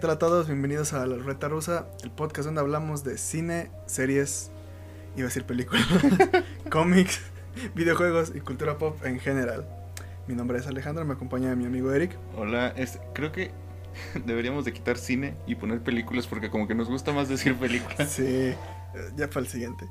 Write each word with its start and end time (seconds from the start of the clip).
tal 0.00 0.10
a 0.10 0.18
todos? 0.18 0.46
Bienvenidos 0.46 0.94
a 0.94 1.04
La 1.06 1.16
Reta 1.16 1.48
Rusa, 1.48 1.86
el 2.02 2.10
podcast 2.10 2.46
donde 2.46 2.62
hablamos 2.62 3.04
de 3.04 3.18
cine, 3.18 3.70
series, 3.84 4.50
iba 5.14 5.24
a 5.24 5.28
decir 5.28 5.44
películas, 5.44 5.86
cómics, 6.70 7.20
videojuegos 7.74 8.32
y 8.34 8.40
cultura 8.40 8.78
pop 8.78 9.04
en 9.04 9.18
general. 9.18 9.68
Mi 10.26 10.34
nombre 10.34 10.58
es 10.58 10.66
Alejandro, 10.66 11.04
me 11.04 11.12
acompaña 11.12 11.54
mi 11.54 11.66
amigo 11.66 11.92
Eric. 11.92 12.16
Hola, 12.34 12.68
este, 12.76 12.98
creo 13.12 13.30
que 13.30 13.50
deberíamos 14.24 14.64
de 14.64 14.72
quitar 14.72 14.96
cine 14.96 15.36
y 15.46 15.56
poner 15.56 15.82
películas 15.82 16.26
porque 16.26 16.48
como 16.48 16.66
que 16.66 16.74
nos 16.74 16.88
gusta 16.88 17.12
más 17.12 17.28
decir 17.28 17.54
películas. 17.56 18.08
Sí, 18.10 18.24
eh, 18.24 18.56
ya 19.16 19.28
para 19.28 19.40
el 19.40 19.48
siguiente. 19.48 19.86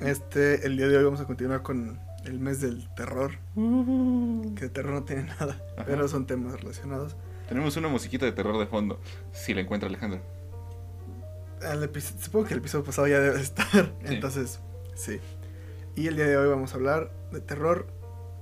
Este, 0.00 0.66
el 0.66 0.78
día 0.78 0.88
de 0.88 0.96
hoy 0.96 1.04
vamos 1.04 1.20
a 1.20 1.26
continuar 1.26 1.62
con 1.62 2.00
el 2.24 2.38
mes 2.38 2.62
del 2.62 2.88
terror, 2.94 3.32
que 3.54 4.60
de 4.62 4.70
terror 4.70 4.94
no 4.94 5.02
tiene 5.04 5.24
nada, 5.24 5.60
Ajá. 5.76 5.84
pero 5.86 6.08
son 6.08 6.26
temas 6.26 6.58
relacionados. 6.58 7.14
Tenemos 7.50 7.76
una 7.76 7.88
musiquita 7.88 8.24
de 8.24 8.32
terror 8.32 8.58
de 8.58 8.66
fondo, 8.66 8.98
si 9.32 9.52
la 9.52 9.60
encuentra 9.60 9.88
Alejandro. 9.88 10.20
El 11.60 11.82
episo- 11.82 12.14
supongo 12.18 12.46
que 12.46 12.54
el 12.54 12.60
episodio 12.60 12.84
pasado 12.84 13.06
ya 13.08 13.18
debe 13.20 13.38
estar, 13.40 13.66
Sí. 14.06 14.14
entonces 14.14 14.60
sí. 14.94 15.20
Y 15.96 16.06
el 16.06 16.16
día 16.16 16.26
de 16.26 16.36
hoy 16.38 16.48
vamos 16.48 16.72
a 16.72 16.76
hablar 16.76 17.10
de 17.32 17.40
terror 17.40 17.88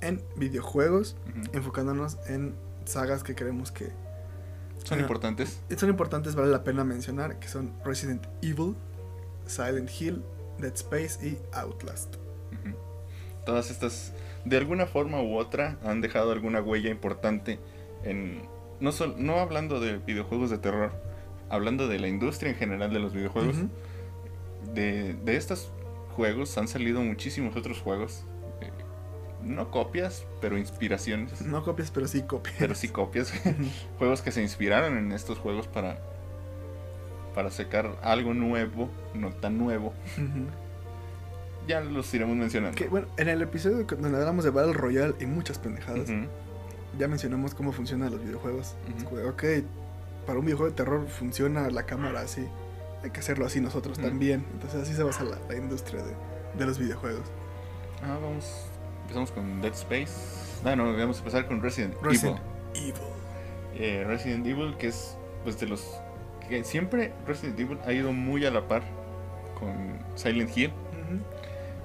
en 0.03 0.23
videojuegos, 0.37 1.17
enfocándonos 1.53 2.19
en 2.29 2.55
sagas 2.85 3.25
que 3.25 3.35
creemos 3.35 3.73
que 3.73 3.91
Son 4.85 4.99
Ah. 4.99 5.03
importantes. 5.03 5.59
son 5.77 5.89
importantes, 5.89 6.37
vale 6.37 6.51
la 6.51 6.63
pena 6.63 6.85
mencionar, 6.85 7.41
que 7.41 7.49
son 7.49 7.73
Resident 7.85 8.25
Evil, 8.43 8.77
Silent 9.47 9.91
Hill, 10.01 10.23
Dead 10.59 10.73
Space 10.75 11.27
y 11.27 11.39
Outlast. 11.53 12.15
Todas 13.45 13.71
estas, 13.71 14.13
de 14.45 14.57
alguna 14.59 14.87
forma 14.87 15.21
u 15.23 15.37
otra, 15.39 15.79
han 15.83 16.01
dejado 16.03 16.31
alguna 16.33 16.61
huella 16.61 16.91
importante 16.91 17.59
en... 18.05 18.43
No, 18.81 18.93
sol- 18.93 19.17
no 19.19 19.41
hablando 19.41 19.81
de 19.81 19.99
videojuegos 19.99 20.51
de 20.51 20.59
terror, 20.59 20.93
hablando 21.51 21.89
de 21.89 21.99
la 21.99 22.09
industria 22.09 22.51
en 22.53 22.57
general 22.57 22.93
de 22.93 22.99
los 23.01 23.13
videojuegos. 23.13 23.57
De, 24.75 25.15
de 25.15 25.37
estos 25.37 25.71
juegos 26.17 26.57
han 26.59 26.69
salido 26.69 27.01
muchísimos 27.03 27.57
otros 27.57 27.81
juegos. 27.81 28.25
eh, 28.61 28.71
no 29.43 29.71
copias, 29.71 30.27
pero 30.41 30.59
inspiraciones. 30.59 31.43
No 31.43 31.63
copias, 31.65 31.91
pero 31.91 32.07
sí 32.09 32.23
copias. 32.23 32.57
Pero 32.59 32.75
sí 32.75 32.89
copias. 32.89 33.33
juegos 33.99 34.23
que 34.23 34.31
se 34.33 34.43
inspiraron 34.43 34.97
en 34.99 35.13
estos 35.13 35.39
juegos 35.39 35.67
para, 35.69 35.99
para 37.35 37.51
sacar 37.51 37.97
algo 38.03 38.35
nuevo, 38.35 38.91
no 39.15 39.31
tan 39.31 39.59
nuevo. 39.59 39.93
Ya 41.67 41.81
los 41.81 42.13
iremos 42.15 42.37
mencionando. 42.37 42.77
Que, 42.77 42.89
bueno, 42.89 43.09
en 43.17 43.29
el 43.29 43.43
episodio 43.43 43.85
donde 43.85 44.17
hablamos 44.19 44.45
de 44.45 44.51
Battle 44.51 44.73
Royale 44.73 45.15
y 45.21 45.27
muchas 45.27 45.59
pendejadas, 45.59 46.09
ya 46.99 47.09
mencionamos 47.09 47.55
cómo 47.55 47.73
funcionan 47.73 48.11
los 48.11 48.23
videojuegos. 48.23 48.75
De, 49.13 49.25
ok, 49.29 49.45
para 50.27 50.39
un 50.39 50.45
videojuego 50.45 50.71
de 50.71 50.77
terror 50.77 51.07
funciona 51.09 51.71
la 51.71 51.85
cámara 51.85 52.21
así. 52.21 52.47
Hay 53.03 53.11
que 53.11 53.21
hacerlo 53.21 53.47
así 53.47 53.61
nosotros 53.61 53.99
también. 53.99 54.45
Entonces 54.53 54.83
así 54.83 54.93
se 54.95 55.03
basa 55.05 55.23
la, 55.25 55.39
la 55.49 55.57
industria 55.57 56.03
de, 56.03 56.13
de 56.59 56.67
los 56.67 56.79
videojuegos. 56.79 57.23
Ah, 58.03 58.19
vamos. 58.21 58.67
Empezamos 59.03 59.31
con 59.33 59.61
Dead 59.63 59.73
Space. 59.73 60.13
Ah, 60.65 60.75
no, 60.77 60.93
vamos 60.97 61.17
a 61.17 61.19
empezar 61.21 61.47
con 61.47 61.63
Resident, 61.63 61.95
Resident 62.03 62.39
Evil. 62.75 62.91
Evil. 62.91 63.03
Eh, 63.75 64.05
Resident 64.07 64.45
Evil, 64.47 64.77
que 64.77 64.89
es 64.89 65.17
pues 65.45 65.59
de 65.61 65.67
los 65.69 65.99
que 66.49 66.65
siempre 66.65 67.13
Resident 67.27 67.59
Evil 67.61 67.79
ha 67.87 67.93
ido 67.93 68.13
muy 68.13 68.45
a 68.45 68.51
la 68.51 68.67
par 68.67 68.83
con 69.59 69.99
Silent 70.17 70.57
Hill, 70.57 70.73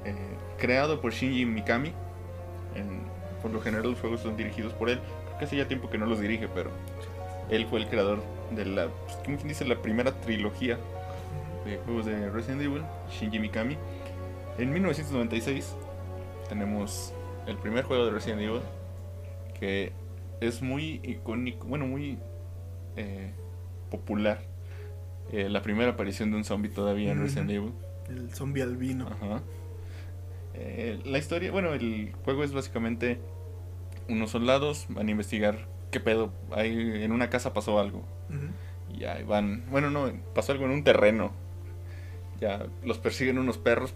eh, 0.06 0.16
creado 0.58 1.00
por 1.02 1.12
Shinji 1.14 1.46
Mikami. 1.46 1.94
En- 2.76 3.03
por 3.44 3.52
lo 3.52 3.62
general 3.62 3.92
los 3.92 4.00
juegos 4.00 4.22
son 4.22 4.36
dirigidos 4.36 4.74
por 4.74 4.90
él. 4.90 5.00
Creo 5.26 5.38
que 5.38 5.46
hace 5.46 5.58
ya 5.58 5.68
tiempo 5.68 5.90
que 5.90 6.00
no 6.00 6.08
los 6.08 6.20
dirige, 6.20 6.48
pero 6.48 6.72
él 7.50 7.68
fue 7.68 7.82
el 7.82 7.88
creador 7.88 8.24
de 8.56 8.66
la, 8.66 8.88
pues, 8.88 9.18
¿cómo 9.18 9.36
quien 9.36 9.50
dice? 9.50 9.66
La 9.66 9.80
primera 9.82 10.12
trilogía 10.22 10.80
de 11.66 11.78
juegos 11.86 12.06
de 12.06 12.30
Resident 12.30 12.62
Evil, 12.62 12.82
Shinji 13.12 13.40
Mikami. 13.40 13.78
En 14.58 14.72
1996 14.72 15.76
tenemos 16.48 17.14
el 17.46 17.58
primer 17.58 17.84
juego 17.84 18.06
de 18.06 18.12
Resident 18.12 18.42
Evil, 18.42 18.62
que 19.60 19.92
es 20.40 20.62
muy 20.62 21.02
icónico, 21.04 21.68
bueno, 21.68 21.86
muy 21.86 22.18
eh, 22.96 23.34
popular. 23.92 24.42
Eh, 25.32 25.50
la 25.50 25.62
primera 25.62 25.92
aparición 25.92 26.32
de 26.32 26.38
un 26.38 26.44
zombie 26.44 26.70
todavía 26.70 27.12
en 27.12 27.22
Resident. 27.22 27.52
Evil. 27.52 27.74
El 28.10 28.34
zombie 28.34 28.64
albino. 28.64 29.08
Ajá. 29.08 29.42
Eh, 30.54 31.00
la 31.06 31.18
historia, 31.18 31.52
bueno, 31.52 31.74
el 31.74 32.14
juego 32.24 32.44
es 32.44 32.54
básicamente 32.54 33.20
unos 34.10 34.32
soldados 34.32 34.86
van 34.90 35.08
a 35.08 35.12
investigar 35.12 35.68
qué 35.92 36.00
pedo. 36.00 36.34
Ahí 36.52 37.04
en 37.04 37.12
una 37.12 37.30
casa 37.30 37.54
pasó 37.54 37.80
algo. 37.80 38.00
Ujú. 38.30 38.48
Y 38.96 39.00
ya 39.00 39.18
van, 39.28 39.64
bueno, 39.70 39.90
no, 39.90 40.12
pasó 40.34 40.52
algo 40.52 40.66
en 40.66 40.72
un 40.72 40.84
terreno. 40.84 41.32
Ya 42.40 42.66
los 42.84 42.98
persiguen 42.98 43.38
unos 43.38 43.58
perros. 43.58 43.94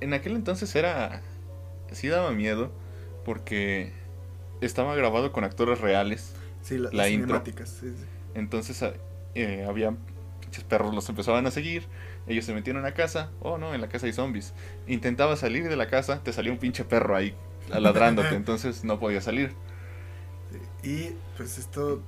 En 0.00 0.12
aquel 0.14 0.34
entonces 0.36 0.74
era, 0.74 1.22
sí 1.90 2.08
daba 2.08 2.30
miedo 2.32 2.70
porque 3.24 3.92
estaba 4.60 4.94
grabado 4.94 5.32
con 5.32 5.44
actores 5.44 5.80
reales. 5.80 6.34
Sí, 6.62 6.78
la, 6.78 6.90
La 6.90 6.96
las 7.04 7.10
intro. 7.10 7.26
cinemáticas. 7.28 7.68
sí, 7.70 7.90
sí. 7.96 8.04
Entonces 8.34 8.82
a- 8.82 8.94
eh, 9.34 9.64
había 9.68 9.94
pinches 10.40 10.64
perros, 10.64 10.94
los 10.94 11.08
empezaban 11.08 11.46
a 11.46 11.50
seguir. 11.50 11.86
Ellos 12.26 12.44
se 12.44 12.54
metieron 12.54 12.84
a 12.86 12.92
casa. 12.94 13.30
Oh 13.40 13.58
no, 13.58 13.74
en 13.74 13.80
la 13.80 13.88
casa 13.88 14.06
hay 14.06 14.12
zombies. 14.12 14.54
Intentaba 14.86 15.36
salir 15.36 15.68
de 15.68 15.76
la 15.76 15.88
casa, 15.88 16.22
te 16.22 16.32
salía 16.32 16.52
un 16.52 16.58
pinche 16.58 16.84
perro 16.84 17.16
ahí 17.16 17.34
ladrándote. 17.68 18.34
entonces 18.34 18.84
no 18.84 18.98
podía 18.98 19.20
salir. 19.20 19.54
Sí, 20.82 20.88
Y 20.90 21.16
pues 21.36 21.58
esto 21.58 22.00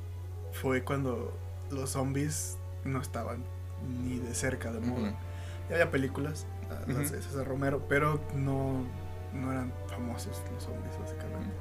fue 0.52 0.82
cuando 0.82 1.36
los 1.70 1.90
zombies 1.90 2.56
no 2.84 3.00
estaban 3.00 3.44
ni 4.04 4.18
de 4.18 4.34
cerca 4.34 4.70
de 4.72 4.80
moda. 4.80 5.14
Ya 5.68 5.74
había 5.76 5.90
películas, 5.90 6.46
las 6.86 7.10
de 7.10 7.22
César 7.22 7.46
Romero, 7.46 7.82
pero 7.88 8.20
no, 8.34 8.84
no 9.34 9.52
eran 9.52 9.72
famosos 9.88 10.40
los 10.54 10.62
zombies, 10.64 10.98
básicamente. 11.00 11.52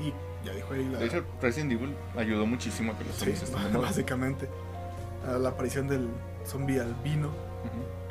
Y 0.00 0.14
ya 0.46 0.52
dijo 0.54 0.72
ahí 0.72 0.88
la. 0.88 0.98
De 0.98 1.06
hecho, 1.06 1.24
Resident 1.42 1.72
Evil 1.72 1.94
ayudó 2.16 2.46
muchísimo 2.46 2.92
a 2.92 2.98
que 2.98 3.04
los 3.04 3.14
sí, 3.14 3.20
zombies 3.20 3.42
estén 3.42 3.72
moda. 3.72 3.78
básicamente. 3.86 4.48
a 5.26 5.32
la 5.32 5.50
aparición 5.50 5.88
del 5.88 6.08
zombie 6.46 6.80
albino 6.80 7.30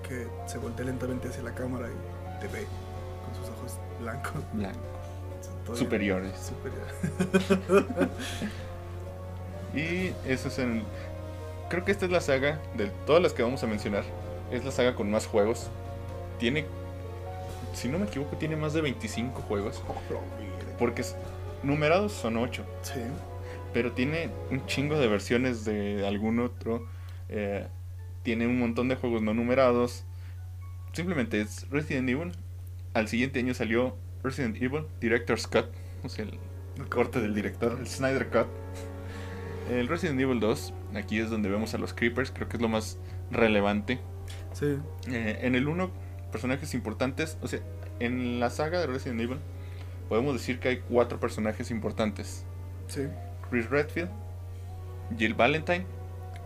que 0.07 0.27
se 0.47 0.57
voltea 0.57 0.85
lentamente 0.85 1.29
hacia 1.29 1.41
la 1.43 1.53
cámara 1.55 1.87
y 1.87 2.39
te 2.41 2.47
ve 2.47 2.65
con 3.25 3.35
sus 3.35 3.49
ojos 3.49 3.77
blancos. 3.99 4.33
Blancos. 4.53 4.81
Todavía- 5.69 5.83
Superiores. 5.85 6.31
Superior. 7.67 8.09
Y 9.75 10.11
eso 10.27 10.47
es 10.47 10.59
en. 10.59 10.83
Creo 11.69 11.85
que 11.85 11.91
esta 11.91 12.05
es 12.05 12.11
la 12.11 12.21
saga 12.21 12.59
de 12.75 12.87
todas 13.05 13.21
las 13.21 13.33
que 13.33 13.43
vamos 13.43 13.63
a 13.63 13.67
mencionar. 13.67 14.03
Es 14.51 14.65
la 14.65 14.71
saga 14.71 14.95
con 14.95 15.11
más 15.11 15.27
juegos. 15.27 15.69
Tiene. 16.39 16.65
Si 17.73 17.87
no 17.87 17.99
me 17.99 18.05
equivoco, 18.05 18.35
tiene 18.37 18.55
más 18.55 18.73
de 18.73 18.81
25 18.81 19.41
juegos. 19.43 19.83
Porque 20.79 21.01
es- 21.01 21.15
numerados 21.61 22.13
son 22.13 22.37
8. 22.37 22.65
Sí. 22.81 22.99
Pero 23.73 23.91
tiene 23.91 24.31
un 24.49 24.65
chingo 24.65 24.97
de 24.97 25.07
versiones 25.07 25.65
de 25.65 26.05
algún 26.07 26.39
otro. 26.39 26.87
eh, 27.31 27.67
tiene 28.23 28.47
un 28.47 28.57
montón 28.59 28.87
de 28.89 28.95
juegos 28.95 29.21
no 29.21 29.33
numerados. 29.35 30.03
Simplemente 30.93 31.39
es 31.41 31.69
Resident 31.69 32.09
Evil. 32.09 32.31
Al 32.95 33.07
siguiente 33.07 33.37
año 33.39 33.53
salió 33.53 33.95
Resident 34.23 34.61
Evil 34.61 34.85
Director's 34.99 35.47
Cut. 35.47 35.65
O 36.03 36.09
sea, 36.09 36.25
el 36.25 36.89
corte 36.89 37.19
del 37.19 37.33
director, 37.35 37.77
el 37.79 37.87
Snyder 37.87 38.29
Cut. 38.29 38.47
El 39.69 39.87
Resident 39.87 40.19
Evil 40.19 40.39
2, 40.39 40.73
aquí 40.95 41.19
es 41.19 41.29
donde 41.29 41.49
vemos 41.49 41.73
a 41.73 41.77
los 41.77 41.93
Creepers, 41.93 42.31
creo 42.31 42.49
que 42.49 42.57
es 42.57 42.61
lo 42.61 42.69
más 42.69 42.97
relevante. 43.31 43.99
Sí. 44.53 44.77
Eh, 45.11 45.39
en 45.41 45.55
el 45.55 45.67
1, 45.67 45.91
personajes 46.31 46.73
importantes, 46.73 47.37
o 47.41 47.47
sea, 47.47 47.59
en 47.99 48.39
la 48.39 48.49
saga 48.49 48.79
de 48.79 48.87
Resident 48.87 49.21
Evil, 49.21 49.37
podemos 50.07 50.33
decir 50.33 50.59
que 50.59 50.69
hay 50.69 50.77
cuatro 50.79 51.19
personajes 51.19 51.69
importantes. 51.69 52.45
Sí. 52.87 53.07
Chris 53.49 53.69
Redfield, 53.69 54.09
Jill 55.17 55.33
Valentine, 55.35 55.85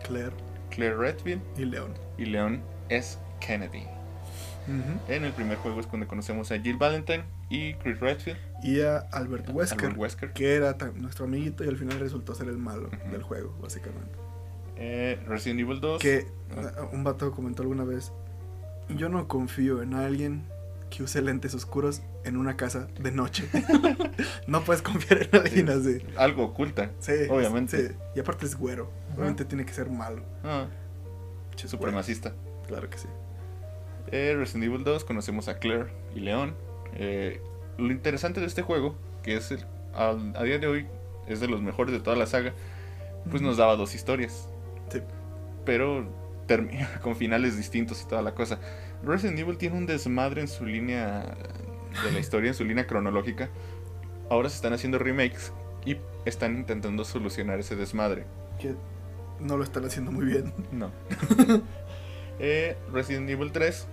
Claire 0.02 0.32
Claire 0.70 0.96
Redfield 0.96 1.42
y 1.56 1.64
León. 1.64 1.94
y 2.18 2.26
Leon 2.26 2.62
S. 2.88 3.18
Kennedy. 3.40 3.84
En 5.08 5.24
el 5.24 5.32
primer 5.32 5.58
juego 5.58 5.80
es 5.80 5.86
cuando 5.86 6.08
conocemos 6.08 6.50
a 6.50 6.58
Jill 6.58 6.76
Valentine 6.76 7.24
y 7.50 7.74
Chris 7.74 8.00
Redfield. 8.00 8.38
Y 8.62 8.80
a 8.80 8.98
Albert 9.12 9.48
Wesker, 9.50 9.78
Albert 9.80 9.98
Wesker. 9.98 10.32
que 10.32 10.54
era 10.54 10.76
nuestro 10.94 11.26
amiguito 11.26 11.64
y 11.64 11.68
al 11.68 11.76
final 11.76 11.98
resultó 12.00 12.34
ser 12.34 12.48
el 12.48 12.56
malo 12.58 12.88
del 13.10 13.22
juego, 13.22 13.54
básicamente. 13.60 14.12
Eh, 14.76 15.20
Resident 15.26 15.60
Evil 15.60 15.80
2. 15.80 16.00
Que 16.00 16.26
Ah. 16.56 16.82
uh, 16.90 16.94
un 16.94 17.04
vato 17.04 17.30
comentó 17.32 17.62
alguna 17.62 17.84
vez, 17.84 18.12
yo 18.88 19.08
no 19.08 19.26
confío 19.28 19.82
en 19.82 19.94
alguien 19.94 20.44
que 20.90 21.02
use 21.02 21.20
lentes 21.22 21.54
oscuros 21.54 22.02
en 22.24 22.36
una 22.36 22.56
casa 22.56 22.86
de 23.00 23.10
noche. 23.10 23.48
no 24.46 24.62
puedes 24.62 24.82
confiar 24.82 25.28
en 25.30 25.40
alguien 25.40 25.68
así. 25.70 25.98
Algo 26.16 26.44
oculta. 26.44 26.90
Sí, 27.00 27.12
Obviamente. 27.28 27.88
sí. 27.88 27.94
Y 28.14 28.20
aparte 28.20 28.46
es 28.46 28.56
güero. 28.56 28.90
Obviamente 29.14 29.44
tiene 29.44 29.64
que 29.66 29.72
ser 29.72 29.90
malo. 29.90 30.22
Ah, 30.44 30.66
supremacista. 31.56 32.32
Claro 32.66 32.88
que 32.90 32.98
sí. 32.98 33.08
Eh, 34.12 34.34
Resident 34.36 34.64
Evil 34.64 34.84
2 34.84 35.04
conocemos 35.04 35.48
a 35.48 35.58
Claire 35.58 35.86
y 36.14 36.20
Leon. 36.20 36.54
Eh, 36.94 37.40
lo 37.78 37.90
interesante 37.92 38.40
de 38.40 38.46
este 38.46 38.62
juego, 38.62 38.94
que 39.22 39.36
es 39.36 39.50
el- 39.50 39.64
a 39.94 40.14
día 40.44 40.58
de 40.58 40.66
hoy 40.66 40.86
es 41.28 41.40
de 41.40 41.48
los 41.48 41.62
mejores 41.62 41.92
de 41.92 42.00
toda 42.00 42.16
la 42.16 42.26
saga, 42.26 42.52
pues 43.30 43.42
nos 43.42 43.56
daba 43.56 43.76
dos 43.76 43.94
historias. 43.94 44.48
Sí. 44.90 45.00
pero 45.64 46.06
termina 46.46 46.88
con 47.02 47.16
finales 47.16 47.56
distintos 47.56 48.02
y 48.02 48.06
toda 48.06 48.20
la 48.20 48.34
cosa. 48.34 48.58
Resident 49.02 49.38
Evil 49.38 49.56
tiene 49.56 49.78
un 49.78 49.86
desmadre 49.86 50.42
en 50.42 50.48
su 50.48 50.66
línea 50.66 51.34
de 52.04 52.12
la 52.12 52.18
historia, 52.20 52.48
en 52.48 52.54
su 52.54 52.64
línea 52.64 52.86
cronológica. 52.86 53.48
Ahora 54.30 54.50
se 54.50 54.56
están 54.56 54.74
haciendo 54.74 54.98
remakes 54.98 55.52
y 55.86 55.96
están 56.26 56.54
intentando 56.56 57.04
solucionar 57.04 57.60
ese 57.60 57.76
desmadre. 57.76 58.24
Que 58.60 58.74
no 59.40 59.56
lo 59.56 59.64
están 59.64 59.84
haciendo 59.86 60.12
muy 60.12 60.26
bien. 60.26 60.52
No. 60.70 60.90
Eh, 62.40 62.76
Resident 62.92 63.30
Evil 63.30 63.52
3, 63.52 63.86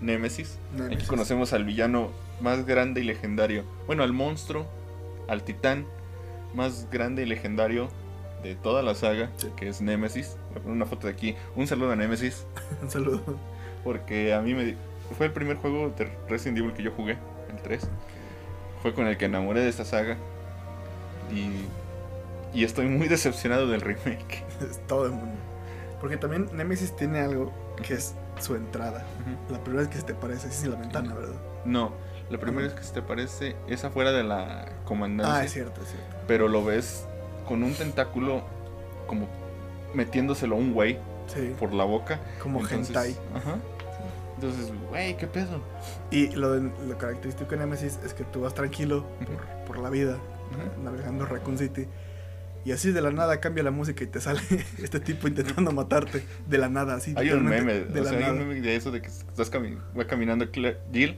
Nemesis. 0.00 0.58
Aquí 0.92 1.04
conocemos 1.06 1.52
al 1.52 1.64
villano 1.64 2.10
más 2.40 2.64
grande 2.66 3.00
y 3.00 3.04
legendario. 3.04 3.64
Bueno, 3.86 4.02
al 4.02 4.12
monstruo, 4.12 4.66
al 5.28 5.42
titán 5.42 5.86
más 6.54 6.88
grande 6.90 7.22
y 7.22 7.26
legendario 7.26 7.88
de 8.42 8.54
toda 8.54 8.82
la 8.82 8.94
saga, 8.94 9.30
Sí. 9.36 9.48
que 9.56 9.68
es 9.68 9.80
Nemesis. 9.80 10.36
Voy 10.50 10.58
a 10.58 10.62
poner 10.62 10.76
una 10.76 10.86
foto 10.86 11.06
de 11.08 11.12
aquí. 11.12 11.34
Un 11.56 11.66
saludo 11.66 11.92
a 11.92 11.96
Nemesis, 11.96 12.46
Un 12.82 12.90
saludo. 12.90 13.22
porque 13.84 14.32
a 14.34 14.40
mí 14.40 14.54
me 14.54 14.76
fue 15.16 15.26
el 15.26 15.32
primer 15.32 15.56
juego 15.56 15.90
de 15.90 16.08
Resident 16.28 16.58
Evil 16.58 16.72
que 16.72 16.82
yo 16.82 16.92
jugué, 16.92 17.18
el 17.50 17.62
3. 17.62 17.88
Fue 18.82 18.94
con 18.94 19.06
el 19.08 19.16
que 19.16 19.24
enamoré 19.24 19.60
de 19.60 19.68
esta 19.68 19.84
saga. 19.84 20.16
Y, 21.34 21.50
y 22.58 22.64
estoy 22.64 22.86
muy 22.86 23.08
decepcionado 23.08 23.66
del 23.68 23.80
remake. 23.80 24.44
Todo 24.86 25.06
el 25.06 25.12
mundo. 25.12 25.34
Porque 26.00 26.16
también 26.16 26.48
Nemesis 26.54 26.94
tiene 26.94 27.18
algo 27.20 27.52
que 27.82 27.94
es 27.94 28.14
su 28.40 28.54
entrada. 28.56 29.04
La 29.50 29.58
primera 29.62 29.82
vez 29.82 29.90
que 29.90 29.98
se 29.98 30.04
te 30.04 30.14
parece 30.14 30.48
es 30.48 30.62
en 30.64 30.70
la 30.72 30.76
ventana, 30.76 31.14
¿verdad? 31.14 31.36
No, 31.64 31.92
la 32.30 32.38
primera 32.38 32.66
vez 32.68 32.74
que 32.74 32.82
se 32.84 32.92
te 32.94 33.02
parece 33.02 33.56
es 33.68 33.84
afuera 33.84 34.12
de 34.12 34.22
la 34.24 34.66
comandancia. 34.84 35.34
Ah, 35.36 35.44
es 35.44 35.52
cierto, 35.52 35.80
es 35.82 35.88
cierto. 35.88 36.16
pero 36.26 36.48
lo 36.48 36.64
ves 36.64 37.06
con 37.46 37.62
un 37.62 37.72
tentáculo 37.74 38.42
como 39.06 39.26
metiéndoselo 39.94 40.54
a 40.56 40.58
un 40.58 40.72
güey 40.74 40.98
Sí, 41.26 41.54
por 41.58 41.72
la 41.74 41.84
boca. 41.84 42.20
como 42.42 42.60
Entonces, 42.60 42.88
hentai. 42.88 43.16
Ajá. 43.34 43.56
Entonces, 44.36 44.72
güey, 44.88 45.16
¿qué 45.16 45.26
pedo? 45.26 45.60
Y 46.10 46.28
lo, 46.28 46.52
de- 46.52 46.70
lo 46.86 46.96
característico 46.96 47.50
de 47.50 47.56
Nemesis 47.58 47.98
es 48.04 48.14
que 48.14 48.24
tú 48.24 48.42
vas 48.42 48.54
tranquilo 48.54 49.04
por, 49.26 49.66
por 49.66 49.78
la 49.82 49.90
vida, 49.90 50.16
navegando 50.82 51.26
Raccoon 51.26 51.58
City. 51.58 51.86
Y 52.68 52.72
así 52.72 52.92
de 52.92 53.00
la 53.00 53.10
nada 53.10 53.40
cambia 53.40 53.62
la 53.64 53.70
música 53.70 54.04
y 54.04 54.08
te 54.08 54.20
sale 54.20 54.42
este 54.82 55.00
tipo 55.00 55.26
intentando 55.26 55.72
matarte. 55.72 56.22
De 56.46 56.58
la 56.58 56.68
nada, 56.68 56.96
así. 56.96 57.14
Hay 57.16 57.30
un 57.30 57.46
meme, 57.46 57.80
De 57.80 58.00
o 58.00 58.04
la 58.04 58.10
sea, 58.10 58.18
hay 58.26 58.30
un 58.32 58.38
meme 58.46 58.60
de 58.60 58.76
eso 58.76 58.90
de 58.90 59.00
que 59.00 59.08
estás 59.08 59.50
cami- 59.50 59.78
va 59.98 60.06
caminando 60.06 60.46
Jill 60.92 61.16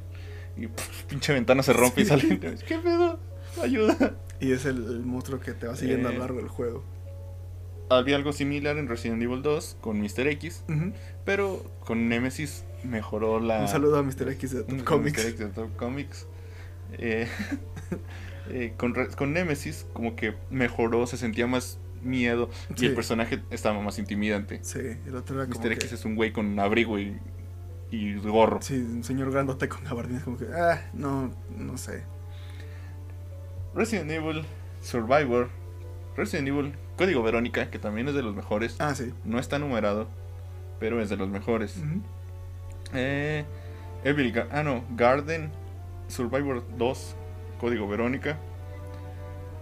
y 0.56 0.68
pff, 0.68 1.02
pinche 1.08 1.32
ventana 1.32 1.64
se 1.64 1.72
rompe 1.72 2.02
y 2.02 2.04
sale. 2.04 2.38
¿Qué 2.68 2.78
pedo? 2.78 3.18
Ayuda. 3.60 4.14
Y 4.38 4.52
es 4.52 4.64
el, 4.64 4.76
el 4.76 5.00
monstruo 5.00 5.40
que 5.40 5.52
te 5.52 5.66
va 5.66 5.74
siguiendo 5.74 6.08
a 6.08 6.12
Eh, 6.12 6.14
lo 6.14 6.20
largo 6.20 6.38
del 6.38 6.46
juego. 6.48 6.84
Había 7.88 8.14
algo 8.14 8.32
similar 8.32 8.78
en 8.78 8.86
Resident 8.86 9.20
Evil 9.20 9.42
2 9.42 9.78
con 9.80 10.00
Mr. 10.00 10.28
X, 10.28 10.62
pero 11.24 11.64
con 11.80 12.08
Nemesis 12.08 12.64
mejoró 12.84 13.40
la. 13.40 13.62
Un 13.62 13.66
saludo 13.68 13.98
a 13.98 14.04
Mr. 14.04 14.28
X 14.28 14.52
de 14.52 14.62
Top 14.62 14.84
Comics. 14.84 15.18
Mr. 15.18 15.26
X 15.30 15.38
de 15.40 15.46
Top 15.46 15.74
Comics. 15.76 16.28
Eh, 16.92 17.26
eh, 18.50 18.74
con, 18.76 18.94
con 19.16 19.32
Nemesis 19.32 19.86
como 19.92 20.16
que 20.16 20.34
mejoró, 20.50 21.06
se 21.06 21.16
sentía 21.16 21.46
más 21.46 21.78
miedo 22.02 22.50
y 22.76 22.86
el 22.86 22.94
personaje 22.94 23.42
estaba 23.50 23.80
más 23.80 23.98
intimidante. 23.98 24.60
Sí, 24.62 24.80
el 25.06 25.16
otro 25.16 25.36
era 25.36 25.50
como 25.50 25.62
Mr. 25.62 25.68
que... 25.70 25.74
X 25.74 25.92
es 25.92 26.04
un 26.04 26.16
güey 26.16 26.32
con 26.32 26.58
abrigo 26.58 26.98
y, 26.98 27.18
y 27.90 28.14
gorro. 28.14 28.60
Sí, 28.62 28.74
un 28.74 29.04
señor 29.04 29.30
grandote 29.30 29.68
con 29.68 29.84
gabardines 29.84 30.22
como 30.22 30.36
que... 30.36 30.46
Ah, 30.54 30.88
no, 30.92 31.32
no 31.56 31.76
sé. 31.76 32.04
Resident 33.74 34.10
Evil 34.10 34.44
Survivor, 34.80 35.48
Resident 36.16 36.48
Evil 36.48 36.74
Código 36.96 37.22
Verónica, 37.22 37.70
que 37.70 37.78
también 37.78 38.08
es 38.08 38.14
de 38.14 38.22
los 38.22 38.34
mejores. 38.34 38.76
Ah, 38.78 38.94
sí. 38.94 39.12
No 39.24 39.38
está 39.38 39.58
numerado, 39.58 40.08
pero 40.78 41.00
es 41.00 41.08
de 41.08 41.16
los 41.16 41.28
mejores. 41.28 41.76
Eh, 42.92 43.44
Evil 44.04 44.34
ah, 44.50 44.62
no, 44.62 44.84
Garden, 44.96 45.50
Survivor 46.08 46.64
2, 46.76 47.16
Código 47.60 47.86
Verónica, 47.86 48.36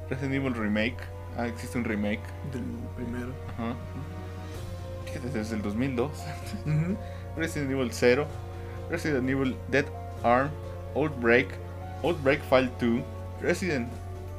Resident 0.08 0.34
Evil 0.34 0.54
Remake. 0.54 0.96
Ah, 1.36 1.46
existe 1.46 1.76
un 1.78 1.84
remake. 1.84 2.20
Del 2.52 2.62
primero. 2.96 3.32
Ajá. 3.54 3.74
Desde 5.32 5.56
el 5.56 5.62
2002. 5.62 6.10
Ujú. 6.66 6.96
Resident 7.36 7.70
Evil 7.70 7.90
0, 7.92 8.26
Resident 8.90 9.28
Evil 9.28 9.56
Dead 9.68 9.84
Arm, 10.22 10.50
Outbreak, 10.94 11.48
Outbreak 12.02 12.40
File 12.42 12.70
2, 12.80 13.02
Resident. 13.40 13.88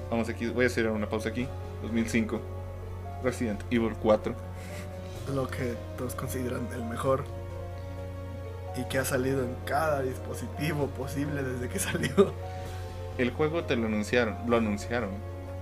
Vamos 0.09 0.27
aquí, 0.29 0.47
voy 0.47 0.65
a 0.65 0.67
hacer 0.67 0.87
una 0.87 1.07
pausa 1.07 1.29
aquí. 1.29 1.47
2005, 1.81 2.41
Resident 3.23 3.61
Evil 3.71 3.93
4. 4.01 4.33
Lo 5.33 5.47
que 5.47 5.75
todos 5.97 6.15
consideran 6.15 6.67
el 6.73 6.83
mejor. 6.85 7.23
Y 8.75 8.83
que 8.85 8.99
ha 8.99 9.05
salido 9.05 9.43
en 9.43 9.55
cada 9.65 10.01
dispositivo 10.01 10.87
posible 10.87 11.43
desde 11.43 11.69
que 11.69 11.79
salió. 11.79 12.33
El 13.19 13.31
juego 13.31 13.65
te 13.65 13.75
lo 13.75 13.87
anunciaron, 13.87 14.37
lo 14.47 14.55
anunciaron 14.55 15.09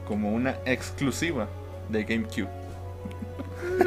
como 0.08 0.32
una 0.32 0.60
exclusiva 0.66 1.50
de 1.90 2.04
GameCube. 2.04 2.48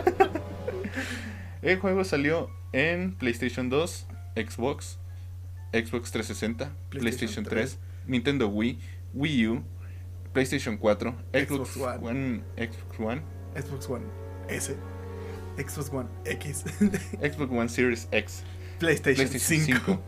El 1.63 1.79
juego 1.79 2.03
salió 2.03 2.51
en 2.73 3.15
PlayStation 3.15 3.71
2, 3.71 4.09
Xbox, 4.35 4.99
Xbox 5.73 6.11
360, 6.11 6.73
PlayStation, 6.89 7.45
PlayStation 7.45 7.45
3, 7.45 7.79
Nintendo 8.09 8.49
Wii, 8.49 8.81
Wii 9.15 9.49
U, 9.49 9.63
PlayStation 10.33 10.77
4, 10.77 11.15
Xbox, 11.33 11.47
Xbox 11.47 11.77
One. 11.77 12.09
One, 12.09 12.43
Xbox 12.57 12.99
One, 12.99 13.23
Xbox 13.55 13.89
One 13.89 14.05
S. 14.49 14.77
Xbox 15.57 15.93
One 15.93 16.09
X. 16.25 16.65
Xbox 17.21 17.51
One 17.53 17.69
Series 17.69 18.09
X, 18.11 18.43
PlayStation, 18.81 19.29
PlayStation 19.29 19.65
5. 19.65 19.81
5. 19.85 20.03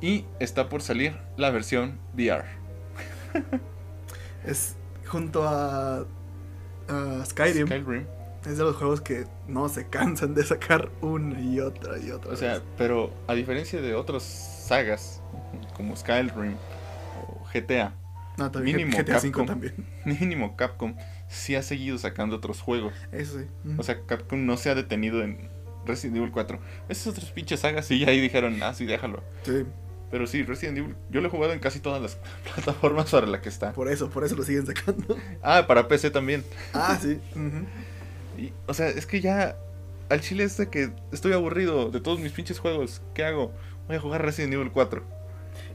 Y 0.00 0.24
está 0.40 0.68
por 0.68 0.82
salir 0.82 1.16
la 1.36 1.50
versión 1.50 2.00
VR. 2.12 2.65
Es 4.44 4.76
junto 5.06 5.42
a, 5.44 6.06
a 6.88 7.24
Skyrim. 7.24 7.66
Skyrim. 7.66 8.06
Es 8.46 8.58
de 8.58 8.64
los 8.64 8.76
juegos 8.76 9.00
que 9.00 9.24
no 9.48 9.68
se 9.68 9.88
cansan 9.88 10.34
de 10.34 10.44
sacar 10.44 10.90
una 11.00 11.40
y 11.40 11.58
otra 11.58 11.98
y 11.98 12.12
otra. 12.12 12.32
O 12.32 12.36
sea, 12.36 12.62
pero 12.78 13.12
a 13.26 13.34
diferencia 13.34 13.80
de 13.80 13.94
otras 13.94 14.22
sagas 14.22 15.20
como 15.74 15.96
Skyrim 15.96 16.54
o 17.20 17.44
GTA, 17.52 17.92
no, 18.36 18.50
mínimo 18.60 18.96
GTA 18.96 19.20
Capcom. 19.20 19.46
también. 19.46 19.74
mínimo 20.04 20.56
Capcom 20.56 20.94
sí 21.28 21.56
ha 21.56 21.62
seguido 21.62 21.98
sacando 21.98 22.36
otros 22.36 22.60
juegos. 22.60 22.94
Eso 23.10 23.40
sí. 23.40 23.46
O 23.78 23.82
sea, 23.82 24.00
Capcom 24.06 24.46
no 24.46 24.56
se 24.56 24.70
ha 24.70 24.74
detenido 24.74 25.22
en 25.22 25.48
Resident 25.86 26.18
Evil 26.18 26.30
4. 26.30 26.58
Esas 26.88 27.08
otras 27.08 27.30
pinches 27.30 27.60
sagas 27.60 27.86
sí 27.86 28.04
ahí 28.04 28.20
dijeron, 28.20 28.62
ah, 28.62 28.74
sí, 28.74 28.84
déjalo. 28.86 29.22
Sí, 29.42 29.64
Pero 30.10 30.26
sí, 30.26 30.42
Resident 30.44 30.78
Evil, 30.78 30.94
yo 31.10 31.20
lo 31.20 31.28
he 31.28 31.30
jugado 31.30 31.52
en 31.52 31.58
casi 31.58 31.80
todas 31.80 32.00
las 32.00 32.18
plataformas 32.54 33.10
para 33.10 33.26
la 33.26 33.40
que 33.40 33.48
está. 33.48 33.72
por 33.72 33.88
eso, 33.88 34.08
por 34.08 34.24
eso 34.24 34.36
lo 34.36 34.42
siguen 34.42 34.66
sacando. 34.66 35.16
Ah, 35.42 35.66
para 35.66 35.88
PC 35.88 36.10
también. 36.10 36.44
ah, 36.72 36.98
sí. 37.00 37.18
Y, 38.38 38.52
o 38.66 38.74
sea, 38.74 38.88
es 38.88 39.06
que 39.06 39.20
ya 39.20 39.56
al 40.08 40.20
chile 40.20 40.44
este 40.44 40.68
que 40.68 40.90
estoy 41.12 41.32
aburrido 41.32 41.90
de 41.90 42.00
todos 42.00 42.20
mis 42.20 42.32
pinches 42.32 42.58
juegos, 42.58 43.02
¿qué 43.14 43.24
hago? 43.24 43.52
Voy 43.88 43.96
a 43.96 44.00
jugar 44.00 44.22
Resident 44.22 44.54
Evil 44.54 44.70
4. 44.70 45.02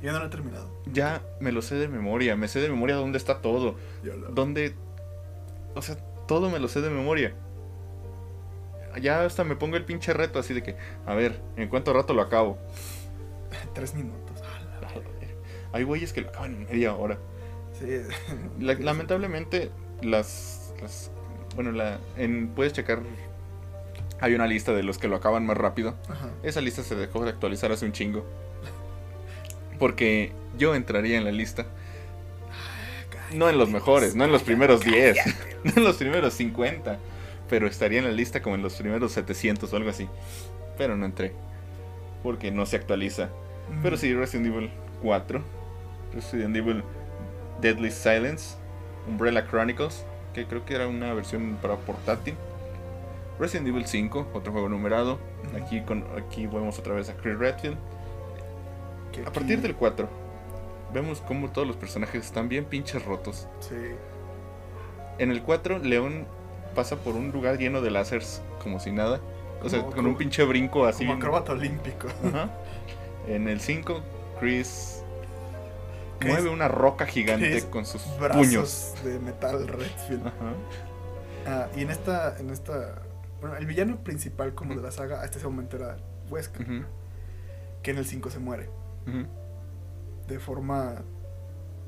Yo 0.01 0.11
no 0.11 0.19
lo 0.19 0.25
he 0.25 0.29
terminado. 0.29 0.69
Ya 0.85 1.21
me 1.39 1.51
lo 1.51 1.61
sé 1.61 1.75
de 1.75 1.87
memoria, 1.87 2.35
me 2.35 2.47
sé 2.47 2.59
de 2.59 2.69
memoria 2.69 2.95
dónde 2.95 3.17
está 3.17 3.41
todo, 3.41 3.75
lo... 4.03 4.17
dónde... 4.29 4.75
O 5.75 5.81
sea, 5.81 5.95
todo 6.27 6.49
me 6.49 6.59
lo 6.59 6.67
sé 6.67 6.81
de 6.81 6.89
memoria. 6.89 7.33
Ya 9.01 9.23
hasta 9.23 9.43
me 9.43 9.55
pongo 9.55 9.77
el 9.77 9.85
pinche 9.85 10.13
reto 10.13 10.39
así 10.39 10.53
de 10.53 10.63
que, 10.63 10.75
a 11.05 11.13
ver, 11.13 11.39
¿en 11.55 11.69
cuánto 11.69 11.93
rato 11.93 12.13
lo 12.13 12.21
acabo? 12.21 12.57
Tres 13.73 13.93
minutos. 13.95 14.41
Ah, 14.43 14.59
la- 14.81 15.77
Hay 15.77 15.83
güeyes 15.83 16.13
que 16.13 16.21
lo 16.21 16.29
acaban 16.29 16.53
en 16.55 16.65
media 16.65 16.93
hora. 16.95 17.17
Sí. 17.79 17.87
La- 18.59 18.73
lamentablemente, 18.75 19.71
las, 20.01 20.73
las- 20.81 21.11
Bueno, 21.55 21.71
la, 21.71 21.99
en, 22.17 22.49
puedes 22.49 22.73
checar... 22.73 23.01
Hay 24.19 24.35
una 24.35 24.45
lista 24.45 24.71
de 24.73 24.83
los 24.83 24.97
que 24.99 25.07
lo 25.07 25.15
acaban 25.15 25.45
más 25.47 25.57
rápido. 25.57 25.95
Ajá. 26.07 26.29
Esa 26.43 26.61
lista 26.61 26.83
se 26.83 26.95
dejó 26.95 27.23
de 27.23 27.31
actualizar 27.31 27.71
hace 27.71 27.85
un 27.85 27.91
chingo. 27.91 28.23
Porque 29.79 30.31
yo 30.57 30.75
entraría 30.75 31.17
en 31.17 31.23
la 31.25 31.31
lista. 31.31 31.65
No 33.33 33.49
en 33.49 33.57
los 33.57 33.69
mejores, 33.69 34.13
no 34.13 34.25
en 34.25 34.31
los 34.31 34.43
primeros 34.43 34.81
10, 34.81 35.17
no 35.63 35.71
en 35.77 35.83
los 35.83 35.95
primeros 35.95 36.33
50. 36.33 36.99
Pero 37.49 37.65
estaría 37.67 37.99
en 37.99 38.05
la 38.05 38.11
lista 38.11 38.41
como 38.41 38.55
en 38.55 38.61
los 38.61 38.75
primeros 38.75 39.11
700 39.13 39.71
o 39.71 39.75
algo 39.77 39.89
así. 39.89 40.07
Pero 40.77 40.95
no 40.97 41.05
entré. 41.05 41.33
Porque 42.23 42.51
no 42.51 42.65
se 42.65 42.75
actualiza. 42.75 43.29
Pero 43.83 43.97
sí, 43.97 44.13
Resident 44.13 44.47
Evil 44.47 44.71
4. 45.01 45.41
Resident 46.13 46.55
Evil 46.55 46.83
Deadly 47.61 47.91
Silence. 47.91 48.55
Umbrella 49.07 49.47
Chronicles. 49.47 50.05
Que 50.33 50.45
creo 50.45 50.63
que 50.65 50.75
era 50.75 50.87
una 50.87 51.13
versión 51.13 51.57
para 51.61 51.75
portátil. 51.75 52.35
Resident 53.39 53.67
Evil 53.67 53.85
5, 53.85 54.27
otro 54.33 54.51
juego 54.51 54.69
numerado. 54.69 55.17
Aquí, 55.61 55.81
con, 55.81 56.05
aquí 56.17 56.45
vemos 56.47 56.77
otra 56.79 56.93
vez 56.93 57.09
a 57.09 57.13
Chris 57.15 57.37
Redfield. 57.37 57.77
A 59.25 59.31
partir 59.31 59.59
del 59.61 59.75
4, 59.75 60.07
vemos 60.93 61.19
cómo 61.21 61.49
todos 61.49 61.67
los 61.67 61.75
personajes 61.75 62.23
están 62.25 62.47
bien 62.47 62.63
pinches 62.65 63.03
rotos. 63.03 63.47
Sí. 63.59 63.75
En 65.17 65.31
el 65.31 65.41
4, 65.41 65.79
León 65.79 66.25
pasa 66.75 66.95
por 66.97 67.15
un 67.15 67.31
lugar 67.31 67.57
lleno 67.57 67.81
de 67.81 67.91
láseres 67.91 68.41
como 68.63 68.79
si 68.79 68.91
nada. 68.91 69.19
O 69.63 69.69
sea, 69.69 69.79
Como- 69.81 69.91
con 69.91 69.99
un 69.99 70.05
como- 70.13 70.17
pinche 70.17 70.43
brinco 70.45 70.85
así. 70.85 71.05
Como 71.05 71.17
acróbata 71.17 71.51
olímpico. 71.51 72.07
Ajá. 72.25 72.49
En 73.27 73.47
el 73.47 73.59
5, 73.61 74.01
Chris 74.39 75.01
Chris- 76.19 76.31
mueve 76.33 76.49
una 76.49 76.67
roca 76.67 77.05
gigante 77.05 77.49
Chris 77.51 77.65
con 77.65 77.85
sus 77.85 78.03
Brazos 78.19 78.45
puños. 78.45 78.93
de 79.03 79.19
metal 79.19 79.67
Redfield. 79.67 80.27
Ajá. 80.27 80.53
Ah, 81.47 81.67
y 81.75 81.81
en 81.81 81.89
esta, 81.91 82.37
en 82.37 82.49
esta. 82.49 83.01
Bueno, 83.39 83.55
el 83.57 83.65
villano 83.65 84.03
principal 84.03 84.53
como 84.53 84.75
de 84.75 84.81
la 84.81 84.91
saga 84.91 85.21
hasta 85.23 85.37
ese 85.39 85.47
momento 85.47 85.77
era 85.77 85.97
Wesker, 86.29 86.61
Ujú. 86.61 86.85
que 87.81 87.91
en 87.91 87.97
el 87.97 88.05
5 88.05 88.29
se 88.29 88.39
muere. 88.39 88.69
De 90.27 90.39
forma. 90.39 90.95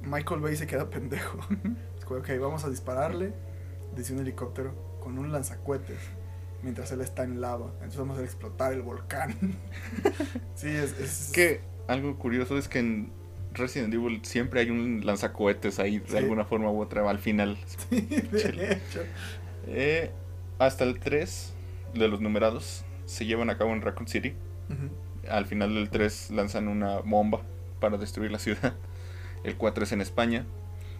Michael 0.01 0.41
Bay 0.41 0.55
se 0.55 0.67
queda 0.67 0.89
pendejo. 0.89 1.37
Es 1.97 2.05
como, 2.05 2.19
ok, 2.19 2.29
vamos 2.41 2.65
a 2.65 2.69
dispararle 2.69 3.33
desde 3.95 4.13
un 4.13 4.19
helicóptero 4.19 4.73
con 4.99 5.17
un 5.17 5.31
lanzacuetes 5.31 5.99
mientras 6.63 6.91
él 6.91 7.01
está 7.01 7.23
en 7.23 7.41
lava. 7.41 7.67
Entonces 7.75 7.97
vamos 7.99 8.17
a 8.19 8.23
explotar 8.23 8.73
el 8.73 8.81
volcán. 8.81 9.35
sí, 10.55 10.69
es. 10.69 10.97
es 10.99 11.31
Que 11.33 11.61
algo 11.87 12.17
curioso 12.17 12.57
es 12.57 12.67
que 12.67 12.79
en 12.79 13.11
Resident 13.53 13.93
Evil 13.93 14.21
siempre 14.23 14.61
hay 14.61 14.69
un 14.69 15.05
lanzacohetes 15.05 15.79
ahí 15.79 15.99
de 15.99 16.07
Sí. 16.09 16.17
alguna 16.17 16.45
forma 16.45 16.71
u 16.71 16.81
otra 16.81 17.07
al 17.09 17.19
final. 17.19 17.57
Sí, 17.89 18.01
de 18.01 18.73
hecho. 18.89 19.03
Eh, 19.67 20.11
hasta 20.59 20.83
el 20.83 20.99
3 20.99 21.53
de 21.93 22.07
los 22.07 22.21
numerados 22.21 22.85
se 23.05 23.25
llevan 23.25 23.49
a 23.49 23.57
cabo 23.57 23.71
en 23.73 23.81
Raccoon 23.81 24.07
City. 24.07 24.33
Ujú. 24.69 25.29
Al 25.29 25.45
final 25.45 25.73
del 25.75 25.89
3 25.89 26.31
lanzan 26.31 26.67
una 26.67 26.99
bomba 26.99 27.41
para 27.79 27.97
destruir 27.97 28.31
la 28.31 28.39
ciudad. 28.39 28.73
El 29.43 29.57
4 29.57 29.83
es 29.83 29.91
en 29.91 29.99
España. 30.01 30.45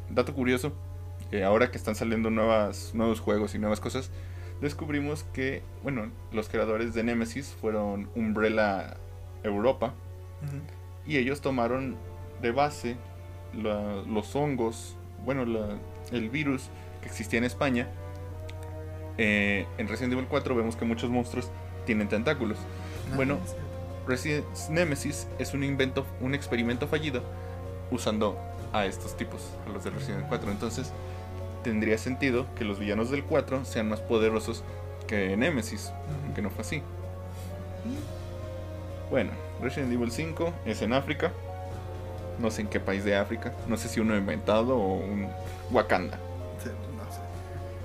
Dato 0.10 0.34
curioso, 0.34 0.74
eh, 1.32 1.43
ahora 1.43 1.72
que 1.72 1.77
están 1.77 1.96
saliendo 1.96 2.29
nuevas, 2.29 2.91
nuevos 2.93 3.22
juegos 3.22 3.55
y 3.55 3.60
nuevas 3.60 3.79
cosas, 3.79 4.12
descubrimos 4.63 5.24
que, 5.34 5.62
bueno, 5.84 6.10
los 6.32 6.50
creadores 6.50 6.93
de 6.93 7.03
Nemesis 7.03 7.55
fueron 7.62 8.10
Umbrella 8.15 8.98
Europa 9.43 9.93
y 11.05 11.17
ellos 11.17 11.41
tomaron 11.41 11.96
de 12.41 12.51
base 12.51 12.96
la- 13.53 14.01
los 14.08 14.36
hongos, 14.36 14.96
bueno, 15.25 15.46
la- 15.46 15.77
el 16.12 16.29
virus 16.29 16.70
que 17.01 17.08
existía 17.08 17.38
en 17.39 17.46
España. 17.46 17.88
Eh, 19.17 19.65
en 19.77 19.88
Resident 19.88 20.13
Evil 20.13 20.25
4 20.27 20.55
vemos 20.55 20.75
que 20.75 20.86
muchos 20.86 21.10
monstruos 21.10 21.50
tienen 21.86 22.08
tentáculos. 22.10 22.58
Bueno, 23.15 23.38
Ah, 23.43 23.48
sí. 23.48 23.55
Resident 24.08 24.46
Nemesis 24.70 25.27
es 25.39 25.53
un 25.53 25.63
invento, 25.63 26.05
un 26.20 26.34
experimento 26.34 26.88
fallido 26.88 27.22
usando 27.91 28.38
a 28.74 28.86
estos 28.86 29.15
tipos, 29.15 29.41
a 29.67 29.72
los 29.72 29.84
de 29.84 29.91
Resident 29.91 30.17
Evil 30.20 30.25
4. 30.29 30.51
Entonces, 30.51 30.91
tendría 31.63 31.98
sentido 31.98 32.46
que 32.55 32.65
los 32.65 32.79
villanos 32.79 33.10
del 33.10 33.24
4 33.24 33.65
sean 33.65 33.89
más 33.89 34.01
poderosos 34.01 34.63
que 35.08 35.36
Nemesis, 35.38 35.91
aunque 36.25 36.41
no 36.41 36.50
fue 36.50 36.62
así. 36.62 36.82
Bueno, 39.10 39.32
Resident 39.62 39.91
Evil 39.91 40.12
5 40.12 40.53
es 40.65 40.82
en 40.82 40.93
África. 40.93 41.32
No 42.39 42.50
sé 42.50 42.62
en 42.62 42.67
qué 42.67 42.79
país 42.79 43.03
de 43.03 43.15
África. 43.15 43.53
No 43.67 43.77
sé 43.77 43.88
si 43.88 44.00
uno 44.00 44.17
inventado 44.17 44.75
o 44.75 44.98
un 44.98 45.27
Wakanda. 45.72 46.17
Sí, 46.63 46.70
no 46.98 47.12
sé. 47.12 47.20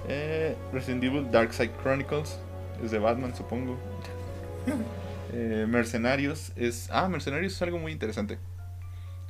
Eh, 0.09 0.57
Resident 0.73 1.05
Evil 1.05 1.31
Dark 1.31 1.53
Side 1.53 1.73
Chronicles 1.83 2.39
es 2.83 2.91
de 2.91 2.99
Batman, 2.99 3.35
supongo. 3.35 3.77
Eh, 5.31 5.67
Mercenarios 5.69 6.53
es. 6.57 6.89
Ah, 6.91 7.07
Mercenarios 7.07 7.53
es 7.53 7.61
algo 7.61 7.79
muy 7.79 7.93
interesante. 7.93 8.39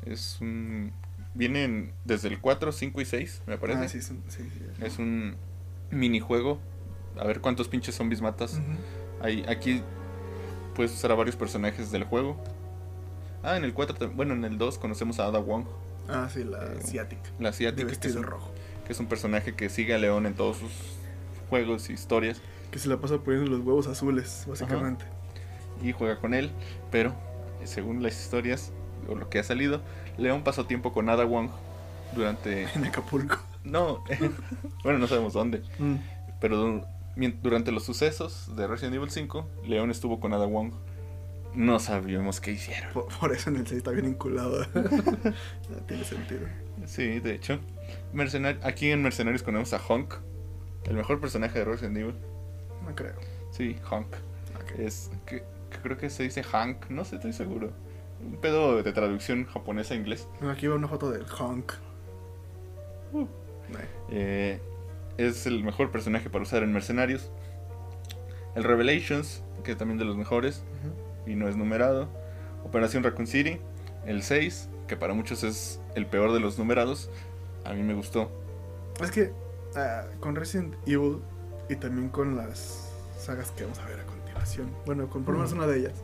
Es 0.06 0.38
un. 0.40 0.92
Vienen 1.34 1.92
desde 2.04 2.28
el 2.28 2.40
4, 2.40 2.72
5 2.72 3.00
y 3.00 3.04
6, 3.04 3.42
me 3.46 3.58
parece. 3.58 3.80
Ah, 3.84 3.88
sí, 3.88 4.02
sí, 4.02 4.18
sí, 4.28 4.42
sí. 4.42 4.84
Es 4.84 4.98
un 4.98 5.36
minijuego. 5.90 6.58
A 7.18 7.24
ver 7.26 7.40
cuántos 7.40 7.68
pinches 7.68 7.94
zombies 7.94 8.20
matas. 8.20 8.54
Ujú. 8.54 8.62
Hay, 9.20 9.44
aquí 9.48 9.82
puedes 10.74 10.92
usar 10.92 11.12
a 11.12 11.14
varios 11.14 11.36
personajes 11.36 11.90
del 11.90 12.04
juego. 12.04 12.42
Ah, 13.42 13.56
en 13.56 13.64
el 13.64 13.72
4, 13.74 13.96
tam- 13.96 14.14
bueno, 14.16 14.34
en 14.34 14.44
el 14.44 14.58
2 14.58 14.78
conocemos 14.78 15.18
a 15.20 15.26
Ada 15.26 15.38
Wong, 15.38 15.64
Ah, 16.08 16.28
sí, 16.32 16.42
la 16.42 16.58
Eh, 16.64 16.78
asiática. 16.82 17.22
la 17.38 17.50
asiática, 17.50 17.86
que 17.94 18.08
es, 18.08 18.16
un, 18.16 18.22
rojo. 18.22 18.50
que 18.86 18.92
es 18.94 18.98
un 18.98 19.06
personaje 19.06 19.54
que 19.54 19.68
sigue 19.68 19.94
a 19.94 19.98
León 19.98 20.24
en 20.26 20.34
todos 20.34 20.56
sus 20.56 20.72
juegos 21.50 21.90
y 21.90 21.92
historias. 21.92 22.40
Que 22.70 22.78
se 22.78 22.88
la 22.88 22.96
pasa 22.98 23.18
poniendo 23.18 23.50
los 23.50 23.60
huevos 23.60 23.86
azules, 23.88 24.44
básicamente. 24.48 25.04
y 25.82 25.92
juega 25.92 26.18
con 26.18 26.32
él, 26.34 26.50
pero 26.90 27.10
eh, 27.62 27.66
según 27.66 28.02
las 28.02 28.18
historias 28.20 28.72
o 29.08 29.14
lo 29.14 29.28
que 29.30 29.38
ha 29.38 29.44
salido, 29.44 29.80
León 30.18 30.42
pasó 30.44 30.66
tiempo 30.66 30.92
con 30.92 31.08
Ada 31.08 31.24
Wong 31.24 31.48
durante 32.14 32.64
En 32.74 32.84
Acapulco. 32.84 33.38
no, 33.64 34.02
bueno, 34.84 34.98
no 34.98 35.06
sabemos 35.06 35.32
dónde, 35.32 35.62
Mm. 35.78 35.96
pero 36.40 36.84
durante 37.42 37.72
los 37.72 37.84
sucesos 37.84 38.54
de 38.56 38.66
Resident 38.66 38.94
Evil 38.96 39.10
5, 39.10 39.48
León 39.66 39.90
estuvo 39.90 40.20
con 40.20 40.32
Ada 40.32 40.46
Wong. 40.46 40.72
No 41.54 41.80
sabíamos 41.80 42.40
qué 42.40 42.52
hicieron. 42.52 42.92
Por, 42.92 43.08
por 43.18 43.32
eso 43.32 43.50
en 43.50 43.56
el 43.56 43.66
6 43.66 43.78
está 43.78 43.90
bien 43.90 44.06
inculado. 44.06 44.64
no 44.74 45.76
tiene 45.86 46.04
sentido. 46.04 46.46
Sí, 46.86 47.18
de 47.20 47.34
hecho, 47.34 47.58
Mercenar- 48.12 48.58
aquí 48.62 48.90
en 48.90 49.02
Mercenarios 49.02 49.42
conocemos 49.42 49.72
a 49.72 49.84
Honk, 49.92 50.14
el 50.84 50.94
mejor 50.94 51.20
personaje 51.20 51.58
de 51.58 51.64
Resident 51.64 51.96
Evil. 51.96 52.14
No 52.86 52.94
creo. 52.94 53.14
Sí, 53.50 53.76
Honk. 53.90 54.06
Es 54.78 55.10
que, 55.26 55.42
que 55.70 55.78
creo 55.82 55.96
que 55.98 56.10
se 56.10 56.22
dice 56.22 56.42
Hank, 56.44 56.88
no 56.90 57.04
sé, 57.04 57.16
estoy 57.16 57.32
seguro. 57.32 57.72
Un 58.20 58.36
pedo 58.40 58.82
de 58.82 58.92
traducción 58.92 59.46
japonesa 59.46 59.94
a 59.94 59.96
inglés. 59.96 60.28
Aquí 60.50 60.66
va 60.66 60.74
una 60.74 60.88
foto 60.88 61.10
del 61.10 61.24
Honk. 61.38 61.72
Uh. 63.12 63.26
Eh, 64.10 64.60
es 65.18 65.46
el 65.46 65.62
mejor 65.62 65.90
personaje 65.90 66.30
para 66.30 66.42
usar 66.42 66.62
en 66.62 66.72
Mercenarios. 66.72 67.30
El 68.54 68.64
Revelations, 68.64 69.42
que 69.62 69.72
es 69.72 69.78
también 69.78 69.98
de 69.98 70.04
los 70.04 70.16
mejores 70.16 70.64
y 71.26 71.34
no 71.34 71.48
es 71.48 71.56
numerado. 71.56 72.08
Operación 72.64 73.04
Raccoon 73.04 73.26
City. 73.26 73.60
El 74.06 74.22
6, 74.22 74.68
que 74.86 74.96
para 74.96 75.12
muchos 75.12 75.44
es 75.44 75.80
el 75.94 76.06
peor 76.06 76.32
de 76.32 76.40
los 76.40 76.58
numerados. 76.58 77.10
A 77.64 77.74
mí 77.74 77.82
me 77.82 77.94
gustó. 77.94 78.30
Es 79.00 79.10
que 79.10 79.32
ah, 79.76 80.06
con 80.20 80.34
Resident 80.34 80.74
Evil 80.86 81.18
y 81.68 81.76
también 81.76 82.08
con 82.08 82.36
las 82.36 82.90
sagas 83.18 83.50
que 83.50 83.64
vamos 83.64 83.78
a 83.80 83.86
ver 83.86 84.00
a 84.00 84.04
continuación, 84.04 84.70
bueno, 84.86 85.08
con 85.08 85.24
por 85.24 85.34
lo 85.34 85.40
menos 85.40 85.52
una 85.52 85.66
de 85.66 85.78
ellas, 85.78 86.02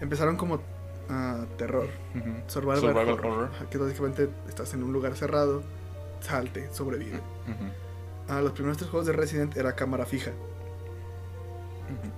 empezaron 0.00 0.36
como 0.36 0.60
ah, 1.08 1.44
terror, 1.56 1.88
Ujú. 2.14 2.30
survival, 2.46 2.80
Survival 2.80 3.08
horror, 3.10 3.50
que 3.70 3.78
básicamente 3.78 4.28
estás 4.48 4.74
en 4.74 4.82
un 4.82 4.92
lugar 4.92 5.16
cerrado, 5.16 5.62
salte, 6.20 6.68
sobrevive. 6.72 7.16
Ujú. 7.18 7.70
Ah, 8.28 8.40
los 8.40 8.52
primeros 8.52 8.76
tres 8.78 8.90
juegos 8.90 9.06
de 9.06 9.12
Resident 9.12 9.56
era 9.56 9.74
cámara 9.74 10.04
fija, 10.06 10.32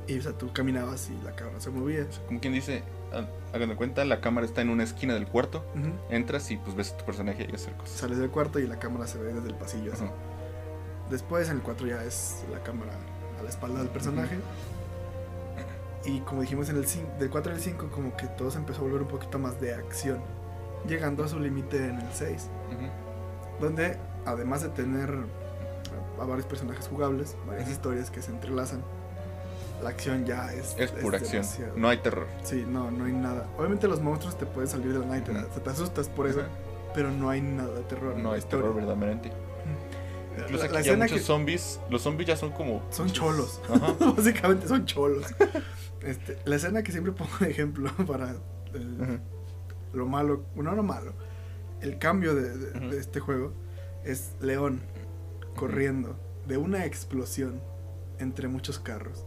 y 0.07 0.19
o 0.19 0.23
sea, 0.23 0.33
tú 0.33 0.51
caminabas 0.53 1.11
y 1.11 1.23
la 1.23 1.33
cámara 1.33 1.61
se 1.61 1.69
movía. 1.71 2.07
Como 2.27 2.41
quien 2.41 2.55
dice, 2.55 2.83
ah, 3.13 3.27
hagan 3.53 3.69
de 3.69 3.77
cuenta, 3.77 4.05
la 4.07 4.21
cámara 4.21 4.47
está 4.47 4.63
en 4.63 4.71
una 4.71 4.85
esquina 4.85 5.13
del 5.13 5.27
cuarto. 5.27 5.59
Ujú. 5.75 5.93
Entras 6.09 6.51
y 6.51 6.57
pues 6.57 6.75
ves 6.75 6.93
a 6.93 6.97
tu 6.97 7.05
personaje 7.05 7.47
y 7.51 7.55
hacer 7.55 7.75
cosas. 7.75 7.95
Sales 7.95 8.19
del 8.19 8.31
cuarto 8.31 8.59
y 8.59 8.67
la 8.67 8.79
cámara 8.79 9.07
se 9.07 9.19
ve 9.19 9.35
desde 9.35 9.49
el 9.49 9.55
pasillo. 9.55 9.93
Después 11.11 11.49
en 11.51 11.57
el 11.57 11.63
4 11.63 11.87
ya 11.87 12.03
es 12.05 12.45
la 12.51 12.63
cámara 12.63 12.93
a 13.39 13.43
la 13.43 13.49
espalda 13.51 13.81
del 13.81 13.89
personaje. 13.89 14.37
Y 16.05 16.21
como 16.21 16.43
dijimos 16.43 16.69
en 16.69 16.77
el 16.77 16.87
del 17.19 17.31
4 17.31 17.53
al 17.53 17.61
5 17.61 17.91
como 17.91 18.17
que 18.17 18.27
todo 18.29 18.51
se 18.51 18.59
empezó 18.59 18.81
a 18.81 18.85
volver 18.85 19.03
un 19.03 19.09
poquito 19.09 19.39
más 19.39 19.61
de 19.61 19.75
acción. 19.75 20.21
Llegando 20.87 21.25
a 21.25 21.29
su 21.29 21.41
límite 21.41 21.77
en 21.77 21.99
el 21.99 22.13
6. 22.13 22.51
Ujú. 22.69 23.61
Donde 23.61 23.99
además 24.25 24.63
de 24.63 24.69
tener 24.69 25.13
a 26.21 26.25
varios 26.25 26.47
personajes 26.47 26.87
jugables, 26.89 27.37
varias 27.47 27.69
historias 27.69 28.11
que 28.11 28.23
se 28.23 28.31
entrelazan, 28.31 28.83
la 29.83 29.91
acción 29.91 30.25
ya 30.25 30.53
es... 30.53 30.75
Es 30.79 30.91
pura 30.91 31.19
acción, 31.19 31.43
demasiado. 31.43 31.73
no 31.77 31.89
hay 31.89 31.99
terror. 31.99 32.27
Sí, 32.43 32.65
no, 32.69 32.91
no 32.91 33.05
hay 33.05 33.13
nada. 33.13 33.49
Obviamente 33.57 33.87
los 33.87 34.01
monstruos 34.01 34.37
te 34.37 34.47
pueden 34.47 34.69
salir 34.69 34.93
de 34.93 34.99
la 34.99 35.07
nada 35.07 35.19
y 35.19 35.23
te, 35.23 35.71
asustas 35.71 36.09
por 36.09 36.27
eso, 36.27 36.43
pero 36.95 37.11
no 37.11 37.31
hay 37.31 37.41
nada 37.41 37.75
de 37.75 37.83
terror. 37.83 38.17
No 38.17 38.33
hay 38.33 38.39
historia. 38.39 38.67
terror 38.67 38.75
verdaderamente. 38.75 39.31
Incluso 40.43 40.65
la 40.65 40.65
aquí 40.65 40.75
ya 40.75 40.81
escena 40.81 41.05
muchos 41.05 41.19
que- 41.19 41.25
zombies, 41.25 41.81
los 41.91 42.03
zombies 42.03 42.29
ya 42.29 42.37
son 42.37 42.51
como... 42.53 42.83
Son 42.91 43.07
pinches- 43.09 43.13
cholos. 43.13 43.61
Ajá. 43.69 43.95
Básicamente 44.17 44.69
son 44.69 44.85
cholos. 44.87 45.27
Este, 46.03 46.39
la 46.45 46.57
escena 46.57 46.83
que 46.83 46.93
siempre 46.93 47.13
pongo 47.13 47.31
de 47.41 47.51
ejemplo 47.51 47.91
para 48.07 48.37
el- 48.75 49.03
Ajá. 49.03 49.21
lo 49.93 50.07
malo, 50.07 50.45
no 50.55 50.73
lo 50.75 50.83
malo, 50.83 51.13
el 51.81 51.99
cambio 51.99 52.35
de, 52.35 52.57
de- 52.57 52.79
Ujú. 52.79 52.91
de 52.91 52.99
este 52.99 53.21
juego 53.21 53.53
es 54.05 54.33
León 54.41 54.81
corriendo 55.57 56.19
de 56.47 56.57
una 56.57 56.85
explosión 56.87 57.61
entre 58.19 58.49
muchos 58.49 58.79
carros. 58.79 59.25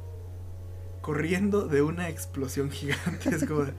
Corriendo 1.01 1.67
de 1.67 1.81
una 1.81 2.09
explosión 2.09 2.69
gigante. 2.69 3.29
Es 3.29 3.45
como, 3.45 3.65
de, 3.65 3.73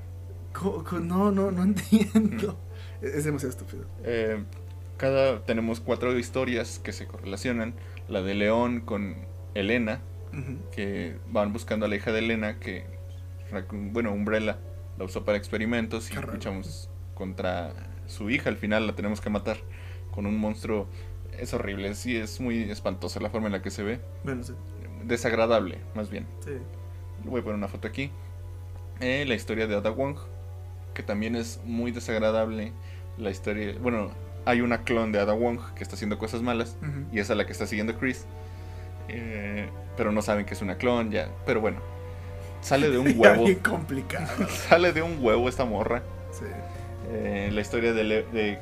co- 0.52 0.84
co- 0.84 1.00
no, 1.00 1.30
no, 1.32 1.50
no 1.50 1.62
entiendo. 1.64 2.58
Es, 3.02 3.14
es 3.14 3.24
demasiado 3.24 3.50
estúpido. 3.50 3.84
Eh, 4.04 4.44
cada 4.98 5.40
tenemos 5.46 5.80
cuatro 5.80 6.16
historias 6.18 6.78
que 6.78 6.92
se 6.92 7.06
correlacionan. 7.06 7.74
La 8.08 8.22
de 8.22 8.34
León 8.34 8.80
con 8.80 9.16
Elena, 9.54 10.02
que 10.72 11.16
van 11.30 11.52
buscando 11.52 11.86
a 11.86 11.88
la 11.88 11.96
hija 11.96 12.12
de 12.12 12.18
Elena, 12.18 12.58
que 12.58 12.84
bueno, 13.72 14.12
Umbrella 14.12 14.58
la 14.98 15.04
usó 15.04 15.24
para 15.24 15.38
experimentos 15.38 16.10
y 16.10 16.14
luchamos 16.14 16.90
contra 17.14 17.72
su 18.06 18.28
hija. 18.30 18.50
Al 18.50 18.56
final 18.56 18.86
la 18.86 18.94
tenemos 18.94 19.20
que 19.20 19.30
matar 19.30 19.56
con 20.10 20.26
un 20.26 20.36
monstruo. 20.38 20.88
Es 21.38 21.54
horrible, 21.54 21.94
sí, 21.94 22.16
es 22.16 22.40
muy 22.40 22.70
espantosa 22.70 23.20
la 23.20 23.30
forma 23.30 23.46
en 23.46 23.52
la 23.52 23.62
que 23.62 23.70
se 23.70 23.82
ve. 23.82 24.00
Bueno, 24.24 24.42
sí. 24.42 24.52
Desagradable, 25.04 25.78
más 25.94 26.10
bien. 26.10 26.26
sí. 26.44 26.52
Voy 27.24 27.40
a 27.40 27.44
poner 27.44 27.56
una 27.56 27.68
foto 27.68 27.88
aquí. 27.88 28.10
Eh, 29.00 29.24
la 29.26 29.34
historia 29.34 29.66
de 29.66 29.74
Ada 29.74 29.90
Wong, 29.90 30.16
que 30.94 31.02
también 31.02 31.36
es 31.36 31.60
muy 31.64 31.90
desagradable. 31.90 32.72
La 33.16 33.30
historia, 33.30 33.74
bueno, 33.80 34.10
hay 34.48 34.62
una 34.62 34.78
clon 34.82 35.12
de 35.12 35.20
Ada 35.20 35.34
Wong 35.34 35.60
que 35.74 35.82
está 35.82 35.94
haciendo 35.94 36.16
cosas 36.16 36.40
malas 36.40 36.74
Ujú. 36.80 37.04
y 37.12 37.20
es 37.20 37.30
a 37.30 37.34
la 37.34 37.44
que 37.44 37.52
está 37.52 37.66
siguiendo 37.66 37.98
Chris. 37.98 38.24
Eh, 39.08 39.68
pero 39.94 40.10
no 40.10 40.22
saben 40.22 40.46
que 40.46 40.54
es 40.54 40.62
una 40.62 40.76
clon 40.78 41.10
ya. 41.10 41.28
Pero 41.44 41.60
bueno, 41.60 41.80
sale 42.62 42.88
de 42.88 42.96
un 42.96 43.12
huevo. 43.18 43.44
bien 43.44 43.58
complicado. 43.58 44.48
sale 44.68 44.94
de 44.94 45.02
un 45.02 45.22
huevo 45.22 45.48
esta 45.50 45.64
morra. 45.66 46.02
sí. 46.32 46.46
Eh, 47.10 47.50
la 47.52 47.60
historia 47.60 47.92
de, 47.92 48.58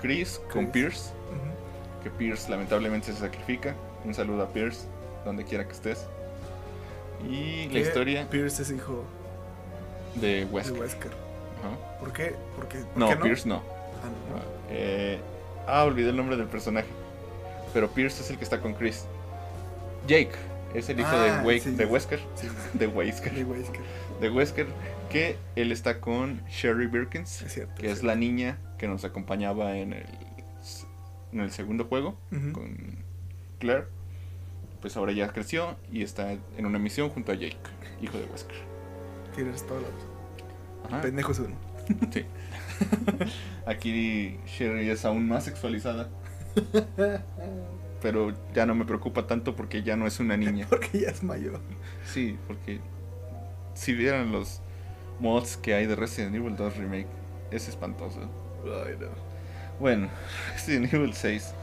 Chris 0.00 0.40
con. 0.52 0.68
Pierce, 0.68 1.10
que 2.02 2.10
Pierce 2.10 2.48
lamentablemente 2.48 3.12
se 3.12 3.18
sacrifica. 3.18 3.74
Un 4.04 4.14
saludo 4.14 4.44
a 4.44 4.52
Pierce, 4.52 4.86
donde 5.24 5.44
quiera 5.44 5.64
que 5.64 5.72
estés. 5.72 6.06
Y 7.28 7.68
la 7.70 7.80
historia 7.80 8.28
Pierce 8.30 8.62
es 8.62 8.70
hijo 8.70 9.04
de 10.14 10.44
de 10.44 10.44
Wesker. 10.46 11.10
¿Por 11.98 12.12
qué? 12.12 12.34
Porque, 12.56 12.78
¿por 12.78 12.96
No, 12.96 13.08
qué 13.08 13.16
Pierce 13.16 13.48
no. 13.48 13.56
Ah, 13.56 13.62
no. 13.72 13.77
Eh, 14.70 15.18
ah, 15.66 15.84
olvidé 15.84 16.10
el 16.10 16.16
nombre 16.16 16.36
del 16.36 16.46
personaje. 16.46 16.88
Pero 17.74 17.88
Pierce 17.90 18.22
es 18.22 18.30
el 18.30 18.38
que 18.38 18.44
está 18.44 18.60
con 18.60 18.74
Chris. 18.74 19.04
Jake 20.06 20.32
es 20.74 20.88
el 20.88 21.00
hijo 21.00 21.08
Ah, 21.12 21.22
de, 21.22 21.46
Wake, 21.46 21.60
sí, 21.60 21.70
de 21.72 21.84
sí. 21.86 21.90
Wesker. 21.90 22.18
Sí, 22.34 22.46
sí, 22.48 22.54
sí. 22.72 22.78
De 22.78 22.86
Wesker. 22.86 23.32
De 23.34 23.44
Wesker. 23.44 23.80
De 24.20 24.30
Wesker. 24.30 24.66
Que 25.10 25.36
él 25.56 25.72
está 25.72 26.00
con 26.00 26.40
Sherry 26.48 26.86
Birkins. 26.86 27.42
Es 27.42 27.54
cierto. 27.54 27.74
Que 27.80 27.90
es 27.90 28.02
la 28.02 28.14
niña 28.14 28.58
que 28.78 28.86
nos 28.88 29.04
acompañaba 29.04 29.76
en 29.76 29.92
el, 29.94 30.06
en 31.32 31.40
el 31.40 31.50
segundo 31.50 31.84
juego. 31.84 32.16
Con 32.30 32.76
Claire. 33.58 33.84
Pues 34.80 34.96
ahora 34.96 35.12
ya 35.12 35.28
creció 35.32 35.76
y 35.92 36.02
está 36.02 36.32
en 36.32 36.64
una 36.66 36.78
misión 36.78 37.08
junto 37.10 37.32
a 37.32 37.34
Jake, 37.34 37.56
hijo 38.00 38.16
de 38.16 38.24
Wesker. 38.26 38.56
Tienes 39.34 39.60
razón. 39.62 39.82
Ajá. 40.86 41.00
Pendejo 41.00 41.32
es 41.32 41.38
uno. 41.40 41.56
Sí. 42.12 42.24
Aquí 43.66 44.38
Sherry 44.46 44.88
es 44.90 45.04
aún 45.04 45.28
más 45.28 45.44
sexualizada. 45.44 46.08
Pero 48.00 48.32
ya 48.54 48.66
no 48.66 48.74
me 48.74 48.84
preocupa 48.84 49.26
tanto 49.26 49.56
porque 49.56 49.82
ya 49.82 49.96
no 49.96 50.06
es 50.06 50.20
una 50.20 50.36
niña. 50.36 50.66
Porque 50.70 51.00
ya 51.00 51.08
es 51.08 51.22
mayor. 51.22 51.60
Sí, 52.04 52.38
porque 52.46 52.80
si 53.74 53.92
vieran 53.92 54.32
los 54.32 54.60
mods 55.20 55.56
que 55.56 55.74
hay 55.74 55.86
de 55.86 55.96
Resident 55.96 56.34
Evil 56.34 56.56
2 56.56 56.76
Remake, 56.76 57.08
es 57.50 57.68
espantoso. 57.68 58.20
Ay, 58.64 58.96
no. 59.00 59.08
Bueno, 59.80 60.08
Resident 60.52 60.92
Evil 60.92 61.12
6. 61.12 61.54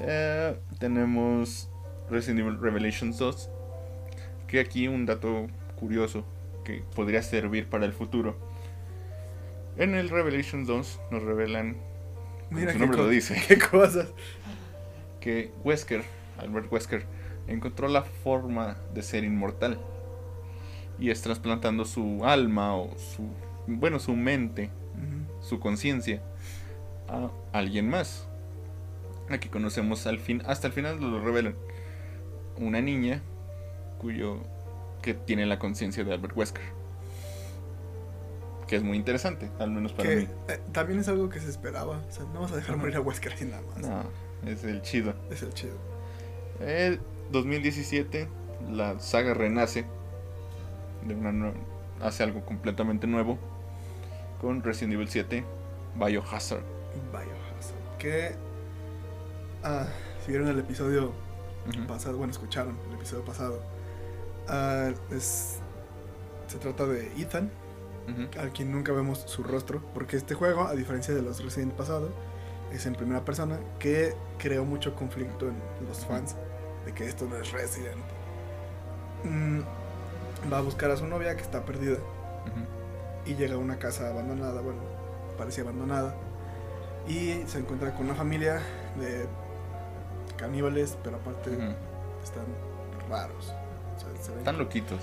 Eh, 0.00 0.56
tenemos 0.78 1.68
Resident 2.10 2.40
Evil 2.40 2.58
Revelations 2.60 3.18
2. 3.18 3.50
Que 4.46 4.60
aquí 4.60 4.88
un 4.88 5.06
dato 5.06 5.48
curioso 5.78 6.24
que 6.64 6.82
podría 6.94 7.22
servir 7.22 7.68
para 7.68 7.84
el 7.84 7.92
futuro. 7.92 8.36
En 9.78 9.94
el 9.94 10.08
Revelations 10.10 10.66
2 10.66 11.00
nos 11.10 11.22
revelan, 11.22 11.76
como 12.48 12.60
Mira 12.60 12.72
su 12.72 12.78
nombre 12.78 12.98
lo 12.98 13.08
dice, 13.08 13.40
Qué 13.48 13.58
cosas. 13.58 14.08
que 15.20 15.52
Wesker, 15.64 16.02
Albert 16.38 16.70
Wesker, 16.70 17.06
encontró 17.46 17.88
la 17.88 18.02
forma 18.02 18.76
de 18.92 19.02
ser 19.02 19.24
inmortal. 19.24 19.78
Y 20.98 21.10
es 21.10 21.22
trasplantando 21.22 21.84
su 21.84 22.24
alma 22.24 22.74
o 22.74 22.96
su, 22.98 23.28
bueno, 23.68 24.00
su 24.00 24.16
mente 24.16 24.70
su 25.40 25.60
conciencia 25.60 26.22
a 27.08 27.30
alguien 27.52 27.88
más. 27.88 28.28
Aquí 29.28 29.48
conocemos 29.48 30.06
al 30.06 30.18
fin, 30.18 30.42
hasta 30.46 30.66
el 30.66 30.72
final 30.72 31.00
lo 31.00 31.20
revelan. 31.22 31.54
Una 32.56 32.80
niña 32.80 33.22
cuyo 33.98 34.40
que 35.02 35.14
tiene 35.14 35.46
la 35.46 35.58
conciencia 35.58 36.04
de 36.04 36.12
Albert 36.12 36.36
Wesker. 36.36 36.77
Que 38.68 38.76
es 38.76 38.82
muy 38.82 38.96
interesante, 38.98 39.50
al 39.58 39.70
menos 39.70 39.92
para 39.92 40.08
Que 40.10 40.16
mí. 40.16 40.28
eh, 40.48 40.60
también 40.72 41.00
es 41.00 41.08
algo 41.08 41.28
que 41.28 41.40
se 41.40 41.48
esperaba. 41.50 41.98
O 42.06 42.10
sea, 42.12 42.24
no 42.32 42.42
vas 42.42 42.52
a 42.52 42.56
dejar 42.56 42.76
morir 42.76 42.96
a 42.96 43.00
Wesker 43.00 43.32
así 43.32 43.46
nada 43.46 43.62
más. 43.62 43.78
No, 43.78 44.02
es 44.48 44.62
el 44.64 44.82
chido. 44.82 45.14
Es 45.30 45.42
el 45.42 45.52
chido. 45.54 45.74
Eh, 46.60 46.98
2017 47.32 48.28
la 48.70 48.98
saga 49.00 49.32
renace 49.34 49.86
de 51.06 51.14
una 51.14 51.52
hace 52.00 52.22
algo 52.22 52.44
completamente 52.44 53.06
nuevo 53.06 53.38
con 54.40 54.62
Resident 54.62 54.94
Evil 54.94 55.08
7 55.08 55.44
Biohazard. 55.96 56.62
Biohazard. 57.10 57.98
Que. 57.98 58.36
Ah, 59.64 59.86
si 60.24 60.30
vieron 60.30 60.48
el 60.48 60.58
episodio 60.58 61.12
pasado, 61.86 62.16
bueno, 62.18 62.32
escucharon 62.32 62.76
el 62.88 62.94
episodio 62.96 63.24
pasado. 63.24 63.62
ah, 64.48 64.90
es, 65.10 65.58
se 66.46 66.58
trata 66.58 66.86
de 66.86 67.10
Ethan, 67.20 67.50
Ujú. 68.08 68.40
a 68.40 68.50
quien 68.52 68.72
nunca 68.72 68.92
vemos 68.92 69.18
su 69.26 69.42
rostro, 69.42 69.82
porque 69.94 70.16
este 70.16 70.34
juego, 70.34 70.66
a 70.66 70.74
diferencia 70.74 71.14
de 71.14 71.22
los 71.22 71.42
Resident 71.44 71.72
pasado, 71.74 72.10
es 72.72 72.86
en 72.86 72.94
primera 72.94 73.24
persona, 73.24 73.58
que 73.78 74.14
creó 74.38 74.64
mucho 74.64 74.94
conflicto 74.94 75.48
en 75.48 75.56
los 75.86 76.04
fans 76.06 76.36
de 76.84 76.92
que 76.92 77.06
esto 77.06 77.26
no 77.26 77.36
es 77.36 77.52
Resident. 77.52 78.02
Mm, 79.24 79.60
va 80.52 80.58
a 80.58 80.60
buscar 80.62 80.90
a 80.90 80.96
su 80.96 81.06
novia 81.06 81.34
que 81.36 81.42
está 81.42 81.64
perdida 81.64 81.96
y 83.26 83.34
llega 83.34 83.56
a 83.56 83.58
una 83.58 83.78
casa 83.78 84.08
abandonada, 84.08 84.60
bueno, 84.60 84.80
parecía 85.36 85.64
abandonada, 85.64 86.14
y 87.06 87.42
se 87.46 87.58
encuentra 87.58 87.94
con 87.94 88.06
una 88.06 88.14
familia 88.14 88.60
de 88.98 89.26
caníbales, 90.36 90.96
pero 91.02 91.16
aparte 91.16 91.50
están 92.22 92.44
raros. 93.10 93.52
O 93.96 94.00
sea, 94.00 94.34
Están 94.38 94.58
loquitos. 94.58 95.00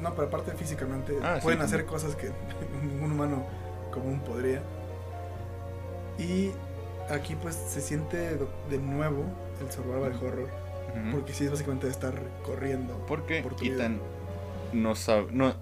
No, 0.00 0.14
pero 0.14 0.28
aparte 0.28 0.52
físicamente 0.52 1.16
Ah, 1.22 1.38
pueden 1.42 1.60
hacer 1.60 1.84
cosas 1.86 2.16
que 2.16 2.30
ningún 2.82 3.12
humano 3.12 3.46
común 3.92 4.20
podría. 4.20 4.62
Y 6.18 6.50
aquí 7.08 7.36
pues 7.40 7.54
se 7.54 7.80
siente 7.80 8.38
de 8.70 8.78
nuevo 8.78 9.24
el 9.60 9.70
survival 9.70 10.12
horror, 10.14 10.48
porque 11.10 11.32
sí 11.32 11.44
es 11.44 11.50
básicamente 11.50 11.88
estar 11.88 12.14
corriendo. 12.44 13.04
Porque 13.06 13.42
por. 13.42 13.54
Ethan 13.62 14.00
no 14.72 14.94
sabe. 14.94 15.28
No, 15.32 15.54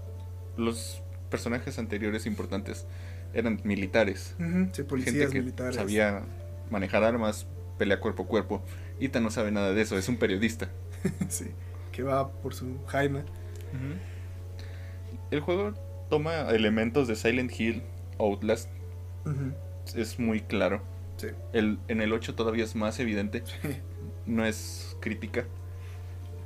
los 0.57 1.01
personajes 1.29 1.79
anteriores 1.79 2.25
importantes 2.25 2.85
eran 3.33 3.61
militares. 3.63 4.35
Sí, 4.73 4.83
policías 4.83 5.15
gente 5.15 5.33
que 5.33 5.39
militares. 5.39 5.75
sabía 5.75 6.23
manejar 6.69 7.03
armas, 7.03 7.47
pelea 7.77 7.99
cuerpo 7.99 8.23
a 8.23 8.27
cuerpo. 8.27 8.61
Ethan 8.99 9.23
no 9.23 9.31
sabe 9.31 9.51
nada 9.51 9.73
de 9.73 9.81
eso, 9.81 9.97
es 9.97 10.07
un 10.09 10.17
periodista. 10.17 10.69
sí, 11.29 11.51
que 11.91 12.03
va 12.03 12.29
por 12.29 12.53
su 12.53 12.77
Jaina. 12.87 13.23
El 15.29 15.39
juego 15.39 15.73
toma 16.09 16.49
elementos 16.49 17.07
de 17.07 17.15
Silent 17.15 17.51
Hill, 17.57 17.83
Outlast, 18.19 18.69
es 19.95 20.19
muy 20.19 20.41
claro. 20.41 20.81
Sí. 21.17 21.27
El, 21.53 21.79
en 21.87 22.01
el 22.01 22.13
8 22.13 22.35
todavía 22.35 22.63
es 22.63 22.75
más 22.75 22.99
evidente, 22.99 23.43
no 24.25 24.45
es 24.45 24.97
crítica. 24.99 25.45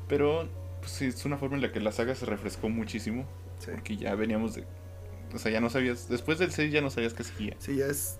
Pero 0.07 0.47
pues, 0.79 0.91
sí, 0.91 1.05
es 1.05 1.25
una 1.25 1.37
forma 1.37 1.55
en 1.55 1.61
la 1.61 1.71
que 1.71 1.79
la 1.79 1.91
saga 1.91 2.13
se 2.15 2.25
refrescó 2.25 2.69
muchísimo. 2.69 3.25
sí. 3.59 3.71
Porque 3.71 3.97
ya 3.97 4.13
veníamos 4.15 4.55
de. 4.55 4.65
O 5.33 5.39
sea, 5.39 5.51
ya 5.51 5.59
no 5.59 5.69
sabías. 5.69 6.07
Después 6.07 6.37
del 6.37 6.51
6 6.51 6.71
ya 6.71 6.81
no 6.81 6.89
sabías 6.89 7.13
qué 7.13 7.23
seguía. 7.23 7.55
Sí, 7.57 7.77
ya 7.77 7.87
es. 7.87 8.19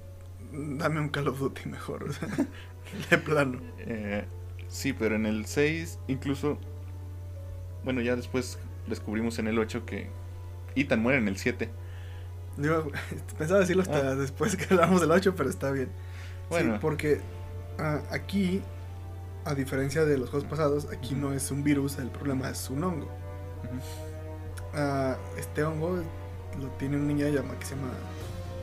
Dame 0.52 1.00
un 1.00 1.10
Call 1.10 1.28
of 1.28 1.40
Duty 1.40 1.70
mejor. 1.70 2.04
o 2.06 2.12
sea, 2.12 2.28
de 3.10 3.18
plano. 3.18 3.62
Eh, 3.80 4.26
sí, 4.68 4.94
pero 4.94 5.16
en 5.16 5.26
el 5.26 5.46
6, 5.46 6.00
incluso. 6.08 6.58
Bueno, 7.84 8.02
ya 8.02 8.16
después 8.16 8.58
descubrimos 8.88 9.40
en 9.40 9.48
el 9.48 9.58
8 9.60 9.86
que 9.86 10.10
Ethan 10.76 11.02
muere 11.02 11.20
en 11.20 11.28
el 11.28 11.38
7. 11.38 11.70
Yo 12.58 12.88
pensaba 13.38 13.60
decirlo 13.60 13.82
hasta 13.84 13.98
Ah. 14.12 14.16
después 14.16 14.56
que 14.56 14.66
hablamos 14.74 15.02
del 15.02 15.12
8, 15.12 15.36
pero 15.36 15.50
está 15.50 15.72
bien. 15.72 15.90
Bueno. 16.50 16.74
Sí, 16.74 16.80
porque 16.82 17.22
ah, 17.80 18.02
aquí, 18.12 18.62
a 19.46 19.54
diferencia 19.56 20.06
de 20.06 20.18
los 20.18 20.30
juegos 20.30 20.48
pasados, 20.50 20.88
aquí 20.92 21.16
no 21.16 21.34
es 21.34 21.52
un 21.52 21.64
virus, 21.64 21.98
el 21.98 22.10
problema 22.10 22.50
es 22.50 22.70
un 22.70 22.84
hongo. 22.84 23.10
Ah, 24.74 25.18
este 25.38 25.64
hongo 25.64 25.98
lo 26.62 26.68
tiene 26.78 26.98
una 26.98 27.06
niña 27.08 27.28
llama, 27.30 27.58
que 27.60 27.66
se 27.66 27.76
llama 27.76 27.90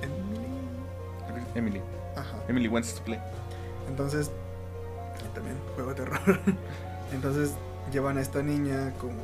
Emily. 0.02 1.46
Emily. 1.54 1.80
Ajá. 2.16 2.36
Emily 2.48 2.68
wants 2.68 2.94
to 2.94 3.02
play. 3.04 3.18
Entonces, 3.88 4.30
también 5.34 5.56
juego 5.74 5.90
de 5.90 5.96
terror. 5.96 6.20
Entonces 7.12 7.52
llevan 7.92 8.18
a 8.18 8.20
esta 8.22 8.42
niña 8.42 8.92
como 9.00 9.14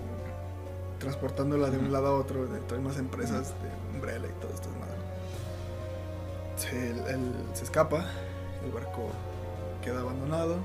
transportándola 0.98 1.70
de 1.70 1.78
un 1.78 1.92
lado 1.92 2.08
a 2.08 2.14
otro 2.14 2.46
dentro 2.46 2.76
de 2.76 2.84
unas 2.84 2.98
empresas 2.98 3.54
de 3.62 3.94
Umbrella 3.96 4.26
y 4.28 4.40
todo 4.40 4.52
esto. 4.54 4.68
Se, 6.56 6.90
él- 6.90 7.02
él 7.08 7.32
se 7.54 7.64
escapa, 7.64 8.04
el 8.64 8.72
barco 8.72 9.10
queda 9.82 10.00
abandonado, 10.00 10.56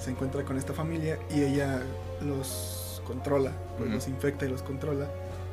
se 0.00 0.10
encuentra 0.10 0.44
con 0.44 0.56
esta 0.58 0.72
familia 0.72 1.18
y 1.30 1.42
ella 1.42 1.82
los 2.20 3.00
controla, 3.06 3.52
pues 3.78 3.88
los 3.94 4.08
infecta 4.08 4.44
y 4.44 4.48
los 4.48 4.62
controla. 4.62 5.06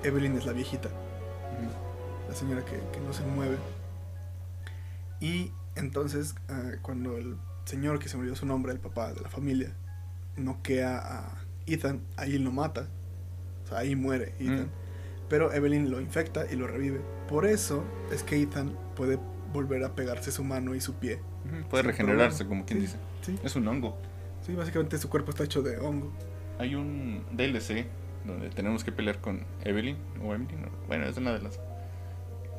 Evelyn 0.04 0.36
es 0.38 0.46
la 0.46 0.54
viejita, 0.54 0.90
la 2.28 2.36
señora 2.36 2.66
que, 2.66 2.80
que 2.92 3.00
no 3.06 3.14
se 3.14 3.24
mueve. 3.24 3.58
Y 5.20 5.52
entonces, 5.76 6.36
ah, 6.50 6.72
cuando 6.82 7.18
el 7.18 7.38
señor 7.66 8.00
que 8.00 8.10
se 8.10 8.18
murió 8.18 8.36
su 8.36 8.46
nombre, 8.46 8.72
el 8.72 8.80
papá 8.80 9.14
de 9.14 9.22
la 9.22 9.30
familia, 9.30 9.74
noquea 10.36 10.98
a 10.98 11.32
Ethan, 11.68 12.02
ahí 12.16 12.38
lo 12.40 12.52
mata. 12.52 12.88
O 13.68 13.70
sea, 13.70 13.80
ahí 13.80 13.96
muere 13.98 14.34
Ethan. 14.40 14.68
Mm. 14.68 14.70
Pero 15.28 15.52
Evelyn 15.52 15.92
lo 15.92 16.00
infecta 16.00 16.46
y 16.50 16.56
lo 16.56 16.68
revive. 16.68 17.02
Por 17.28 17.46
eso 17.46 17.84
es 18.14 18.24
que 18.24 18.42
Ethan 18.42 18.72
puede 18.96 19.20
volver 19.52 19.84
a 19.84 19.94
pegarse 19.94 20.32
su 20.32 20.46
mano 20.46 20.74
y 20.74 20.80
su 20.80 20.94
pie. 20.94 21.20
Puede 21.70 21.84
regenerarse, 21.84 22.46
problema. 22.46 22.50
como 22.50 22.66
quien 22.66 22.80
Sí, 22.80 22.86
dice. 22.86 22.98
Sí, 23.22 23.40
Es 23.44 23.56
un 23.58 23.68
hongo. 23.68 23.98
sí, 24.46 24.54
básicamente 24.54 24.98
su 24.98 25.10
cuerpo 25.10 25.32
está 25.32 25.44
hecho 25.44 25.62
de 25.62 25.78
hongo. 25.80 26.14
Hay 26.60 26.76
un 26.76 27.24
DLC 27.32 27.86
donde 28.26 28.50
tenemos 28.50 28.84
que 28.86 28.92
pelear 28.94 29.20
con 29.20 29.42
Evelyn 29.66 29.98
o 30.24 30.34
Emily. 30.34 30.56
no, 30.56 30.70
Bueno, 30.88 31.06
es 31.06 31.18
una 31.18 31.34
de 31.34 31.42
las. 31.42 31.60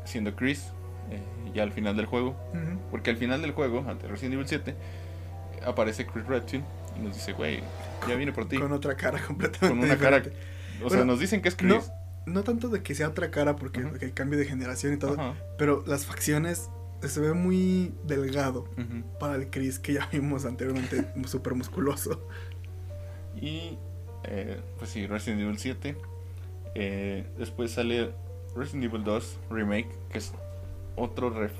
Siendo 0.05 0.37
Chris, 0.37 0.73
eh, 1.11 1.21
ya 1.55 1.62
al 1.62 1.73
final 1.73 1.97
del 1.97 2.07
juego. 2.07 2.37
Porque 2.90 3.11
al 3.11 3.16
final 3.16 3.40
del 3.40 3.53
juego, 3.53 3.85
ante 3.88 4.07
Resident 4.09 4.35
Evil 4.35 4.47
7, 4.47 4.75
aparece 5.64 6.07
Chris 6.07 6.27
Redfield 6.27 6.64
y 6.99 7.03
nos 7.03 7.14
dice, 7.14 7.33
güey, 7.33 7.61
ya 8.07 8.14
viene 8.14 8.33
por 8.33 8.49
ti. 8.49 8.57
Con 8.57 8.68
Con, 8.68 8.77
otra 8.77 8.94
cara 8.94 9.18
completamente 9.27 9.87
una 9.87 9.97
cara. 9.97 10.23
O 10.85 10.91
sea, 10.91 11.05
nos 11.05 11.19
dicen 11.21 11.41
que 11.43 11.49
es 11.49 11.57
Chris. 11.57 11.91
No 12.27 12.43
tanto 12.43 12.69
de 12.69 12.83
que 12.83 12.95
sea 12.95 13.09
otra 13.09 13.31
cara 13.31 13.57
porque 13.57 13.81
hay 14.03 14.11
cambio 14.12 14.38
de 14.38 14.45
generación 14.45 14.93
y 14.93 14.97
todo, 14.99 15.14
Ajá, 15.14 15.35
pero 15.57 15.83
las 15.87 16.05
facciones 16.05 16.69
se 17.01 17.21
ve 17.21 17.33
muy 17.33 17.95
delgado 18.05 18.69
para 19.19 19.37
el 19.37 19.49
Chris 19.49 19.79
que 19.79 19.95
ya 19.95 20.09
vimos 20.12 20.45
anteriormente, 20.45 21.07
súper 21.27 21.55
musculoso. 21.55 22.27
Y 23.41 23.79
eh, 24.25 24.61
pues 24.79 24.91
sí, 24.91 25.07
Resident 25.07 25.41
Evil 25.43 25.59
7. 25.59 25.97
Eh, 26.75 27.27
después 27.38 27.71
sale 27.73 28.11
Resident 28.55 28.85
Evil 28.85 29.05
2 29.05 29.38
Remake, 29.51 29.88
que 30.11 30.19
es 30.19 30.33
otro 30.97 31.33
ref- 31.35 31.53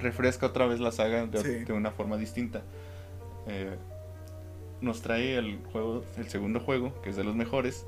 refresca 0.00 0.46
otra 0.46 0.66
vez 0.66 0.80
la 0.80 0.92
saga 0.92 1.26
de, 1.26 1.42
Sí. 1.42 1.64
de 1.64 1.72
una 1.72 1.90
forma 1.90 2.16
distinta. 2.16 2.62
Eh, 3.48 3.76
nos 4.80 5.02
trae 5.02 5.36
el 5.36 5.58
juego, 5.72 6.04
el 6.16 6.28
segundo 6.28 6.60
juego, 6.60 7.00
que 7.02 7.10
es 7.10 7.16
de 7.16 7.24
los 7.24 7.34
mejores. 7.34 7.84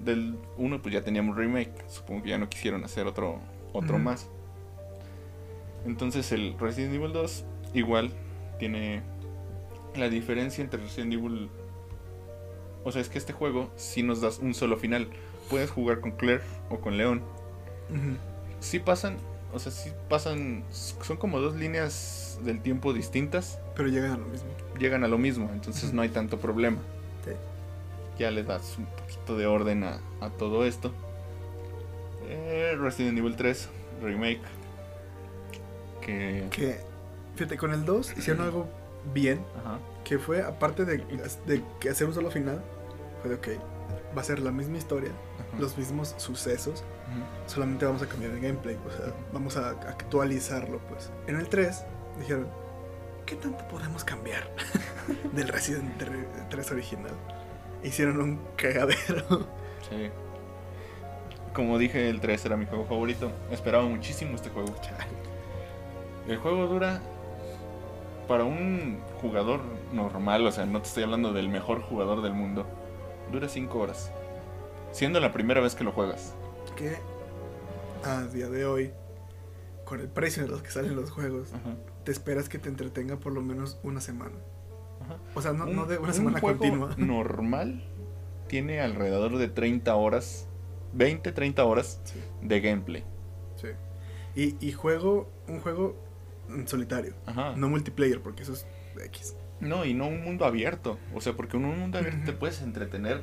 Del 0.00 0.38
1 0.56 0.82
pues 0.82 0.94
ya 0.94 1.02
teníamos 1.02 1.36
remake, 1.36 1.72
supongo 1.88 2.22
que 2.22 2.30
ya 2.30 2.38
no 2.38 2.48
quisieron 2.48 2.84
hacer 2.84 3.06
otro 3.06 3.40
otro 3.72 3.98
más. 3.98 4.28
Entonces 5.84 6.32
el 6.32 6.58
Resident 6.58 6.94
Evil 6.94 7.12
2 7.12 7.44
igual 7.74 8.10
tiene 8.58 9.02
la 9.94 10.08
diferencia 10.08 10.62
entre 10.62 10.80
Resident 10.82 11.12
Evil 11.12 11.48
o 12.86 12.92
sea, 12.92 13.02
es 13.02 13.08
que 13.08 13.18
este 13.18 13.32
juego 13.32 13.68
sí 13.74 14.04
nos 14.04 14.20
das 14.20 14.38
un 14.38 14.54
solo 14.54 14.76
final. 14.76 15.08
Puedes 15.50 15.72
jugar 15.72 16.00
con 16.00 16.12
Claire 16.12 16.44
o 16.70 16.78
con 16.78 16.96
León. 16.96 17.20
Ujú. 17.90 18.16
Sí 18.60 18.78
pasan, 18.78 19.16
o 19.52 19.58
sea, 19.58 19.72
sí 19.72 19.90
pasan, 20.08 20.62
son 20.70 21.16
como 21.16 21.40
dos 21.40 21.56
líneas 21.56 22.38
del 22.44 22.60
tiempo 22.60 22.92
distintas, 22.92 23.58
Pero 23.74 23.88
llegan 23.88 24.12
a 24.12 24.16
lo 24.18 24.26
mismo. 24.26 24.48
llegan 24.78 25.02
a 25.02 25.08
lo 25.08 25.18
mismo, 25.18 25.50
entonces 25.52 25.92
no 25.92 26.02
hay 26.02 26.10
tanto 26.10 26.38
problema. 26.38 26.78
Sí. 27.24 27.32
Ya 28.20 28.30
le 28.30 28.44
das 28.44 28.76
un 28.78 28.86
poquito 29.26 29.36
de 29.36 29.46
orden 29.46 29.84
a, 29.84 30.00
a 30.20 30.30
todo 30.30 30.64
esto. 30.64 30.92
Eh, 32.28 32.76
Resident 32.78 33.18
Evil 33.18 33.36
3 33.36 33.68
Remake. 34.02 34.40
Que... 36.00 36.46
Que, 36.50 36.80
fíjate, 37.34 37.56
con 37.56 37.72
el 37.72 37.84
2 37.84 38.16
hicieron 38.18 38.42
algo 38.44 38.68
bien, 39.12 39.40
Ajá. 39.60 39.78
que 40.04 40.18
fue, 40.18 40.42
aparte 40.42 40.84
de, 40.84 40.98
de 41.46 41.62
que 41.80 41.90
hacer 41.90 42.06
un 42.06 42.14
solo 42.14 42.30
final, 42.30 42.62
fue 43.20 43.30
de, 43.30 43.36
ok, 43.36 43.48
va 44.16 44.20
a 44.20 44.24
ser 44.24 44.38
la 44.40 44.50
misma 44.50 44.78
historia, 44.78 45.10
ajá. 45.10 45.58
los 45.60 45.76
mismos 45.78 46.14
sucesos, 46.18 46.84
solamente 47.46 47.84
vamos 47.86 48.02
a 48.02 48.06
cambiar 48.06 48.32
el 48.32 48.40
gameplay, 48.40 48.76
o 48.86 48.90
sea, 48.90 49.12
vamos 49.32 49.56
a 49.56 49.70
actualizarlo, 49.70 50.78
pues. 50.88 51.10
En 51.26 51.36
el 51.36 51.48
3 51.48 51.84
dijeron, 52.20 52.48
¿qué 53.26 53.36
tanto 53.36 53.66
podemos 53.68 54.02
cambiar 54.04 54.48
del 55.32 55.48
Resident 55.48 55.90
3 56.50 56.70
original? 56.72 57.12
Hicieron 57.86 58.20
un 58.20 58.40
cagadero. 58.56 59.46
Sí. 59.88 60.10
Como 61.54 61.78
dije, 61.78 62.10
el 62.10 62.20
3 62.20 62.46
era 62.46 62.56
mi 62.56 62.66
juego 62.66 62.84
favorito. 62.84 63.30
Esperaba 63.50 63.84
muchísimo 63.84 64.34
este 64.34 64.50
juego. 64.50 64.74
El 66.28 66.38
juego 66.38 66.66
dura 66.66 67.00
para 68.26 68.42
un 68.42 69.00
jugador 69.20 69.60
normal, 69.92 70.44
o 70.44 70.50
sea, 70.50 70.66
no 70.66 70.82
te 70.82 70.88
estoy 70.88 71.04
hablando 71.04 71.32
del 71.32 71.48
mejor 71.48 71.80
jugador 71.82 72.22
del 72.22 72.32
mundo. 72.32 72.66
Dura 73.30 73.48
5 73.48 73.78
horas. 73.78 74.10
Siendo 74.90 75.20
la 75.20 75.32
primera 75.32 75.60
vez 75.60 75.76
que 75.76 75.84
lo 75.84 75.92
juegas. 75.92 76.34
que 76.74 76.96
a 78.04 78.22
día 78.24 78.48
de 78.48 78.66
hoy, 78.66 78.92
con 79.84 80.00
el 80.00 80.08
precio 80.08 80.42
de 80.42 80.48
los 80.48 80.62
que 80.62 80.70
salen 80.70 80.96
los 80.96 81.10
juegos, 81.10 81.54
Ajá, 81.54 81.76
te 82.04 82.10
esperas 82.10 82.48
que 82.48 82.58
te 82.58 82.68
entretenga 82.68 83.16
por 83.16 83.32
lo 83.32 83.42
menos 83.42 83.78
una 83.84 84.00
semana. 84.00 84.34
Ajá. 85.02 85.16
O 85.34 85.42
sea, 85.42 85.52
no, 85.52 85.64
Un- 85.64 85.76
no 85.76 85.86
de 85.86 85.98
una 85.98 86.08
un 86.08 86.14
semana 86.14 86.40
juego 86.40 86.58
continua. 86.58 86.94
normal 86.98 87.84
tiene 88.48 88.80
alrededor 88.80 89.36
de 89.38 89.48
30 89.48 89.94
horas, 89.96 90.48
20, 90.92 91.32
30 91.32 91.64
horas 91.64 92.00
Sí, 92.04 92.20
de 92.42 92.60
gameplay. 92.60 93.04
sí. 93.56 93.68
Y, 94.34 94.56
y 94.66 94.72
juego, 94.72 95.28
un 95.48 95.60
juego 95.60 95.96
en 96.48 96.68
solitario, 96.68 97.14
Ajá. 97.26 97.54
no 97.56 97.68
multiplayer, 97.68 98.20
porque 98.20 98.42
eso 98.42 98.52
es 98.52 98.66
X. 99.06 99.34
No, 99.60 99.84
y 99.86 99.94
no 99.94 100.06
un 100.06 100.22
mundo 100.22 100.44
abierto. 100.44 100.98
O 101.14 101.20
sea, 101.22 101.32
porque 101.34 101.56
en 101.56 101.64
un 101.64 101.78
mundo 101.80 101.96
abierto 101.98 102.20
te 102.24 102.30
Ujú. 102.32 102.40
puedes 102.40 102.60
entretener 102.62 103.22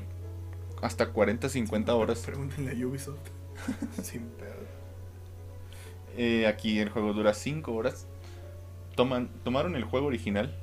hasta 0.81 1.09
40, 1.11 1.47
50 1.49 1.93
horas. 1.95 2.19
Pregúntenle 2.25 2.71
a 2.71 2.87
Ubisoft. 2.87 3.19
Sin 4.01 4.23
pedo. 4.31 4.53
Eh, 6.17 6.47
aquí 6.47 6.79
el 6.79 6.89
juego 6.89 7.13
dura 7.13 7.33
5 7.33 7.71
horas. 7.71 8.07
Toman, 8.95 9.29
tomaron 9.43 9.75
el 9.75 9.83
juego 9.83 10.07
original 10.07 10.55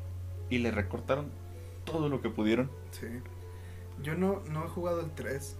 y 0.50 0.58
le 0.58 0.70
recortaron 0.70 1.30
todo 1.84 2.08
lo 2.08 2.20
que 2.20 2.28
pudieron. 2.28 2.70
Sí. 2.90 3.06
Yo 4.02 4.14
no, 4.14 4.42
no 4.50 4.64
he 4.64 4.68
jugado 4.68 5.00
el 5.00 5.10
3. 5.12 5.56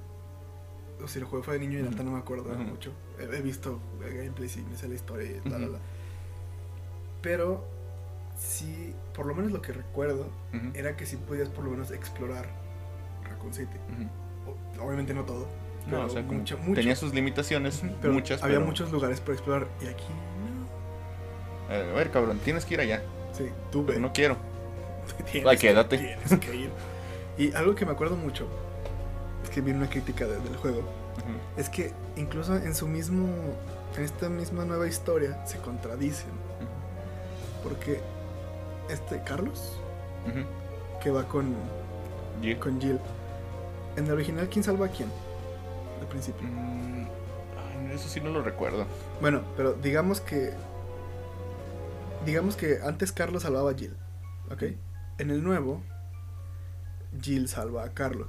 O 1.02 1.08
si 1.08 1.18
lo 1.20 1.26
jugué 1.26 1.42
fue 1.42 1.54
de 1.54 1.60
niño 1.60 1.78
y 1.78 1.82
Ujú. 1.82 1.90
neta 1.92 2.02
no 2.02 2.10
me 2.10 2.18
acuerdo 2.18 2.50
Ujú. 2.52 2.62
mucho. 2.62 2.92
He, 3.18 3.24
he 3.36 3.40
visto 3.40 3.80
gameplay 4.00 4.50
y 4.54 4.60
me 4.70 4.76
sé 4.76 4.88
la 4.88 4.94
historia 4.94 5.30
y 5.30 5.48
la, 5.48 5.56
Ujú. 5.56 5.72
la. 5.72 5.78
Pero 7.22 7.64
sí, 8.38 8.94
por 9.14 9.26
lo 9.26 9.34
menos 9.34 9.52
lo 9.52 9.62
que 9.62 9.72
recuerdo 9.72 10.28
era 10.74 10.96
que 10.96 11.06
sí 11.06 11.16
podías 11.16 11.48
por 11.48 11.64
lo 11.64 11.70
menos 11.70 11.90
explorar 11.90 12.46
Raccoon 13.24 13.52
City. 13.54 13.76
O- 14.46 14.82
obviamente 14.84 15.14
no 15.14 15.24
todo. 15.24 15.46
No, 15.86 16.04
o 16.04 16.08
sea, 16.10 16.22
mucho, 16.22 16.58
mucho. 16.58 16.74
tenía 16.74 16.94
sus 16.94 17.14
limitaciones, 17.14 17.82
pero 18.02 18.12
muchas. 18.12 18.42
Había 18.42 18.56
pero, 18.56 18.66
muchos 18.66 18.92
lugares 18.92 19.20
por 19.20 19.34
explorar 19.34 19.66
y 19.82 19.86
aquí 19.86 20.04
no. 21.68 21.74
a 21.74 21.78
ver, 21.94 22.10
cabrón, 22.10 22.38
tienes 22.44 22.64
que 22.66 22.74
ir 22.74 22.80
allá. 22.80 23.02
Sí, 23.32 23.46
tú 23.72 23.84
ve. 23.84 23.98
no 23.98 24.12
quiero. 24.12 24.36
Tienes 25.32 25.50
que- 25.52 25.58
quédate. 25.68 25.98
Tienes 25.98 26.38
que 26.46 26.56
ir. 26.56 26.70
Y 27.38 27.52
algo 27.54 27.74
que 27.74 27.86
me 27.86 27.92
acuerdo 27.92 28.16
mucho 28.16 28.46
es 29.44 29.50
que 29.50 29.60
vi 29.60 29.72
una 29.72 29.88
crítica 29.88 30.26
de- 30.26 30.38
del 30.40 30.56
juego. 30.56 30.82
Es 31.56 31.68
que 31.68 31.92
incluso 32.16 32.56
en 32.56 32.74
su 32.74 32.86
mismo. 32.88 33.28
En 33.96 34.04
esta 34.04 34.28
misma 34.28 34.64
nueva 34.64 34.86
historia 34.86 35.44
se 35.46 35.58
contradicen. 35.58 36.30
Porque 37.62 38.00
este 38.88 39.22
Carlos, 39.24 39.76
que 41.02 41.10
va 41.10 41.24
con, 41.24 41.54
Jill. 42.40 42.58
con 42.58 42.80
Jill, 42.80 42.98
en 43.96 44.06
el 44.06 44.12
original, 44.12 44.48
¿quién 44.48 44.62
salva 44.64 44.86
a 44.86 44.88
quién? 44.88 45.10
Al 46.00 46.06
principio. 46.06 46.46
Mm, 46.48 47.90
eso 47.92 48.08
sí 48.08 48.20
no 48.20 48.30
lo 48.30 48.42
recuerdo. 48.42 48.86
Bueno, 49.20 49.42
pero 49.56 49.72
digamos 49.74 50.20
que. 50.20 50.52
Digamos 52.24 52.54
que 52.56 52.78
antes 52.84 53.12
Carlos 53.12 53.42
salvaba 53.42 53.70
a 53.70 53.74
Jill. 53.74 53.94
¿Ok? 54.52 54.62
En 55.20 55.30
el 55.30 55.42
nuevo, 55.44 55.82
Jill 57.20 57.46
salva 57.48 57.84
a 57.84 57.90
Carlos. 57.94 58.28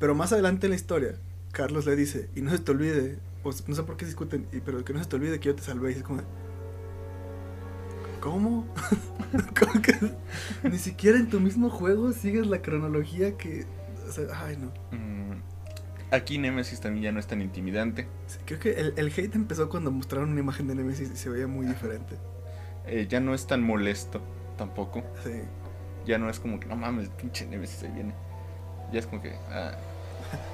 Pero 0.00 0.14
más 0.14 0.32
adelante 0.32 0.66
en 0.66 0.70
la 0.70 0.76
historia, 0.76 1.14
Carlos 1.52 1.86
le 1.86 1.94
dice, 1.96 2.28
y 2.34 2.40
no 2.40 2.50
se 2.50 2.58
te 2.58 2.72
olvide, 2.72 3.18
o 3.44 3.50
no 3.66 3.74
sé 3.74 3.82
por 3.84 3.96
qué 3.96 4.06
discuten, 4.06 4.46
y- 4.52 4.60
pero 4.60 4.84
que 4.84 4.92
no 4.92 5.00
se 5.02 5.08
te 5.08 5.16
olvide 5.16 5.38
que 5.38 5.46
yo 5.50 5.54
te 5.54 5.62
salvé. 5.62 5.92
Y 5.92 5.96
es 5.96 6.02
como, 6.02 6.22
¿cómo? 8.20 8.66
¿Cómo 9.60 9.82
que 9.82 9.94
ni 10.68 10.78
siquiera 10.78 11.18
en 11.18 11.28
tu 11.28 11.40
mismo 11.40 11.70
juego 11.70 12.12
sigues 12.12 12.46
la 12.46 12.62
cronología 12.62 13.36
que... 13.36 13.66
o 14.08 14.12
sea, 14.12 14.24
ay, 14.44 14.56
no. 14.56 14.72
Mm, 14.96 15.40
Aquí 16.10 16.38
Nemesis 16.38 16.80
también 16.80 17.02
ya 17.04 17.12
no 17.12 17.18
es 17.20 17.26
tan 17.26 17.42
intimidante. 17.42 18.06
Sí, 18.28 18.38
Creo 18.46 18.60
que 18.60 18.70
el, 18.72 18.94
el 18.96 19.08
hate 19.08 19.34
empezó 19.34 19.68
cuando 19.68 19.90
mostraron 19.90 20.30
una 20.30 20.40
imagen 20.40 20.68
de 20.68 20.74
Nemesis 20.74 21.10
y 21.12 21.16
se 21.16 21.28
veía 21.28 21.46
muy 21.46 21.66
Ajá. 21.66 21.74
diferente. 21.74 22.16
Eh, 22.86 23.06
ya 23.08 23.20
no 23.20 23.34
es 23.34 23.46
tan 23.46 23.62
molesto 23.62 24.20
tampoco. 24.56 25.02
Sí. 25.24 25.30
Ya 26.04 26.18
no 26.18 26.28
es 26.28 26.38
como 26.40 26.60
que, 26.60 26.66
no 26.66 26.76
mames, 26.76 27.08
pinche 27.10 27.46
Nemesis 27.46 27.82
ahí 27.82 27.90
viene. 27.92 28.14
Ya 28.92 28.98
es 29.00 29.06
como 29.06 29.22
que, 29.22 29.34
ah, 29.50 29.72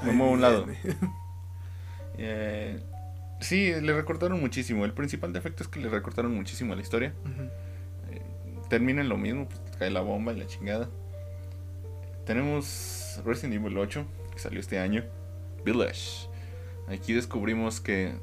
me 0.03 0.13
muevo 0.13 0.33
a 0.33 0.35
un 0.35 0.41
lado. 0.41 0.67
Eh, 2.23 2.79
sí, 3.41 3.73
le 3.81 3.95
recortaron 3.95 4.41
muchísimo. 4.41 4.85
El 4.85 4.93
principal 4.93 5.33
defecto 5.33 5.63
es 5.63 5.69
que 5.71 5.81
le 5.81 5.89
recortaron 5.89 6.35
muchísimo 6.35 6.75
a 6.75 6.77
la 6.77 6.83
historia. 6.83 7.15
Eh, 8.11 8.21
termina 8.69 9.01
en 9.01 9.09
lo 9.09 9.17
mismo, 9.17 9.49
pues 9.49 9.59
cae 9.79 9.91
la 9.91 10.03
bomba 10.03 10.33
y 10.33 10.39
la 10.39 10.47
chingada. 10.47 10.91
Tenemos 12.27 13.21
Resident 13.25 13.55
Evil 13.55 13.79
8, 13.79 14.05
que 14.33 14.39
salió 14.39 14.61
este 14.61 14.79
año. 14.79 15.05
Village. 15.65 16.29
Aquí 16.89 17.13
descubrimos 17.13 17.81
que 17.81 18.15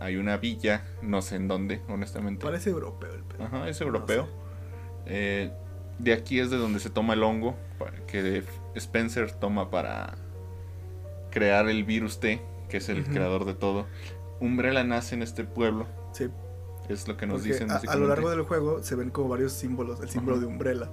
hay 0.00 0.16
una 0.16 0.36
villa, 0.36 0.84
no 1.02 1.20
sé 1.22 1.36
en 1.36 1.48
dónde, 1.48 1.82
honestamente. 1.88 2.44
Parece 2.44 2.70
europeo 2.70 3.12
el 3.14 3.22
pedo. 3.22 3.44
Ajá, 3.44 3.68
es 3.68 3.80
No 3.80 3.86
europeo. 3.88 4.24
sé. 4.26 4.30
Eh, 5.06 5.52
de 5.98 6.12
aquí 6.12 6.40
es 6.40 6.50
de 6.50 6.56
donde 6.56 6.80
se 6.80 6.90
toma 6.90 7.14
el 7.14 7.22
hongo 7.22 7.56
que 8.06 8.42
Spencer 8.74 9.32
toma 9.32 9.70
para 9.70 10.14
crear 11.30 11.68
el 11.68 11.84
virus 11.84 12.20
T 12.20 12.40
que 12.68 12.78
es 12.78 12.88
el 12.88 13.04
creador 13.04 13.44
de 13.44 13.54
todo. 13.54 13.86
Umbrella 14.40 14.84
nace 14.84 15.14
en 15.14 15.22
este 15.22 15.44
pueblo, 15.44 15.86
Sí, 16.12 16.28
es 16.88 17.08
lo 17.08 17.16
que 17.16 17.26
nos 17.26 17.40
porque 17.40 17.52
dicen 17.52 17.70
a, 17.70 17.96
lo 17.96 18.06
largo 18.06 18.30
del 18.30 18.42
juego 18.42 18.82
se 18.82 18.94
ven 18.94 19.10
como 19.10 19.28
varios 19.28 19.52
símbolos, 19.52 20.00
el 20.00 20.08
símbolo 20.08 20.38
de 20.38 20.46
Umbrella. 20.46 20.90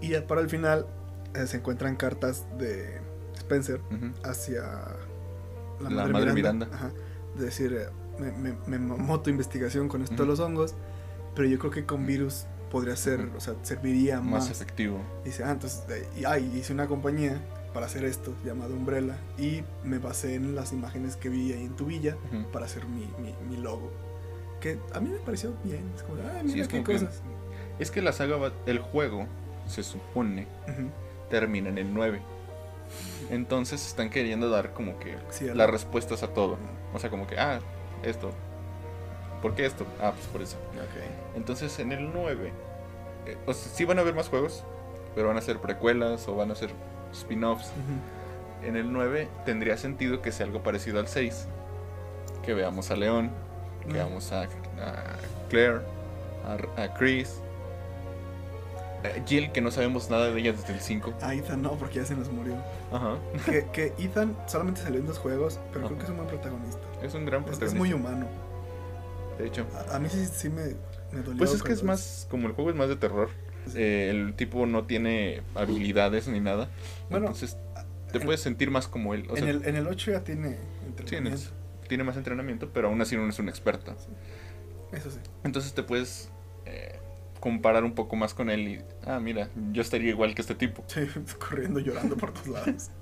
Y 0.00 0.10
ya 0.10 0.26
para 0.26 0.40
el 0.40 0.48
final 0.48 0.86
eh, 1.34 1.46
se 1.46 1.58
encuentran 1.58 1.96
cartas 1.96 2.46
de 2.58 3.00
Spencer 3.34 3.80
hacia 4.24 4.62
la, 5.80 5.90
La 5.90 5.90
madre, 5.90 6.12
madre 6.12 6.32
Miranda. 6.32 6.66
Miranda. 6.66 6.76
Ajá, 6.76 6.92
de 7.36 7.44
decir, 7.44 7.72
eh, 7.72 7.88
me, 8.18 8.32
me, 8.32 8.56
me 8.66 8.78
mamó 8.78 9.20
tu 9.20 9.30
investigación 9.30 9.88
con 9.88 10.02
esto 10.02 10.22
de 10.22 10.26
los 10.26 10.40
hongos, 10.40 10.74
pero 11.34 11.48
yo 11.48 11.58
creo 11.58 11.70
que 11.70 11.86
con 11.86 12.06
virus 12.06 12.46
podría 12.70 12.96
ser, 12.96 13.28
o 13.36 13.40
sea, 13.40 13.54
serviría 13.62 14.20
más. 14.20 14.44
Más 14.44 14.50
efectivo. 14.50 14.98
Dice, 15.24 15.44
ah, 15.44 15.50
entonces, 15.52 15.82
y, 16.18 16.24
ah, 16.24 16.38
y 16.38 16.58
hice 16.58 16.72
una 16.72 16.86
compañía 16.86 17.40
para 17.74 17.86
hacer 17.86 18.04
esto, 18.04 18.34
llamada 18.44 18.74
Umbrella, 18.74 19.16
y 19.38 19.62
me 19.84 19.98
basé 19.98 20.34
en 20.34 20.54
las 20.54 20.72
imágenes 20.72 21.16
que 21.16 21.28
vi 21.28 21.52
ahí 21.52 21.64
en 21.64 21.76
tu 21.76 21.86
villa 21.86 22.16
para 22.52 22.66
hacer 22.66 22.84
mi, 22.86 23.06
mi, 23.22 23.34
mi 23.48 23.56
logo. 23.62 23.90
Que 24.60 24.78
a 24.92 25.00
mí 25.00 25.08
me 25.10 25.18
pareció 25.18 25.54
bien, 25.64 25.90
es 25.96 26.02
como, 26.02 26.20
ah, 26.22 26.40
mira 26.42 26.52
Sí, 26.54 26.60
es 26.60 26.68
qué 26.68 26.82
que- 26.82 26.92
cosas. 26.94 27.22
Es 27.78 27.90
que 27.90 28.02
la 28.02 28.12
saga, 28.12 28.36
va- 28.36 28.52
el 28.66 28.78
juego, 28.78 29.26
se 29.66 29.82
supone, 29.82 30.46
termina 31.30 31.68
en 31.70 31.78
el 31.78 31.94
9. 31.94 32.20
Entonces 33.30 33.86
están 33.86 34.10
queriendo 34.10 34.50
dar 34.50 34.72
como 34.74 34.98
que 34.98 35.16
sí, 35.30 35.46
las 35.46 35.56
la- 35.56 35.66
respuestas 35.66 36.22
a 36.22 36.28
todo. 36.28 36.58
O 36.92 36.98
sea, 36.98 37.08
como 37.10 37.26
que, 37.26 37.38
ah, 37.38 37.60
esto. 38.02 38.32
¿Por 39.42 39.54
qué 39.54 39.66
esto? 39.66 39.86
Ah, 40.00 40.12
pues 40.14 40.26
por 40.26 40.42
eso. 40.42 40.56
Ok. 40.76 41.36
Entonces 41.36 41.78
en 41.78 41.92
el 41.92 42.12
9, 42.12 42.52
eh, 43.26 43.36
o 43.46 43.52
sea, 43.54 43.72
sí 43.72 43.84
van 43.84 43.98
a 43.98 44.02
haber 44.02 44.14
más 44.14 44.28
juegos, 44.28 44.64
pero 45.14 45.28
van 45.28 45.36
a 45.36 45.40
ser 45.40 45.58
precuelas 45.58 46.28
o 46.28 46.36
van 46.36 46.50
a 46.50 46.54
ser 46.54 46.70
spin-offs. 47.12 47.70
En 48.62 48.76
el 48.76 48.92
9 48.92 49.28
tendría 49.46 49.76
sentido 49.76 50.20
que 50.22 50.32
sea 50.32 50.46
algo 50.46 50.62
parecido 50.62 51.00
al 51.00 51.08
6. 51.08 51.46
Que 52.44 52.54
veamos 52.54 52.90
a 52.90 52.96
León, 52.96 53.30
que 53.86 53.92
veamos 53.94 54.32
a, 54.32 54.42
a 54.42 54.48
Claire, 55.48 55.80
a, 56.46 56.82
a 56.82 56.94
Chris, 56.94 57.40
Jill, 59.26 59.50
que 59.52 59.62
no 59.62 59.70
sabemos 59.70 60.10
nada 60.10 60.30
de 60.30 60.38
ella 60.38 60.52
desde 60.52 60.74
el 60.74 60.80
5. 60.80 61.14
A 61.22 61.34
Ethan 61.34 61.62
no, 61.62 61.72
porque 61.72 61.96
ya 61.96 62.04
se 62.04 62.14
nos 62.14 62.30
murió. 62.30 62.54
Ajá. 62.92 63.16
que, 63.46 63.66
que 63.72 63.94
Ethan 63.98 64.36
solamente 64.46 64.82
salió 64.82 65.00
en 65.00 65.06
dos 65.06 65.18
juegos, 65.18 65.58
pero 65.72 65.86
creo 65.86 65.98
que 65.98 66.04
es 66.04 66.10
un 66.10 66.16
buen 66.16 66.28
protagonista. 66.28 66.80
Es 67.02 67.14
un 67.14 67.24
gran 67.24 67.40
Es, 67.40 67.46
protagonista. 67.46 67.64
es 67.66 67.74
muy 67.74 67.92
humano. 67.94 68.26
De 69.40 69.48
hecho. 69.48 69.66
A, 69.90 69.96
a 69.96 69.98
mí 69.98 70.08
sí, 70.08 70.24
sí 70.26 70.48
me, 70.48 70.74
me 71.12 71.22
dolió. 71.22 71.38
Pues 71.38 71.52
es 71.54 71.62
que 71.62 71.72
es 71.72 71.82
más, 71.82 72.26
como 72.30 72.46
el 72.48 72.52
juego 72.54 72.70
es 72.70 72.76
más 72.76 72.88
de 72.88 72.96
terror. 72.96 73.30
eh, 73.74 74.08
el 74.10 74.34
tipo 74.34 74.66
no 74.66 74.84
tiene 74.84 75.42
habilidades 75.54 76.28
ni 76.28 76.40
nada. 76.40 76.68
Bueno, 77.10 77.26
entonces 77.26 77.56
te 78.12 78.18
en- 78.18 78.24
puedes 78.24 78.40
sentir 78.40 78.70
más 78.70 78.88
como 78.88 79.14
él. 79.14 79.26
O 79.30 79.36
en, 79.36 79.48
el, 79.48 79.64
en 79.64 79.76
el 79.76 79.86
8 79.86 80.12
ya 80.12 80.24
tiene 80.24 80.56
tienes, 81.06 81.42
entrenamiento. 81.42 81.50
tiene 81.88 82.04
más 82.04 82.16
entrenamiento, 82.16 82.70
pero 82.72 82.88
aún 82.88 83.00
así 83.00 83.16
no 83.16 83.28
es 83.28 83.38
un 83.38 83.48
experto. 83.48 83.96
Eso 84.92 85.10
sí. 85.10 85.18
Entonces 85.44 85.72
te 85.74 85.82
puedes 85.84 86.30
eh, 86.66 86.98
comparar 87.38 87.84
un 87.84 87.94
poco 87.94 88.16
más 88.16 88.34
con 88.34 88.50
él 88.50 88.66
y, 88.68 88.80
ah, 89.06 89.20
mira, 89.20 89.48
yo 89.72 89.82
estaría 89.82 90.10
igual 90.10 90.34
que 90.34 90.42
este 90.42 90.54
tipo. 90.54 90.82
Sí, 90.88 91.00
corriendo, 91.38 91.78
llorando 91.80 92.16
por 92.16 92.32
todos 92.32 92.48
lados. 92.48 92.90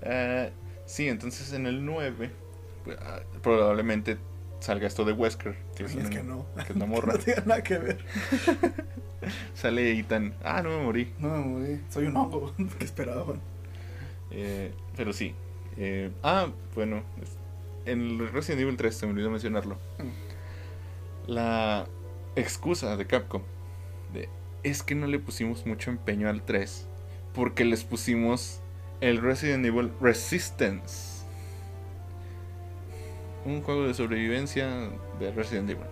Eh, 0.00 0.52
sí, 0.86 1.08
entonces 1.08 1.52
en 1.52 1.66
el 1.66 1.84
9 1.84 2.30
pues, 2.84 2.96
ah, 3.02 3.18
probablemente 3.42 4.16
salga 4.60 4.86
esto 4.86 5.04
de 5.04 5.12
Wesker, 5.12 5.56
que 5.76 5.84
es, 5.84 5.92
que 5.92 6.22
no. 6.22 6.46
que 6.54 6.62
es 6.62 6.70
una 6.70 6.86
morra. 6.86 7.12
no 7.14 7.18
tiene 7.18 7.42
nada 7.46 7.62
que 7.62 7.78
ver. 7.78 7.98
Sale 9.54 9.98
Ethan, 9.98 10.34
ah, 10.44 10.62
no 10.62 10.70
me 10.70 10.84
morí. 10.84 11.12
No 11.18 11.28
me 11.28 11.38
morí. 11.38 11.80
Soy 11.90 12.06
un 12.06 12.16
hongo. 12.16 12.54
¿Qué 12.78 12.84
esperaban? 12.84 13.40
Eh, 14.30 14.72
pero 14.96 15.12
sí. 15.12 15.34
Eh, 15.76 16.10
ah, 16.22 16.48
bueno, 16.74 17.02
en 17.84 18.20
el 18.20 18.28
Resident 18.28 18.62
Evil 18.62 18.76
3 18.76 18.94
se 18.94 19.06
me 19.06 19.12
olvidó 19.12 19.30
mencionarlo. 19.30 19.78
La 21.26 21.86
excusa 22.36 22.96
de 22.96 23.06
Capcom 23.06 23.42
de, 24.12 24.28
es 24.62 24.82
que 24.82 24.94
no 24.94 25.06
le 25.06 25.18
pusimos 25.18 25.66
mucho 25.66 25.90
empeño 25.90 26.28
al 26.28 26.42
3 26.42 26.86
porque 27.34 27.64
les 27.64 27.84
pusimos 27.84 28.60
el 29.00 29.18
Resident 29.18 29.64
Evil 29.64 29.92
Resistance. 30.00 31.07
Un 33.44 33.62
juego 33.62 33.86
de 33.86 33.94
sobrevivencia 33.94 34.66
de 35.18 35.32
Resident 35.32 35.70
Evil. 35.70 35.84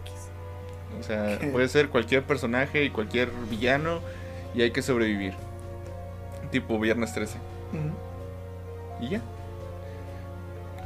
X. 0.00 0.12
O 0.98 1.02
sea, 1.02 1.38
¿Qué? 1.40 1.46
puede 1.48 1.68
ser 1.68 1.88
cualquier 1.88 2.22
personaje 2.24 2.84
y 2.84 2.90
cualquier 2.90 3.30
villano 3.50 4.00
y 4.54 4.62
hay 4.62 4.70
que 4.70 4.82
sobrevivir. 4.82 5.34
Tipo 6.50 6.78
Viernes 6.78 7.12
13. 7.14 7.38
Y 9.00 9.08
ya. 9.10 9.20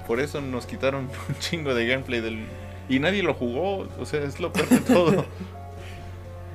Por 0.06 0.20
eso 0.20 0.40
nos 0.40 0.66
quitaron 0.66 1.08
un 1.28 1.34
chingo 1.40 1.74
de 1.74 1.86
gameplay 1.86 2.20
del... 2.20 2.46
Y 2.88 3.00
nadie 3.00 3.24
lo 3.24 3.34
jugó, 3.34 3.88
o 3.98 4.04
sea, 4.06 4.22
es 4.22 4.38
lo 4.38 4.52
peor 4.52 4.68
de 4.68 4.78
todo. 4.94 5.24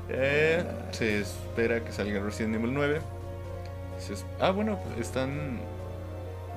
Eh, 0.09 0.63
se 0.91 1.19
espera 1.19 1.83
que 1.83 1.91
salga 1.91 2.21
Resident 2.21 2.55
Evil 2.55 2.73
9. 2.73 3.01
Se 3.99 4.13
es- 4.13 4.25
Ah, 4.39 4.51
bueno, 4.51 4.79
están... 4.99 5.59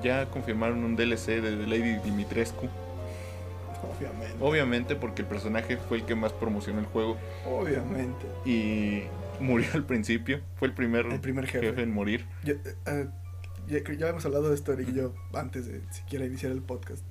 Ya 0.03 0.25
confirmaron 0.29 0.83
un 0.83 0.95
DLC 0.95 1.41
de 1.41 1.67
Lady 1.67 1.97
Dimitrescu. 2.03 2.67
Obviamente. 3.97 4.35
Obviamente 4.41 4.95
porque 4.95 5.21
el 5.21 5.27
personaje 5.27 5.77
fue 5.77 5.97
el 5.97 6.05
que 6.05 6.15
más 6.15 6.33
promocionó 6.33 6.79
el 6.79 6.85
juego 6.85 7.17
Obviamente. 7.45 8.25
y 8.45 9.03
murió 9.39 9.67
al 9.73 9.85
principio. 9.85 10.41
Fue 10.55 10.67
el 10.67 10.73
primer, 10.73 11.05
El 11.05 11.19
primer 11.19 11.45
jefe. 11.47 11.67
jefe 11.67 11.81
en 11.83 11.93
morir. 11.93 12.25
Yo, 12.43 12.53
eh, 12.53 12.75
eh, 12.87 13.07
ya, 13.67 13.93
ya 13.93 14.09
hemos 14.09 14.25
hablado 14.25 14.49
de 14.49 14.55
esto, 14.55 14.73
Eric 14.73 14.89
y 14.89 14.93
yo, 14.93 15.13
antes 15.33 15.67
de 15.67 15.81
siquiera 15.91 16.25
iniciar 16.25 16.51
el 16.51 16.61
podcast. 16.61 17.03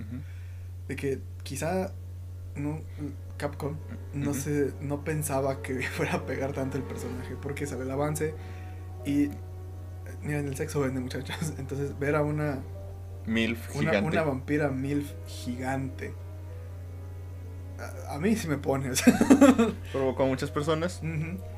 De 0.89 0.97
que 0.97 1.21
quizá 1.43 1.93
no, 2.57 2.81
Capcom 3.37 3.77
no, 4.13 4.35
se, 4.35 4.73
no 4.81 5.03
pensaba 5.05 5.63
que 5.63 5.83
fuera 5.83 6.15
a 6.15 6.27
pegar 6.27 6.53
tanto 6.53 6.77
el 6.77 6.83
personaje. 6.85 7.37
Porque 7.41 7.67
sale 7.67 7.83
el 7.83 7.91
avance 7.91 8.35
y. 9.07 9.31
eh, 10.25 10.27
Miren, 10.27 10.49
el 10.49 10.57
sexo 10.57 10.81
vende, 10.81 11.01
muchachos. 11.01 11.37
Entonces, 11.59 11.99
ver 11.99 12.17
a 12.17 12.23
una, 12.23 12.59
Milf 13.27 13.71
una, 13.77 13.91
gigante. 13.91 14.09
una 14.09 14.23
vampira 14.23 14.69
MILF 14.71 15.13
gigante. 15.27 16.13
A, 18.09 18.15
a 18.15 18.19
mí 18.19 18.37
sí 18.37 18.49
me 18.49 18.59
pone. 18.59 18.91
o 18.91 18.97
sea. 18.97 19.19
Provocó 19.93 20.25
a 20.25 20.27
muchas 20.27 20.51
personas. 20.51 21.01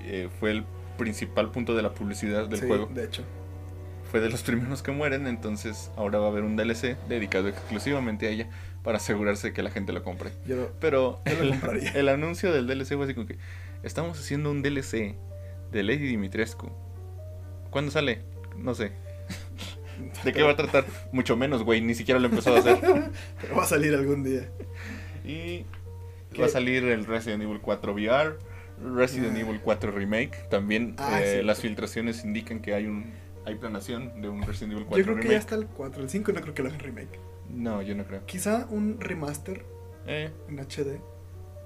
Eh, 0.03 0.29
fue 0.41 0.51
el 0.53 0.65
principal 0.97 1.51
punto 1.51 1.75
de 1.75 1.83
la 1.83 1.93
publicidad 1.93 2.49
del 2.49 2.61
Sí, 2.61 2.67
juego. 2.67 2.87
De 2.87 3.05
hecho. 3.05 3.23
Fue 4.11 4.21
de 4.21 4.31
los 4.31 4.43
primeros 4.45 4.83
que 4.83 4.93
mueren, 4.93 5.27
entonces 5.27 5.91
ahora 5.97 6.19
va 6.19 6.27
a 6.27 6.31
haber 6.31 6.45
un 6.45 6.57
DLC 6.57 6.97
dedicado 7.09 7.49
exclusivamente 7.49 8.27
a 8.29 8.31
ella 8.31 8.49
para 8.83 8.99
asegurarse 8.99 9.53
que 9.53 9.63
la 9.63 9.71
gente 9.71 9.93
lo 9.93 10.03
compre. 10.05 10.31
Yo, 10.47 10.71
Pero 10.81 11.21
Yo 11.27 11.33
el, 11.43 11.87
el 11.95 12.09
anuncio 12.09 12.53
del 12.53 12.67
DLC 12.69 12.95
fue 12.95 13.05
así 13.05 13.15
como 13.15 13.27
que 13.27 13.37
estamos 13.83 14.19
haciendo 14.19 14.51
un 14.53 14.63
DLC 14.63 15.17
de 15.73 15.83
Lady 15.83 16.07
Dimitrescu. 16.07 16.71
¿Cuándo 17.71 17.91
sale? 17.91 18.23
No 18.59 18.75
sé. 18.75 18.93
¿De 20.25 20.33
qué 20.33 20.43
va 20.43 20.53
a 20.53 20.57
tratar? 20.57 20.85
Mucho 21.13 21.37
menos, 21.37 21.63
güey, 21.63 21.81
ni 21.81 21.95
siquiera 21.95 22.21
lo 22.21 22.27
he 22.27 22.31
empezado 22.31 22.57
a 22.57 22.61
hacer. 22.61 22.79
Pero 23.41 23.57
va 23.57 23.63
a 23.63 23.67
salir 23.67 23.95
algún 23.95 24.23
día. 24.23 24.49
Y 25.25 25.65
¿Qué? 26.33 26.41
va 26.41 26.47
a 26.47 26.51
salir 26.51 26.85
el 26.85 27.07
Resident 27.07 27.43
Evil 27.43 27.61
4 27.61 27.93
VR, 27.95 28.37
Resident 28.95 29.37
Ah. 29.37 29.41
Evil 29.41 29.61
4 29.63 29.91
Remake. 29.93 30.37
También 30.51 30.95
Ah, 30.99 31.21
eh, 31.23 31.39
sí. 31.41 31.47
las 31.47 31.61
filtraciones 31.61 32.25
indican 32.25 32.61
que 32.61 32.75
hay 32.75 32.87
un 32.87 33.13
hay 33.47 33.55
planación 33.55 34.21
de 34.21 34.29
un 34.29 34.43
Resident 34.43 34.73
Evil 34.73 34.87
4 34.87 34.99
Yo 34.99 35.05
creo 35.05 35.17
que 35.17 35.23
ya 35.23 35.29
Remake. 35.29 35.41
está 35.41 35.55
el 35.55 35.67
4. 35.67 36.03
El 36.03 36.11
5 36.11 36.33
no 36.33 36.41
creo 36.41 36.55
que 36.55 36.63
lo 36.63 36.69
hagan 36.69 36.81
remake. 36.81 37.21
No, 37.49 37.81
yo 37.81 37.95
no 37.95 38.05
creo. 38.05 38.27
Quizá 38.27 38.67
un 38.71 39.01
remaster 39.01 39.65
Eh, 40.07 40.31
en 40.49 40.59
HD. 40.59 41.01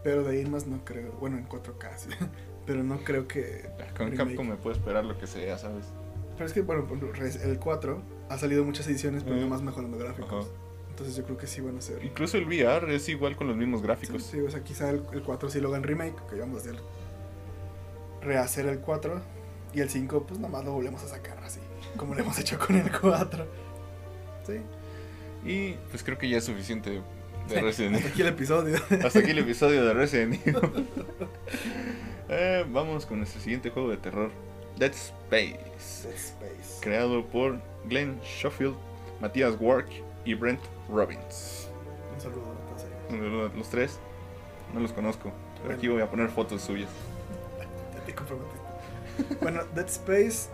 Pero 0.05 0.23
de 0.25 0.39
ahí 0.39 0.47
más 0.47 0.67
no 0.67 0.85
creo. 0.85 1.13
Bueno, 1.21 1.37
en 1.39 1.47
4K. 1.49 1.97
sí. 1.97 2.09
Pero 2.67 2.85
no 2.85 2.99
creo 3.03 3.27
que. 3.27 3.65
con 3.97 4.11
remake. 4.13 4.17
Capcom 4.29 4.49
me 4.49 4.57
puedo 4.57 4.77
esperar 4.77 5.05
lo 5.05 5.19
que 5.19 5.27
sea, 5.27 5.59
¿sabes? 5.59 5.87
Pero 6.41 6.49
es 6.49 6.55
que, 6.55 6.63
bueno, 6.63 6.87
Res- 7.13 7.37
el 7.45 7.59
4 7.59 8.01
ha 8.31 8.39
salido 8.39 8.65
muchas 8.65 8.87
ediciones, 8.87 9.25
pero 9.25 9.37
Eh. 9.37 9.41
nomás 9.43 9.61
mejorando 9.61 9.99
gráficos. 9.99 10.49
Entonces 10.89 11.15
yo 11.15 11.25
creo 11.25 11.37
que 11.37 11.47
sí 11.47 11.61
van 11.61 11.77
a 11.77 11.83
ser. 11.83 12.03
Incluso 12.03 12.39
el 12.39 12.47
VR 12.47 12.95
es 12.95 13.07
igual 13.11 13.37
con 13.37 13.47
los 13.47 13.59
mismos 13.59 13.81
Sí, 13.83 13.87
gráficos. 13.87 14.23
sí, 14.23 14.41
o 14.41 14.51
sea, 14.51 14.65
quizá 14.65 14.89
el, 14.89 15.03
el 15.13 15.23
4 15.23 15.51
sí 15.51 15.61
lo 15.61 15.69
hagan 15.69 15.83
remake, 15.83 16.17
que 16.31 16.37
vamos 16.41 16.57
a 16.57 16.61
hacer. 16.63 16.81
Rehacer 18.23 18.65
el 18.69 18.79
4. 18.81 19.21
Y 19.75 19.81
el 19.81 19.91
5, 19.91 20.25
pues 20.27 20.41
nomás 20.41 20.65
lo 20.65 20.73
volvemos 20.73 21.03
a 21.05 21.09
sacar 21.09 21.37
así. 21.45 21.61
Como 21.99 22.15
lo 22.15 22.23
hemos 22.23 22.39
hecho 22.39 22.59
con 22.59 22.75
el 22.75 22.91
4. 22.91 23.45
Sí. 24.47 24.55
Y 25.47 25.73
pues 25.91 26.03
creo 26.03 26.17
que 26.17 26.27
ya 26.27 26.39
es 26.39 26.45
suficiente 26.45 27.03
de 27.51 27.61
Resident 27.61 27.97
Hasta 27.97 28.07
Evil. 28.09 28.13
aquí 28.13 28.23
el 28.23 28.29
episodio. 28.29 28.77
Hasta 29.05 29.19
aquí 29.19 29.31
el 29.33 29.39
episodio 29.41 29.85
de 29.85 29.93
Resident 29.93 30.41
Evil. 30.47 30.87
Eh, 32.31 32.65
vamos 32.71 33.05
con 33.05 33.19
nuestro 33.19 33.43
siguiente 33.43 33.69
juego 33.69 33.91
de 33.91 33.97
terror, 33.99 34.31
Dead 34.79 34.93
Space. 34.93 35.59
Dead 36.03 36.15
Space. 36.15 36.81
creado 36.81 37.25
por 37.27 37.59
Glenn 37.85 38.21
Schofield, 38.25 38.77
Matías 39.21 39.55
Wark 39.61 39.89
y 40.25 40.35
Brent 40.35 40.61
Robbins. 40.89 41.69
Un 42.15 42.21
saludo 42.21 42.53
a 42.53 42.69
todos 42.69 42.85
ellos. 42.85 43.53
Los 43.57 43.69
tres 43.69 43.99
no 44.75 44.81
los 44.81 44.93
conozco, 44.93 45.33
pero 45.63 45.75
aquí 45.75 45.89
voy 45.89 46.03
a 46.03 46.11
poner 46.11 46.29
fotos 46.29 46.63
suyas. 46.63 46.91
Ya 47.95 48.05
te 48.05 48.15
comprometiste. 48.15 49.37
bueno, 49.43 49.63
Dead 49.75 49.87
Space 49.87 50.49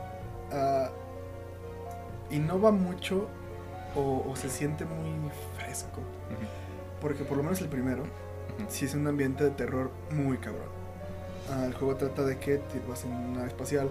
ah, 0.50 0.90
innova 2.30 2.72
mucho 2.72 3.28
o, 3.94 4.24
o 4.28 4.36
se 4.36 4.48
siente 4.50 4.84
muy 4.84 5.30
fresco. 5.56 6.00
Porque 7.00 7.24
por 7.24 7.36
lo 7.36 7.42
menos 7.42 7.60
el 7.60 7.68
primero, 7.68 8.02
ujú. 8.02 8.64
sí 8.68 8.86
es 8.86 8.94
un 8.94 9.06
ambiente 9.06 9.44
de 9.44 9.50
terror 9.50 9.90
muy 10.10 10.38
cabrón. 10.38 10.68
Ah, 11.50 11.64
el 11.66 11.74
juego 11.74 11.94
trata 11.94 12.24
de 12.24 12.38
que 12.38 12.60
vas 12.88 13.04
en 13.04 13.12
una 13.12 13.28
nave 13.36 13.48
espacial. 13.48 13.90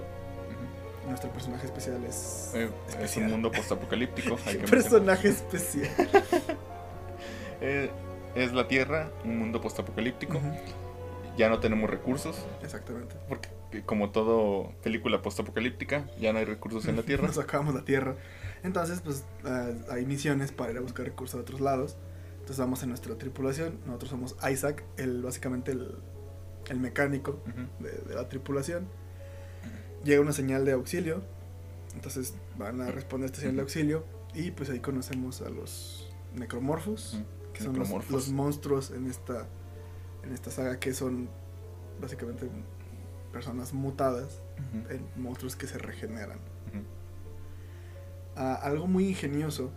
Nuestro 1.07 1.29
personaje 1.31 1.65
especial 1.67 2.03
es. 2.03 2.51
Eh, 2.55 2.69
es 3.01 3.17
un 3.17 3.27
mundo 3.27 3.51
postapocalíptico. 3.51 4.37
hay 4.45 4.57
que 4.57 4.67
personaje 4.67 5.29
especial. 5.29 5.89
Eh, 7.61 7.89
es 8.35 8.51
la 8.51 8.67
Tierra, 8.67 9.09
un 9.23 9.39
mundo 9.39 9.61
postapocalíptico. 9.61 10.37
Ujú, 10.37 10.51
Ya 11.37 11.47
no 11.49 11.59
tenemos 11.59 11.89
recursos, 11.89 12.45
Exactamente. 12.61 13.15
porque 13.29 13.47
eh, 13.71 13.81
como 13.85 14.11
todo 14.11 14.73
película 14.83 15.21
postapocalíptica, 15.21 16.05
ya 16.19 16.33
no 16.33 16.39
hay 16.39 16.45
recursos 16.45 16.85
en 16.87 16.97
la 16.97 17.03
Tierra. 17.07 17.25
Nos 17.27 17.37
acabamos 17.37 17.73
la 17.73 17.85
Tierra. 17.85 18.15
Entonces, 18.63 18.99
pues 19.01 19.23
ah, 19.45 19.69
hay 19.89 20.05
misiones 20.05 20.51
para 20.51 20.73
ir 20.73 20.77
a 20.77 20.81
buscar 20.81 21.05
recursos 21.05 21.35
de 21.35 21.41
otros 21.43 21.61
lados. 21.61 21.95
Entonces 22.33 22.57
vamos 22.59 22.83
en 22.83 22.89
nuestra 22.89 23.15
tripulación. 23.17 23.79
Nosotros 23.85 24.11
somos 24.11 24.35
Isaac, 24.51 24.83
el, 24.97 25.23
básicamente 25.23 25.71
el, 25.71 25.95
el 26.69 26.79
mecánico 26.79 27.39
de 27.79 28.15
la 28.15 28.27
tripulación. 28.27 28.87
Llega 30.05 30.21
una 30.21 30.31
señal 30.31 30.63
de 30.63 30.71
auxilio. 30.71 31.21
Entonces 31.93 32.33
van 32.57 32.79
a 32.81 32.91
responder 32.91 33.25
a 33.25 33.27
esta 33.27 33.39
señal 33.41 33.57
de 33.57 33.61
auxilio. 33.63 34.05
Y 34.33 34.51
pues 34.51 34.69
ahí 34.69 34.79
conocemos 34.79 35.41
a 35.41 35.49
los 35.49 36.09
necromorphos. 36.33 37.15
ujú. 37.15 37.23
Que 37.53 37.63
son 37.63 37.77
los, 37.77 38.29
monstruos 38.29 38.91
en 38.91 39.07
esta, 39.07 39.47
en 40.23 40.31
esta 40.33 40.51
saga. 40.51 40.79
Que 40.79 40.93
son 40.93 41.27
básicamente 41.99 42.47
personas 43.33 43.73
mutadas. 43.73 44.41
En 44.89 45.05
monstruos 45.21 45.55
que 45.57 45.67
se 45.67 45.77
regeneran. 45.77 46.39
Ah, 48.37 48.55
algo 48.63 48.85
muy 48.87 49.07
ingenioso, 49.07 49.71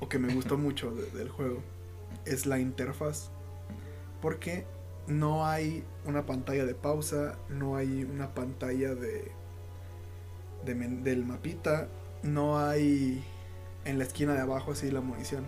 o 0.00 0.08
que 0.08 0.18
me 0.18 0.34
gustó 0.34 0.58
mucho 0.58 0.90
de- 0.90 1.10
del 1.16 1.28
juego, 1.28 1.62
es 2.24 2.44
la 2.46 2.58
interfaz. 2.58 3.30
Porque 4.20 4.66
no 5.06 5.46
hay 5.46 5.84
una 6.04 6.26
pantalla 6.26 6.64
de 6.64 6.74
pausa, 6.74 7.36
no 7.48 7.76
hay 7.76 8.04
una 8.04 8.34
pantalla 8.34 8.94
de, 8.94 9.30
del 10.64 11.24
mapita, 11.24 11.88
no 12.22 12.58
hay 12.58 13.24
en 13.84 13.98
la 13.98 14.04
esquina 14.04 14.34
de 14.34 14.40
abajo 14.40 14.72
así 14.72 14.90
la 14.90 15.00
munición. 15.00 15.46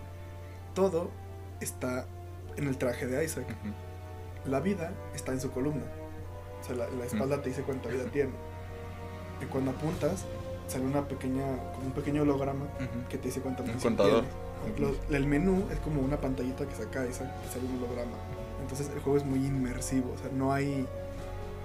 Todo 0.75 1.11
está 1.61 2.07
en 2.57 2.69
el 2.69 2.79
traje 2.79 3.07
de 3.07 3.25
Isaac. 3.25 3.47
La 4.45 4.61
vida 4.61 4.93
está 5.15 5.33
en 5.33 5.41
su 5.41 5.51
columna. 5.51 5.85
O 6.61 6.65
sea, 6.65 6.77
la, 6.77 6.89
la 6.89 7.05
espalda 7.05 7.43
te 7.43 7.49
dice 7.51 7.63
cuánta 7.63 7.89
vida 7.89 8.05
tiene. 8.05 8.31
Y 9.43 9.47
cuando 9.47 9.73
apuntas, 9.73 10.25
sale 10.69 10.85
una 10.85 11.07
pequeña, 11.09 11.45
como 11.75 11.87
un 11.87 11.93
pequeño 11.93 12.23
holograma 12.23 12.67
que 13.09 13.19
te 13.19 13.29
dice 13.29 13.41
cuánta 13.41 13.63
Un 13.63 13.69
munición. 13.71 13.97
Los- 14.79 14.99
el 15.11 15.27
menú 15.27 15.67
es 15.71 15.79
como 15.81 16.01
una 16.01 16.21
pantallita 16.21 16.67
que 16.67 16.75
saca 16.75 17.05
esa, 17.05 17.25
que 17.43 17.49
sale 17.49 17.65
un 17.67 17.77
holograma. 17.83 18.17
Entonces 18.61 18.91
el 18.95 19.01
juego 19.01 19.19
es 19.19 19.25
muy 19.25 19.39
inmersivo. 19.39 20.13
O 20.15 20.19
sea, 20.19 20.31
no 20.33 20.53
hay, 20.53 20.87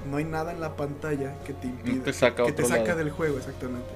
no 0.09 0.17
hay 0.17 0.25
nada 0.25 0.51
en 0.51 0.59
la 0.59 0.75
pantalla 0.75 1.35
que 1.45 1.53
te 1.53 1.67
impide. 1.67 1.99
te 1.99 2.13
saca 2.13 2.43
a 2.43 2.45
que 2.45 2.53
te 2.53 2.63
saca 2.63 2.83
lado. 2.83 2.97
del 2.97 3.11
juego, 3.11 3.37
exactamente. 3.37 3.89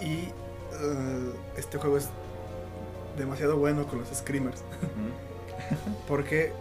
Y 0.00 0.28
eh, 0.72 1.32
este 1.56 1.78
juego 1.78 1.98
es 1.98 2.08
demasiado 3.18 3.56
bueno 3.56 3.86
con 3.86 3.98
los 4.00 4.08
screamers. 4.08 4.62
Porque 6.08 6.52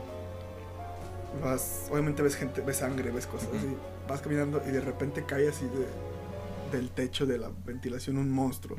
vas, 1.44 1.88
obviamente 1.92 2.22
ves 2.22 2.36
gente, 2.36 2.62
ves 2.62 2.78
sangre, 2.78 3.12
ves 3.12 3.28
cosas 3.28 3.50
así. 3.50 3.76
Vas 4.08 4.22
caminando 4.22 4.62
y 4.68 4.72
de 4.72 4.82
repente 4.82 5.24
cae 5.26 5.48
así 5.48 5.66
de, 5.66 6.78
del 6.78 6.90
techo 6.92 7.26
de 7.26 7.38
la 7.38 7.52
ventilación 7.66 8.18
un 8.18 8.32
monstruo. 8.32 8.78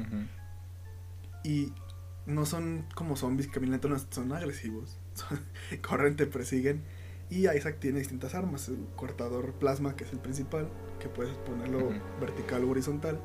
Y 1.42 1.72
no 2.26 2.46
son 2.46 2.86
como 2.94 3.16
zombies 3.16 3.48
caminando, 3.48 3.88
no, 3.88 3.98
son 3.98 4.32
agresivos. 4.32 4.98
Corren, 5.87 6.16
te 6.16 6.26
persiguen. 6.26 6.83
Y 7.28 7.48
Isaac 7.48 7.76
tiene 7.78 8.00
distintas 8.00 8.35
armas. 8.35 8.68
El 8.68 8.87
cortador 8.96 9.52
plasma, 9.52 9.94
que 9.96 10.04
es 10.04 10.12
el 10.12 10.18
principal, 10.18 10.68
que 10.98 11.09
puedes 11.09 11.37
ponerlo 11.38 11.90
vertical 12.20 12.64
o 12.64 12.70
horizontal. 12.70 13.20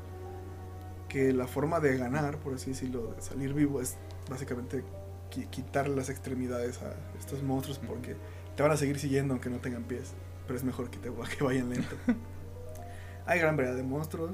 Que 1.08 1.32
la 1.32 1.46
forma 1.46 1.80
de 1.80 1.96
ganar, 1.96 2.38
por 2.38 2.54
así 2.54 2.70
decirlo, 2.70 3.14
de 3.14 3.22
salir 3.22 3.52
vivo, 3.54 3.80
es 3.80 3.96
básicamente 4.30 4.84
qui- 5.30 5.48
quitar 5.50 5.88
las 5.88 6.08
extremidades 6.08 6.80
a 6.82 6.94
estos 7.18 7.42
monstruos 7.42 7.78
porque 7.78 8.16
te 8.56 8.62
van 8.62 8.72
a 8.72 8.76
seguir 8.76 8.98
siguiendo 8.98 9.34
aunque 9.34 9.50
no 9.50 9.58
tengan 9.58 9.84
pies. 9.84 10.12
Pero 10.46 10.56
es 10.56 10.64
mejor 10.64 10.90
que, 10.90 10.98
te, 10.98 11.10
que 11.38 11.44
vayan 11.44 11.70
lento. 11.70 11.94
hay 13.26 13.38
gran 13.40 13.56
variedad 13.56 13.76
de 13.76 13.82
monstruos. 13.82 14.32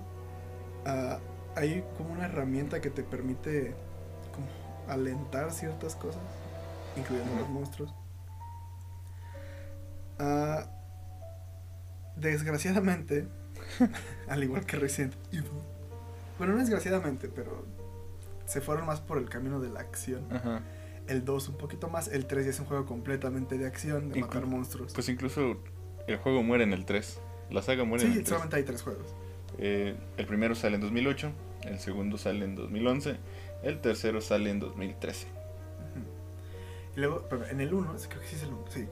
Ah, 0.85 1.19
hay 1.55 1.85
como 1.97 2.13
una 2.13 2.27
herramienta 2.27 2.81
que 2.81 2.91
te 2.91 3.03
permite 3.03 3.75
como 4.35 4.47
alentar 4.89 5.53
ciertas 5.53 5.95
cosas, 5.95 6.23
incluyendo 6.97 7.35
los 7.37 7.49
monstruos. 7.49 7.95
Ah, 10.19 10.67
desgraciadamente, 12.17 13.27
al 14.29 14.43
igual 14.45 14.65
que 14.67 14.77
Resident 14.77 15.15
Evil, 15.33 15.47
bueno, 16.39 16.55
no 16.55 16.61
desgraciadamente, 16.61 17.29
pero 17.29 17.65
se 18.47 18.61
fueron 18.61 18.87
más 18.87 19.01
por 19.01 19.19
el 19.19 19.29
camino 19.29 19.61
de 19.61 19.71
la 19.71 19.81
acción. 19.81 20.27
Ajá. 20.33 20.61
El 21.09 21.25
2 21.25 21.49
un 21.49 21.57
poquito 21.59 21.89
más, 21.89 22.09
el 22.09 22.27
3 22.27 22.45
ya 22.45 22.51
es 22.51 22.61
un 22.61 22.67
juego 22.67 22.87
completamente 22.87 23.59
de 23.59 23.67
acción, 23.67 24.11
de 24.11 24.21
Inclu- 24.21 24.27
matar 24.27 24.47
monstruos. 24.47 24.93
Pues 24.93 25.09
incluso 25.09 25.57
el 26.07 26.17
juego 26.19 26.43
muere 26.43 26.65
en 26.65 26.73
el 26.73 26.85
3. 26.85 27.21
La 27.51 27.61
saga 27.63 27.85
muere 27.85 28.05
en 28.05 28.13
sí, 28.13 28.19
el 28.19 28.25
3. 28.25 28.29
solamente 28.29 28.57
hay 28.57 28.63
tres 28.63 28.83
juegos. 28.83 29.07
Eh, 29.59 29.95
el 30.17 30.27
primero 30.27 30.55
sale 30.55 30.77
en 30.77 30.81
2008, 30.81 31.33
el 31.65 31.79
segundo 31.81 32.17
sale 32.19 32.45
en 32.45 32.55
2011, 32.55 33.17
el 33.63 33.81
tercero 33.81 34.21
sale 34.21 34.51
en 34.51 34.61
2013. 34.61 35.27
Y 36.97 37.01
luego, 37.01 37.27
en 37.51 37.61
el 37.61 37.73
1, 37.73 37.95
creo 38.09 38.21
que 38.21 38.27
sí 38.27 38.37
es 38.37 38.43
el 38.43 38.53
1, 38.53 38.65
sí. 38.69 38.89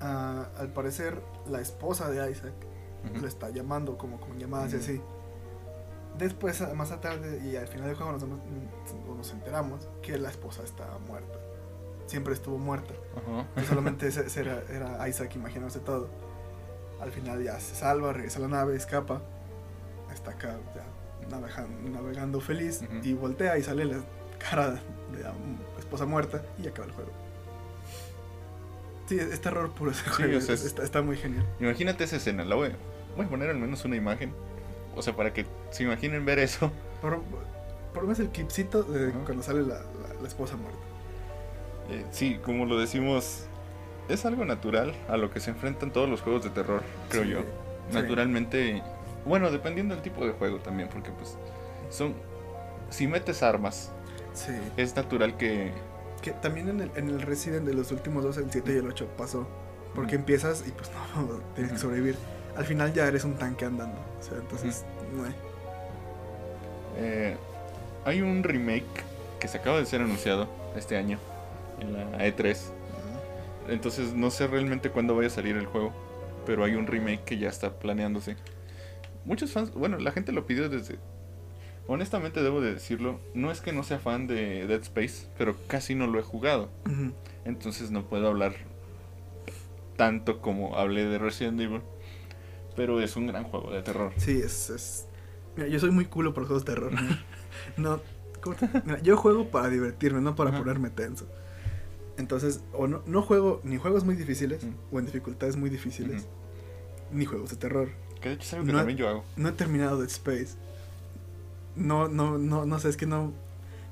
Ah, 0.00 0.48
al 0.58 0.72
parecer, 0.72 1.20
la 1.48 1.60
esposa 1.60 2.08
de 2.10 2.30
Isaac 2.30 2.52
Ujú. 3.10 3.20
lo 3.22 3.26
está 3.28 3.50
llamando 3.50 3.98
como 3.98 4.20
con 4.20 4.38
llamadas 4.38 4.72
y 4.72 4.76
Ujú. 4.76 4.84
así. 4.84 5.00
Después, 6.18 6.60
más 6.74 7.00
tarde, 7.00 7.40
y 7.44 7.56
al 7.56 7.68
final 7.68 7.86
del 7.88 7.96
juego 7.96 8.12
nos, 8.12 8.22
mm, 8.24 9.16
nos 9.16 9.32
enteramos 9.32 9.88
que 10.02 10.18
la 10.18 10.30
esposa 10.30 10.62
está 10.62 10.86
muerta. 11.06 11.38
Siempre 12.06 12.32
estuvo 12.34 12.58
muerta. 12.58 12.94
Ajá. 13.16 13.46
Y 13.60 13.64
solamente 13.66 14.08
era, 14.36 14.62
era 14.70 15.08
Isaac 15.08 15.34
imaginándose 15.36 15.80
todo. 15.80 16.08
Al 17.00 17.12
final 17.12 17.42
ya 17.42 17.60
se 17.60 17.74
salva, 17.76 18.12
regresa 18.12 18.38
a 18.38 18.42
la 18.42 18.48
nave, 18.48 18.74
escapa. 18.76 19.20
Está 20.12 20.32
acá 20.32 20.58
ya 20.74 20.84
navegando, 21.28 21.90
navegando 21.90 22.40
feliz. 22.40 22.82
Y 23.02 23.12
voltea 23.14 23.58
y 23.58 23.62
sale 23.62 23.84
la 23.84 24.00
cara 24.38 24.70
de 24.72 25.22
la 25.22 25.32
esposa 25.78 26.06
muerta 26.06 26.42
y 26.62 26.66
acaba 26.68 26.86
el 26.86 26.92
juego. 26.94 27.10
Sí, 29.08 29.18
es 29.18 29.40
terror 29.40 29.70
puro 29.72 29.90
ese 29.90 30.04
Sí, 30.04 30.10
juego. 30.10 30.38
o 30.38 30.40
sea, 30.40 30.54
es- 30.54 30.64
está, 30.64 30.82
está 30.84 31.02
muy 31.02 31.16
genial. 31.16 31.44
Imagínate 31.60 32.04
esa 32.04 32.16
escena, 32.16 32.44
la 32.44 32.54
voy, 32.56 32.70
voy 33.16 33.26
a 33.26 33.28
poner 33.28 33.48
al 33.50 33.58
menos 33.58 33.84
una 33.84 33.96
imagen. 33.96 34.32
O 34.94 35.02
sea, 35.02 35.14
para 35.16 35.32
que 35.32 35.46
se 35.70 35.84
imaginen 35.84 36.24
ver 36.24 36.38
eso. 36.38 36.70
Por, 37.00 37.20
por 37.94 38.02
lo 38.02 38.08
menos 38.08 38.18
el 38.18 38.28
clipcito 38.28 38.82
de 38.82 39.12
cuando 39.12 39.42
sale 39.42 39.62
la, 39.62 39.76
la- 39.76 40.20
la 40.20 40.28
esposa 40.28 40.56
muerta. 40.56 40.78
Eh, 41.90 42.04
sí, 42.10 42.38
como 42.44 42.66
lo 42.66 42.78
decimos, 42.78 43.44
es 44.10 44.26
algo 44.26 44.44
natural 44.44 44.94
a 45.08 45.16
lo 45.16 45.30
que 45.30 45.40
se 45.40 45.50
enfrentan 45.50 45.90
todos 45.92 46.08
los 46.08 46.20
juegos 46.20 46.44
de 46.44 46.50
terror, 46.50 46.82
creo 47.08 47.22
Sí, 47.24 47.30
yo. 47.30 47.38
sí. 47.40 47.94
Naturalmente, 47.94 48.82
bueno, 49.24 49.50
dependiendo 49.50 49.94
del 49.94 50.02
tipo 50.02 50.26
de 50.26 50.32
juego 50.32 50.58
también, 50.58 50.88
porque 50.92 51.10
pues 51.12 51.36
son... 51.90 52.14
Si 52.90 53.06
metes 53.06 53.42
armas, 53.42 53.90
Sí. 54.46 54.52
es 54.76 54.94
natural 54.96 55.36
que... 55.36 55.72
Que 56.22 56.32
también 56.32 56.68
en 56.68 56.80
el, 56.80 56.90
en 56.96 57.08
el 57.10 57.22
Resident 57.22 57.66
de 57.66 57.74
los 57.74 57.92
últimos 57.92 58.24
dos, 58.24 58.36
el 58.38 58.50
7 58.50 58.72
y 58.72 58.76
el 58.78 58.86
8, 58.86 59.08
pasó. 59.16 59.48
Porque 59.94 60.16
empiezas 60.16 60.64
y 60.66 60.70
pues 60.72 60.90
no, 61.16 61.40
tienes 61.54 61.72
que 61.72 61.78
sobrevivir. 61.78 62.16
Al 62.56 62.64
final 62.64 62.92
ya 62.92 63.06
eres 63.06 63.24
un 63.24 63.36
tanque 63.36 63.64
andando. 63.64 64.00
O 64.18 64.22
sea, 64.22 64.38
entonces, 64.38 64.84
no 65.12 65.24
hay. 65.24 65.34
eh, 66.96 67.36
hay 68.04 68.22
un 68.22 68.42
remake 68.42 68.86
que 69.40 69.48
se 69.48 69.58
acaba 69.58 69.78
de 69.78 69.86
ser 69.86 70.00
anunciado 70.00 70.48
este 70.76 70.96
año 70.96 71.18
en 71.80 71.92
la 71.92 72.18
E3. 72.18 72.56
Entonces 73.68 74.14
no 74.14 74.30
sé 74.30 74.46
realmente 74.46 74.90
cuándo 74.90 75.14
vaya 75.14 75.28
a 75.28 75.30
salir 75.30 75.56
el 75.56 75.66
juego, 75.66 75.92
pero 76.46 76.64
hay 76.64 76.74
un 76.74 76.86
remake 76.86 77.22
que 77.24 77.38
ya 77.38 77.48
está 77.48 77.78
planeándose. 77.78 78.36
Muchos 79.24 79.52
fans, 79.52 79.72
bueno, 79.72 79.98
la 79.98 80.10
gente 80.12 80.32
lo 80.32 80.46
pidió 80.46 80.68
desde... 80.68 80.98
Honestamente 81.88 82.42
debo 82.42 82.60
de 82.60 82.74
decirlo, 82.74 83.18
no 83.34 83.50
es 83.50 83.60
que 83.60 83.72
no 83.72 83.82
sea 83.82 83.98
fan 83.98 84.26
de 84.26 84.66
Dead 84.66 84.82
Space, 84.82 85.26
pero 85.36 85.56
casi 85.66 85.94
no 85.94 86.06
lo 86.06 86.18
he 86.20 86.22
jugado. 86.22 86.68
Entonces 87.44 87.90
no 87.90 88.04
puedo 88.04 88.28
hablar 88.28 88.54
tanto 89.96 90.40
como 90.40 90.76
hablé 90.76 91.06
de 91.06 91.18
Resident 91.18 91.60
Evil. 91.60 91.80
Pero 92.76 93.00
es 93.00 93.16
un 93.16 93.26
gran 93.26 93.42
juego 93.44 93.72
de 93.72 93.82
terror. 93.82 94.12
Sí, 94.18 94.40
es, 94.40 94.70
es. 94.70 95.08
Mira, 95.56 95.68
yo 95.68 95.80
soy 95.80 95.90
muy 95.90 96.04
culo 96.04 96.32
por 96.32 96.42
los 96.44 96.48
juegos 96.48 96.64
de 96.64 96.74
terror. 96.74 96.92
no. 97.76 98.00
¿cómo 98.40 98.54
te- 98.54 98.68
Mira, 98.84 99.00
yo 99.02 99.16
juego 99.16 99.48
para 99.50 99.68
divertirme, 99.68 100.20
no 100.20 100.36
para 100.36 100.56
ponerme 100.56 100.90
tenso. 100.90 101.26
Entonces, 102.18 102.62
o 102.72 102.86
no, 102.86 103.02
no 103.06 103.22
juego 103.22 103.60
ni 103.64 103.78
juegos 103.78 104.04
muy 104.04 104.14
difíciles, 104.14 104.64
o 104.92 104.98
en 105.00 105.06
dificultades 105.06 105.56
muy 105.56 105.70
difíciles, 105.70 106.28
ni 107.10 107.24
juegos 107.24 107.50
de 107.50 107.56
terror. 107.56 107.88
Que 108.20 108.28
de 108.28 108.34
hecho 108.36 108.44
es 108.44 108.52
algo 108.54 108.66
que 108.66 108.72
No- 108.72 108.78
también 108.78 108.98
yo 108.98 109.08
hago. 109.08 109.24
No 109.36 109.48
he 109.48 109.52
terminado 109.52 109.98
Dead 109.98 110.08
Space. 110.08 110.50
No, 111.78 112.08
no, 112.08 112.36
no, 112.38 112.66
no 112.66 112.78
sé, 112.78 112.88
es 112.88 112.96
que 112.96 113.06
no. 113.06 113.32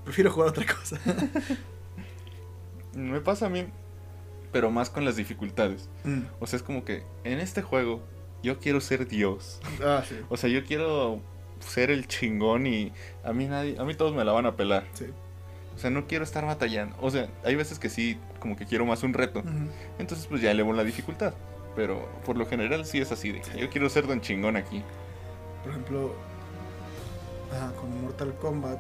prefiero 0.05 0.31
jugar 0.31 0.51
otra 0.51 0.65
cosa. 0.67 0.99
Me 2.95 3.21
pasa 3.21 3.47
a 3.47 3.49
mí, 3.49 3.67
pero 4.53 4.71
más 4.71 4.91
con 4.91 5.05
las 5.05 5.17
dificultades. 5.17 5.89
Mm. 6.05 6.23
O 6.41 6.47
sea, 6.47 6.57
es 6.57 6.63
como 6.63 6.85
que 6.85 7.03
en 7.25 7.39
este 7.41 7.63
juego 7.63 8.01
yo 8.43 8.59
quiero 8.59 8.81
ser 8.81 9.07
Dios. 9.07 9.61
Ah, 9.85 10.03
sí. 10.09 10.17
O 10.29 10.37
sea, 10.37 10.49
yo 10.49 10.65
quiero 10.65 11.21
ser 11.61 11.91
el 11.91 12.07
chingón 12.07 12.67
y 12.67 12.93
a 13.25 13.33
mí 13.33 13.47
nadie, 13.47 13.77
a 13.79 13.85
mí 13.85 13.95
todos 13.95 14.15
me 14.15 14.25
la 14.25 14.33
van 14.33 14.47
a 14.47 14.57
pelar. 14.57 14.87
Sí. 14.95 15.07
O 15.75 15.79
sea, 15.79 15.91
no 15.91 16.07
quiero 16.07 16.25
estar 16.25 16.47
batallando. 16.47 16.97
O 17.01 17.11
sea, 17.11 17.29
hay 17.45 17.55
veces 17.55 17.79
que 17.79 17.91
sí, 17.91 18.19
como 18.41 18.57
que 18.57 18.65
quiero 18.65 18.87
más 18.87 19.03
un 19.03 19.13
reto. 19.13 19.43
Entonces, 19.99 20.27
pues 20.27 20.41
ya 20.41 20.51
elevo 20.51 20.73
la 20.73 20.85
dificultad. 20.85 21.35
Pero 21.75 22.09
por 22.25 22.39
lo 22.39 22.47
general 22.47 22.87
sí 22.87 22.99
es 22.99 23.13
así 23.13 23.31
de 23.33 23.45
Sí. 23.45 23.51
yo 23.61 23.69
quiero 23.69 23.91
ser 23.91 24.07
don 24.07 24.23
chingón 24.23 24.57
aquí. 24.57 24.83
Por 25.63 25.73
ejemplo, 25.73 26.15
ajá, 27.53 27.73
con 27.81 28.01
Mortal 28.03 28.35
Kombat, 28.41 28.79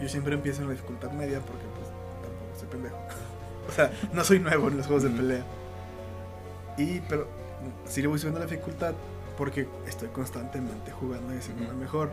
yo 0.00 0.08
siempre 0.08 0.34
empiezo 0.34 0.62
en 0.62 0.68
la 0.68 0.72
dificultad 0.74 1.10
media 1.12 1.40
porque 1.40 1.64
pues 1.76 1.88
tampoco 2.22 2.58
soy 2.58 2.68
pendejo. 2.68 2.96
o 3.68 3.72
sea, 3.72 3.90
no 4.12 4.24
soy 4.24 4.38
nuevo 4.40 4.68
en 4.68 4.76
los 4.78 4.86
juegos 4.86 5.04
de 5.04 5.10
pelea. 5.10 5.44
Y, 6.78 7.00
pero 7.00 7.26
sí 7.86 8.00
le 8.02 8.08
voy 8.08 8.18
subiendo 8.18 8.40
la 8.40 8.46
dificultad 8.46 8.94
porque 9.36 9.68
estoy 9.86 10.08
constantemente 10.08 10.90
jugando 10.90 11.34
y 11.34 11.38
haciendo 11.38 11.64
Ujú. 11.64 11.74
mejor. 11.74 12.10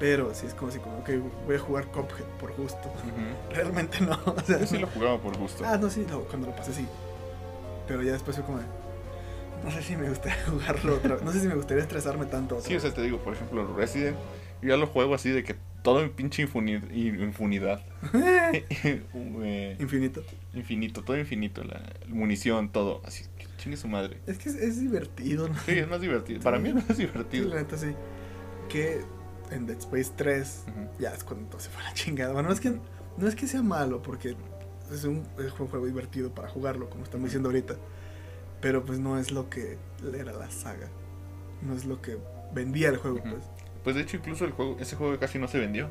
Pero 0.00 0.32
sí 0.32 0.46
es 0.46 0.54
como 0.54 0.70
si, 0.70 0.78
como, 0.78 0.98
ok, 0.98 1.10
voy 1.46 1.56
a 1.56 1.58
jugar 1.58 1.86
Cuphead 1.86 2.24
por 2.40 2.52
gusto. 2.54 2.78
Ujú. 2.88 3.52
Realmente 3.54 4.00
no. 4.00 4.16
O 4.26 4.40
sea, 4.46 4.60
Yo 4.60 4.66
sí 4.66 4.78
lo 4.78 4.86
jugaba 4.86 5.18
por 5.18 5.36
gusto. 5.36 5.64
Ah, 5.66 5.76
no, 5.76 5.90
sí, 5.90 6.06
no, 6.08 6.20
cuando 6.20 6.46
lo 6.48 6.54
pasé 6.56 6.72
sí. 6.72 6.86
Pero 7.88 8.02
ya 8.02 8.12
después 8.12 8.36
fue 8.36 8.44
como 8.44 8.58
No 9.64 9.70
sé 9.72 9.82
si 9.82 9.96
me 9.96 10.08
gustaría 10.08 10.38
jugarlo 10.50 10.94
otra 10.96 11.14
vez. 11.16 11.24
No 11.24 11.32
sé 11.32 11.40
si 11.40 11.48
me 11.48 11.54
gustaría 11.56 11.82
estresarme 11.82 12.26
tanto. 12.26 12.56
otra 12.56 12.68
Sí, 12.68 12.74
o 12.74 12.76
vez. 12.76 12.82
sea, 12.82 12.94
te 12.94 13.02
digo, 13.02 13.18
por 13.18 13.32
ejemplo, 13.34 13.66
Resident, 13.76 14.16
yo 14.62 14.68
ya 14.68 14.76
lo 14.76 14.86
juego 14.86 15.14
así 15.14 15.30
de 15.30 15.44
que 15.44 15.56
todo 15.82 16.02
mi 16.02 16.08
pinche 16.08 16.46
infuni- 16.46 16.82
in- 16.92 17.20
infunidad. 17.22 17.84
Eh, 18.52 19.76
Infinito. 19.78 20.22
infinito, 20.54 21.02
todo 21.04 21.18
infinito, 21.18 21.62
la 21.64 21.82
munición, 22.08 22.70
todo, 22.72 23.02
así, 23.04 23.24
que 23.36 23.46
chingue 23.58 23.76
su 23.76 23.88
madre. 23.88 24.18
Es 24.26 24.38
que 24.38 24.48
es, 24.48 24.54
es 24.56 24.80
divertido, 24.80 25.48
¿no? 25.48 25.54
Sí, 25.60 25.72
es 25.72 25.88
más 25.88 26.00
divertido. 26.00 26.40
Para 26.40 26.58
mí 26.58 26.70
es 26.70 26.74
más 26.76 26.84
Sí, 26.88 26.94
divertido. 27.06 27.48
la 27.48 27.56
neta 27.56 27.76
sí. 27.76 27.88
Que 28.68 29.00
en 29.50 29.66
Dead 29.66 29.78
Space 29.78 30.12
3 30.16 30.64
Ujú. 30.68 30.88
ya 31.02 31.10
es 31.14 31.24
cuando 31.24 31.48
todo 31.50 31.60
se 31.60 31.68
fue 31.70 31.82
a 31.82 31.86
la 31.86 31.94
chingada. 31.94 32.32
Bueno, 32.32 32.48
no 32.48 32.54
es 32.54 32.60
que, 32.60 32.74
no 33.16 33.28
es 33.28 33.34
que 33.34 33.46
sea 33.46 33.62
malo, 33.62 34.02
porque 34.02 34.36
es 34.92 35.04
un, 35.04 35.24
es 35.38 35.52
un 35.58 35.68
juego 35.68 35.86
divertido 35.86 36.34
para 36.34 36.48
jugarlo, 36.48 36.88
como 36.90 37.04
estamos 37.04 37.26
diciendo 37.26 37.48
ahorita. 37.50 37.76
Pero 38.60 38.84
pues 38.84 38.98
no 38.98 39.18
es 39.18 39.30
lo 39.30 39.48
que 39.50 39.78
era 40.14 40.32
la 40.32 40.50
saga. 40.50 40.88
No 41.62 41.74
es 41.74 41.84
lo 41.84 42.00
que 42.02 42.16
vendía 42.54 42.88
el 42.88 42.96
juego, 42.96 43.20
pues. 43.22 43.44
Pues 43.84 43.96
de 43.96 44.02
hecho, 44.02 44.16
incluso 44.16 44.44
el 44.44 44.52
juego, 44.52 44.76
ese 44.80 44.96
juego 44.96 45.18
casi 45.18 45.38
no 45.38 45.48
se 45.48 45.58
vendió. 45.58 45.88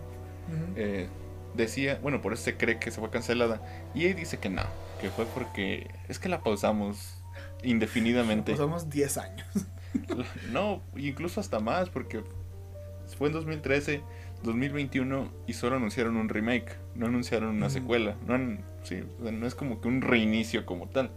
Eh, 0.76 1.08
decía, 1.56 2.00
bueno, 2.02 2.22
por 2.22 2.34
eso 2.34 2.44
se 2.44 2.56
cree 2.58 2.80
que 2.80 2.92
se 2.92 3.00
fue 3.00 3.10
cancelada. 3.10 3.62
Y 3.96 4.06
ahí 4.06 4.14
dice 4.14 4.38
que 4.38 4.50
no, 4.50 4.64
que 5.02 5.10
fue 5.10 5.26
porque 5.26 5.90
es 6.08 6.20
que 6.20 6.30
la 6.30 6.42
pausamos 6.42 7.22
indefinidamente. 7.64 8.52
Pasamos 8.52 8.90
10 8.90 9.18
años. 9.18 9.48
No, 10.52 10.82
incluso 10.96 11.40
hasta 11.40 11.60
más, 11.60 11.90
porque 11.90 12.22
fue 13.18 13.28
en 13.30 13.34
2013, 13.34 14.02
2021 14.44 15.32
y 15.48 15.54
solo 15.54 15.78
anunciaron 15.78 16.18
un 16.18 16.30
remake, 16.30 16.76
no 16.94 17.08
anunciaron 17.08 17.56
una 17.56 17.70
secuela. 17.72 18.16
No, 18.28 18.36
han- 18.36 18.64
sí, 18.84 19.04
o 19.20 19.24
sea, 19.24 19.32
no 19.32 19.48
es 19.48 19.56
como 19.56 19.82
que 19.82 19.88
un 19.88 20.02
reinicio 20.02 20.66
como 20.68 20.88
tal. 20.90 21.10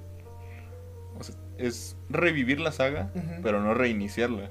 O 1.18 1.22
sea, 1.22 1.34
es 1.58 1.96
revivir 2.08 2.60
la 2.60 2.72
saga, 2.72 3.10
pero 3.42 3.60
no 3.60 3.74
reiniciarla. 3.74 4.50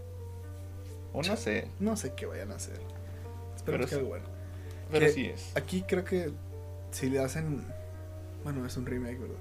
O 1.13 1.21
no 1.23 1.35
sé, 1.37 1.67
No 1.79 1.95
sé 1.97 2.13
qué 2.13 2.25
vayan 2.25 2.51
a 2.51 2.55
hacer. 2.55 2.79
Espero 3.55 3.77
Pero 3.77 3.83
que 3.85 3.89
sí. 3.89 3.95
algo 3.95 4.09
bueno. 4.09 4.25
pero 4.91 5.05
Que- 5.07 5.11
sí 5.11 5.25
es. 5.25 5.55
Aquí 5.55 5.83
creo 5.87 6.03
que 6.03 6.31
si 6.91 7.09
le 7.09 7.19
hacen. 7.19 7.65
Bueno, 8.43 8.65
es 8.65 8.77
un 8.77 8.85
remake, 8.85 9.19
¿verdad? 9.19 9.35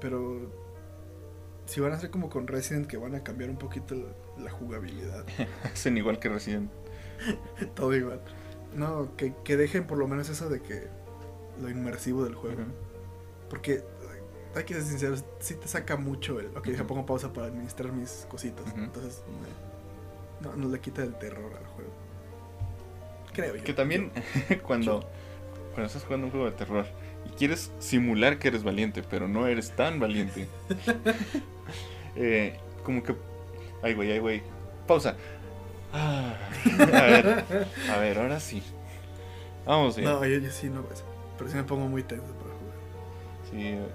Pero. 0.00 0.50
Si 1.66 1.80
van 1.80 1.92
a 1.92 1.96
hacer 1.96 2.10
como 2.10 2.30
con 2.30 2.46
Resident, 2.46 2.86
que 2.86 2.96
van 2.96 3.14
a 3.16 3.24
cambiar 3.24 3.50
un 3.50 3.56
poquito 3.56 3.94
la, 3.96 4.44
la 4.44 4.50
jugabilidad. 4.50 5.24
Hacen 5.64 5.96
igual 5.96 6.18
que 6.20 6.28
Resident. 6.28 6.70
todo 7.74 7.94
igual. 7.94 8.20
No, 8.74 9.16
que, 9.16 9.34
que 9.42 9.56
dejen 9.56 9.86
por 9.86 9.98
lo 9.98 10.06
menos 10.06 10.28
eso 10.28 10.48
de 10.48 10.60
que. 10.60 10.86
Lo 11.60 11.68
inmersivo 11.70 12.24
del 12.24 12.34
juego. 12.34 12.62
Porque. 13.50 13.82
Hay 14.54 14.64
que 14.64 14.72
ser 14.72 14.84
sinceros, 14.84 15.22
sí 15.38 15.54
te 15.54 15.68
saca 15.68 15.96
mucho 15.98 16.40
el. 16.40 16.46
Ok, 16.56 16.68
Ujú. 16.68 16.86
pongo 16.86 17.04
pausa 17.06 17.30
para 17.32 17.48
administrar 17.48 17.92
mis 17.92 18.26
cositas. 18.30 18.64
Entonces, 18.74 19.22
no, 20.46 20.56
no 20.56 20.68
le 20.68 20.80
quita 20.80 21.02
el 21.02 21.14
terror 21.14 21.52
al 21.56 21.66
juego. 21.66 21.90
Creo 23.32 23.56
yo. 23.56 23.64
Que 23.64 23.72
también 23.74 24.10
cuando, 24.66 25.08
cuando 25.74 25.86
estás 25.86 26.04
jugando 26.04 26.26
un 26.26 26.30
juego 26.30 26.46
de 26.46 26.52
terror 26.52 26.86
y 27.26 27.30
quieres 27.30 27.72
simular 27.78 28.38
que 28.38 28.48
eres 28.48 28.62
valiente, 28.62 29.02
pero 29.02 29.28
no 29.28 29.46
eres 29.46 29.70
tan 29.72 29.98
valiente. 30.00 30.48
eh, 32.16 32.58
como 32.84 33.02
que... 33.02 33.14
Ay, 33.82 33.94
güey, 33.94 34.12
ay, 34.12 34.18
güey. 34.18 34.42
Pausa. 34.86 35.16
Ah, 35.92 36.34
a 36.80 37.02
ver, 37.02 37.44
a 37.90 37.98
ver, 37.98 38.18
ahora 38.18 38.40
sí. 38.40 38.62
Vamos 39.64 39.96
bien. 39.96 40.08
No, 40.08 40.24
yo, 40.24 40.38
yo 40.38 40.50
sí 40.50 40.68
no 40.68 40.80
eso. 40.92 41.04
Pero 41.36 41.50
sí 41.50 41.56
me 41.56 41.64
pongo 41.64 41.88
muy 41.88 42.02
tenso 42.02 42.32
para 42.34 42.54
jugar. 42.54 42.76
Sí. 43.50 43.68
eh, 43.68 43.86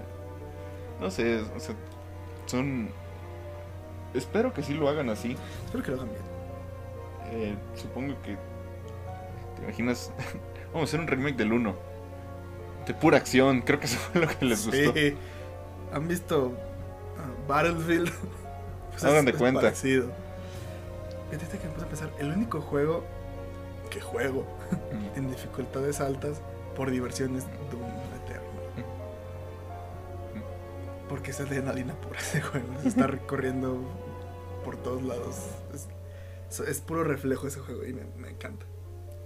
No 1.00 1.10
sé, 1.10 1.40
o 1.40 1.60
sea, 1.60 1.74
son... 2.46 2.90
Espero 4.14 4.52
que 4.52 4.62
sí 4.62 4.74
lo 4.74 4.88
hagan 4.88 5.08
así. 5.08 5.36
Espero 5.64 5.82
que 5.82 5.90
lo 5.90 5.96
hagan 5.96 6.10
bien. 6.10 6.31
Eh, 7.32 7.56
supongo 7.74 8.14
que. 8.22 8.36
¿Te 9.56 9.62
imaginas? 9.64 10.12
Vamos 10.72 10.82
a 10.82 10.84
hacer 10.90 11.00
un 11.00 11.06
remake 11.06 11.36
del 11.36 11.52
1. 11.52 11.74
De 12.86 12.94
pura 12.94 13.16
acción. 13.18 13.62
Creo 13.62 13.78
que 13.80 13.86
eso 13.86 13.98
fue 13.98 14.20
lo 14.20 14.28
que 14.28 14.44
les 14.44 14.66
gustó. 14.66 14.92
Sí. 14.92 15.16
¿Han 15.92 16.08
visto 16.08 16.52
ah, 17.18 17.30
Battlefield? 17.48 18.10
Pues 18.92 19.04
Hagan 19.04 19.24
de 19.24 19.32
cuenta. 19.32 19.62
Parecido. 19.62 20.10
Fíjate 21.30 21.56
que 21.58 21.66
me 21.66 21.72
puse 21.72 21.86
a 21.86 21.88
pensar, 21.88 22.10
el 22.18 22.30
único 22.30 22.60
juego 22.60 23.04
que 23.88 24.02
juego 24.02 24.44
Mm. 24.92 25.06
en 25.18 25.30
dificultades 25.30 26.00
altas 26.00 26.40
por 26.76 26.90
diversión 26.90 27.36
es 27.36 27.44
Doom 27.70 27.82
Eternal. 28.22 28.86
Porque 31.08 31.30
es 31.30 31.40
adrenalina 31.40 31.94
pura 31.94 32.18
ese 32.18 32.40
juego. 32.40 32.66
Se 32.82 32.88
está 32.88 33.06
recorriendo 33.06 33.78
por 34.64 34.76
todos 34.76 35.02
lados. 35.02 35.36
Es, 35.74 35.88
es 36.60 36.80
puro 36.80 37.04
reflejo 37.04 37.46
ese 37.48 37.60
juego 37.60 37.84
y 37.86 37.92
me, 37.92 38.02
me 38.18 38.30
encanta. 38.30 38.66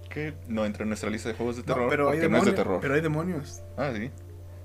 Que 0.09 0.33
no 0.47 0.65
entra 0.65 0.83
en 0.83 0.89
nuestra 0.89 1.09
lista 1.09 1.29
de 1.29 1.35
juegos 1.35 1.57
de 1.57 1.63
terror. 1.63 1.83
No, 1.83 1.89
pero 1.89 2.09
hay, 2.09 2.17
porque 2.19 2.29
no 2.29 2.37
es 2.37 2.43
demonios, 2.43 2.45
de 2.45 2.63
terror. 2.63 2.79
pero 2.81 2.93
hay 2.93 3.01
demonios. 3.01 3.61
Ah, 3.77 3.91
sí. 3.95 4.11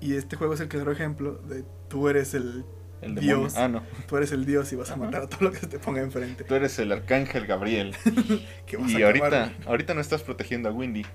Y 0.01 0.15
este 0.15 0.35
juego 0.35 0.53
es 0.53 0.59
el 0.59 0.67
claro 0.67 0.91
ejemplo 0.91 1.35
de 1.35 1.63
tú 1.89 2.09
eres 2.09 2.33
el 2.33 2.65
El. 3.01 3.15
Dios. 3.15 3.55
Ah, 3.57 3.67
no. 3.67 3.83
tú 4.07 4.15
eres 4.17 4.31
el 4.31 4.45
dios 4.45 4.71
y 4.73 4.77
vas 4.77 4.89
a 4.89 4.93
Ajá. 4.93 5.03
matar 5.03 5.23
a 5.23 5.27
todo 5.29 5.41
lo 5.45 5.51
que 5.51 5.59
se 5.59 5.67
te 5.67 5.77
ponga 5.79 6.01
enfrente. 6.01 6.43
Tú 6.45 6.55
eres 6.55 6.79
el 6.79 6.91
arcángel 6.91 7.45
Gabriel. 7.45 7.93
Que 8.65 8.77
vas 8.77 8.89
y 8.91 9.03
a 9.03 9.07
ahorita, 9.07 9.27
acabar. 9.27 9.53
ahorita 9.67 9.93
no 9.93 10.01
estás 10.01 10.23
protegiendo 10.23 10.69
a 10.69 10.71
Windy. 10.71 11.05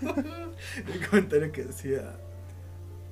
El 0.92 1.06
comentario 1.08 1.52
que 1.52 1.64
decía 1.64 2.18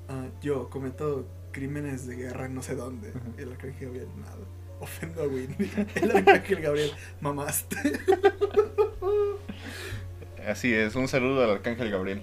ah, 0.08 0.26
yo 0.42 0.68
cometo 0.70 1.26
crímenes 1.52 2.06
de 2.06 2.16
guerra 2.16 2.46
en 2.46 2.54
no 2.54 2.62
sé 2.62 2.74
dónde. 2.74 3.10
Ajá. 3.10 3.20
Y 3.38 3.42
el 3.42 3.52
arcángel 3.52 3.86
Gabriel, 3.88 4.08
nada. 4.18 4.36
Ofendo 4.80 5.22
a 5.22 5.26
Windy. 5.26 5.70
El 5.94 6.10
arcángel 6.16 6.60
Gabriel, 6.60 6.90
mamaste. 7.20 7.76
Así 10.46 10.72
es, 10.72 10.94
un 10.94 11.08
saludo 11.08 11.42
al 11.44 11.50
arcángel 11.50 11.90
Gabriel. 11.90 12.22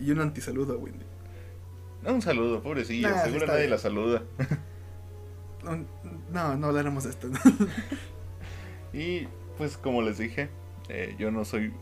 Y 0.00 0.10
un 0.10 0.20
antisaludo 0.20 0.74
a 0.74 0.76
Windy. 0.76 1.04
No, 2.02 2.12
un 2.14 2.22
saludo, 2.22 2.62
pobrecilla. 2.62 3.10
Nah, 3.10 3.24
Seguro 3.24 3.46
nadie 3.46 3.60
bien. 3.60 3.70
la 3.70 3.78
saluda. 3.78 4.22
No, 5.64 5.84
no, 6.30 6.56
no 6.56 6.66
hablaremos 6.66 7.04
de 7.04 7.10
esto. 7.10 7.28
Y 8.92 9.26
pues 9.58 9.76
como 9.76 10.02
les 10.02 10.18
dije, 10.18 10.50
eh, 10.88 11.16
yo 11.18 11.32
no 11.32 11.44
soy... 11.44 11.72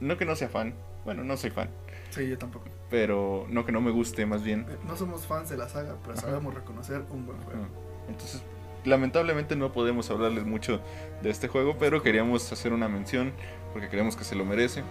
No 0.00 0.16
que 0.16 0.24
no 0.24 0.34
sea 0.34 0.48
fan. 0.48 0.74
Bueno, 1.04 1.24
no 1.24 1.36
soy 1.36 1.50
fan. 1.50 1.68
sí, 2.08 2.26
yo 2.26 2.38
tampoco. 2.38 2.64
Pero 2.88 3.46
no 3.50 3.66
que 3.66 3.72
no 3.72 3.82
me 3.82 3.90
guste, 3.90 4.24
más 4.24 4.42
bien. 4.42 4.64
Eh, 4.66 4.78
No 4.86 4.96
somos 4.96 5.26
fans 5.26 5.50
de 5.50 5.58
la 5.58 5.68
saga, 5.68 5.96
pero 6.00 6.12
Ajá. 6.14 6.22
sabemos 6.22 6.54
reconocer 6.54 7.02
un 7.10 7.26
buen 7.26 7.38
juego. 7.42 7.66
Entonces, 8.08 8.42
lamentablemente 8.84 9.56
no 9.56 9.72
podemos 9.72 10.10
hablarles 10.10 10.44
mucho 10.44 10.80
de 11.22 11.30
este 11.30 11.48
juego, 11.48 11.76
pero 11.78 12.02
queríamos 12.02 12.50
hacer 12.52 12.72
una 12.72 12.88
mención 12.88 13.32
porque 13.72 13.88
creemos 13.88 14.16
que 14.16 14.24
se 14.24 14.34
lo 14.34 14.44
merece 14.44 14.82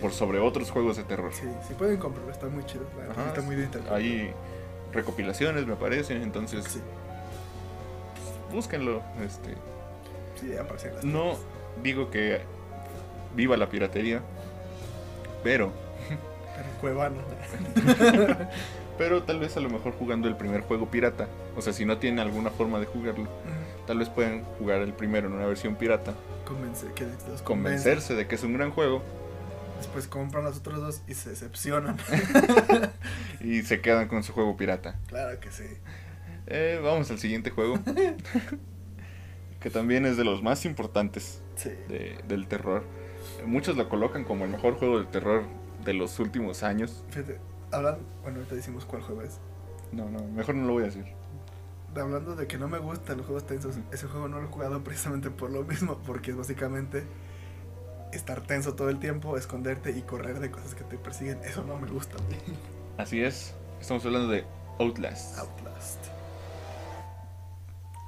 por 0.00 0.12
sobre 0.12 0.38
otros 0.38 0.70
juegos 0.70 0.96
de 0.96 1.04
terror. 1.04 1.32
Sí, 1.32 1.46
si 1.66 1.74
pueden 1.74 1.98
comprarlo, 1.98 2.30
está 2.30 2.46
muy 2.46 2.64
chido. 2.66 2.84
la 2.96 3.12
Ajá, 3.12 3.28
está 3.28 3.42
muy 3.42 3.56
bien. 3.56 3.70
Hay 3.90 4.32
recopilaciones, 4.92 5.66
me 5.66 5.76
parece, 5.76 6.14
entonces 6.14 6.64
Sí, 6.64 6.80
búsquenlo. 8.52 9.02
Este, 9.24 9.54
sí, 10.40 10.54
las 10.92 11.04
no 11.04 11.36
digo 11.82 12.10
que 12.10 12.42
viva 13.34 13.56
la 13.56 13.68
piratería, 13.68 14.20
pero 15.42 15.72
Pero 16.56 16.68
Cuevana. 16.80 17.16
pero 18.98 19.22
tal 19.24 19.40
vez 19.40 19.56
a 19.56 19.60
lo 19.60 19.68
mejor 19.70 19.92
jugando 19.92 20.28
el 20.28 20.36
primer 20.36 20.62
juego 20.62 20.90
pirata, 20.90 21.28
o 21.56 21.62
sea, 21.62 21.72
si 21.72 21.84
no 21.84 21.98
tienen 21.98 22.20
alguna 22.20 22.50
forma 22.50 22.78
de 22.80 22.86
jugarlo, 22.86 23.28
tal 23.86 23.98
vez 23.98 24.08
pueden 24.08 24.44
jugar 24.58 24.80
el 24.82 24.92
primero 24.92 25.26
en 25.28 25.34
una 25.34 25.46
versión 25.46 25.74
pirata, 25.76 26.14
Convence, 26.44 26.86
que 26.94 27.06
los 27.28 27.42
convencerse 27.42 28.14
de 28.14 28.26
que 28.26 28.34
es 28.34 28.42
un 28.44 28.54
gran 28.54 28.70
juego 28.70 29.02
Después 29.78 30.06
compran 30.06 30.44
los 30.44 30.56
otros 30.58 30.80
dos 30.80 31.02
y 31.08 31.14
se 31.14 31.30
decepcionan. 31.30 31.96
y 33.40 33.62
se 33.62 33.80
quedan 33.80 34.08
con 34.08 34.22
su 34.22 34.32
juego 34.32 34.56
pirata. 34.56 34.96
Claro 35.08 35.38
que 35.40 35.50
sí. 35.50 35.64
Eh, 36.46 36.80
vamos 36.82 37.10
al 37.10 37.18
siguiente 37.18 37.50
juego. 37.50 37.78
que 39.60 39.70
también 39.70 40.06
es 40.06 40.16
de 40.16 40.24
los 40.24 40.42
más 40.42 40.64
importantes 40.64 41.42
Sí. 41.56 41.70
de- 41.88 42.18
del 42.28 42.46
terror. 42.46 42.84
Muchos 43.46 43.76
lo 43.76 43.88
colocan 43.88 44.24
como 44.24 44.44
el 44.44 44.50
mejor 44.52 44.74
juego 44.74 45.00
de 45.00 45.06
terror 45.06 45.44
de 45.84 45.92
los 45.94 46.18
últimos 46.18 46.62
años. 46.62 47.04
Fíjate, 47.10 47.38
hablan, 47.74 47.98
bueno, 48.22 48.38
ahorita 48.38 48.54
decimos 48.54 48.84
cuál 48.84 49.02
juego 49.02 49.22
es. 49.22 49.38
No, 49.92 50.08
no, 50.08 50.24
mejor 50.28 50.54
no 50.54 50.66
lo 50.66 50.72
voy 50.74 50.82
a 50.82 50.86
decir. 50.86 51.04
Hablando 51.96 52.34
de 52.34 52.46
que 52.46 52.58
no 52.58 52.68
me 52.68 52.78
gustan 52.78 53.18
los 53.18 53.26
juegos 53.26 53.46
tensos, 53.46 53.76
ese 53.92 54.06
juego 54.08 54.26
no 54.28 54.40
lo 54.40 54.48
he 54.48 54.50
jugado 54.50 54.82
precisamente 54.82 55.30
por 55.30 55.50
lo 55.50 55.62
mismo, 55.62 55.98
porque 56.06 56.32
es 56.32 56.36
básicamente 56.36 57.04
estar 58.12 58.40
tenso 58.40 58.74
todo 58.74 58.88
el 58.88 58.98
tiempo, 58.98 59.36
esconderte 59.36 59.90
y 59.90 60.02
correr 60.02 60.40
de 60.40 60.50
cosas 60.50 60.74
que 60.74 60.84
te 60.84 60.98
persiguen. 60.98 61.38
Eso 61.44 61.64
no 61.64 61.78
me 61.78 61.88
gusta. 61.88 62.16
Así 62.98 63.22
es, 63.22 63.54
estamos 63.80 64.04
hablando 64.06 64.28
de 64.28 64.44
Outlast. 64.78 65.38
Outlast. 65.38 66.04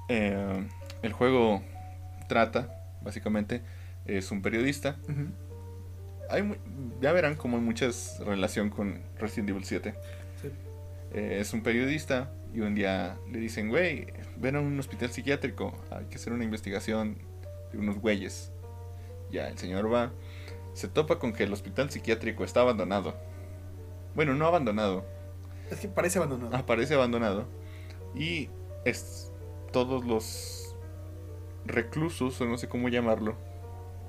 Eh, 0.09 0.69
el 1.03 1.13
juego 1.13 1.63
trata, 2.29 2.69
básicamente, 3.03 3.63
es 4.05 4.31
un 4.31 4.43
periodista. 4.43 4.97
Hay, 6.31 6.59
ya 7.01 7.13
verán 7.13 7.37
como 7.37 7.57
hay 7.57 7.63
muchas 7.63 8.19
relación 8.25 8.71
con 8.71 9.01
Resident 9.19 9.51
Evil 9.51 9.65
7. 9.65 9.95
Sí. 10.41 10.49
Eh, 11.13 11.39
es 11.41 11.53
un 11.53 11.63
periodista 11.63 12.31
y 12.55 12.61
un 12.61 12.75
día 12.75 13.17
le 13.31 13.39
dicen, 13.39 13.69
güey, 13.69 14.07
ven 14.37 14.57
a 14.57 14.61
un 14.61 14.79
hospital 14.79 15.11
psiquiátrico, 15.11 15.73
hay 15.91 16.07
que 16.07 16.17
hacer 16.17 16.33
una 16.33 16.45
investigación 16.45 17.19
de 17.73 17.79
unos 17.79 17.99
güeyes. 17.99 18.53
Ya, 19.31 19.49
el 19.49 19.59
señor 19.59 19.93
va, 19.93 20.13
se 20.75 20.89
topa 20.89 21.19
con 21.19 21.33
que 21.33 21.45
el 21.45 21.53
hospital 21.53 21.91
psiquiátrico 21.91 22.45
está 22.45 22.61
abandonado. 22.61 23.15
Bueno, 24.15 24.35
no 24.35 24.47
abandonado, 24.47 25.05
Es 25.71 25.81
que 25.81 25.89
parece 25.89 26.19
abandonado. 26.19 26.57
aparece 26.57 26.95
abandonado 26.95 27.47
y 28.15 28.49
es 28.85 29.31
todos 29.73 30.05
los 30.07 30.75
reclusos, 31.67 32.41
o 32.41 32.47
no 32.47 32.57
sé 32.57 32.69
cómo 32.69 32.89
llamarlo, 32.89 33.37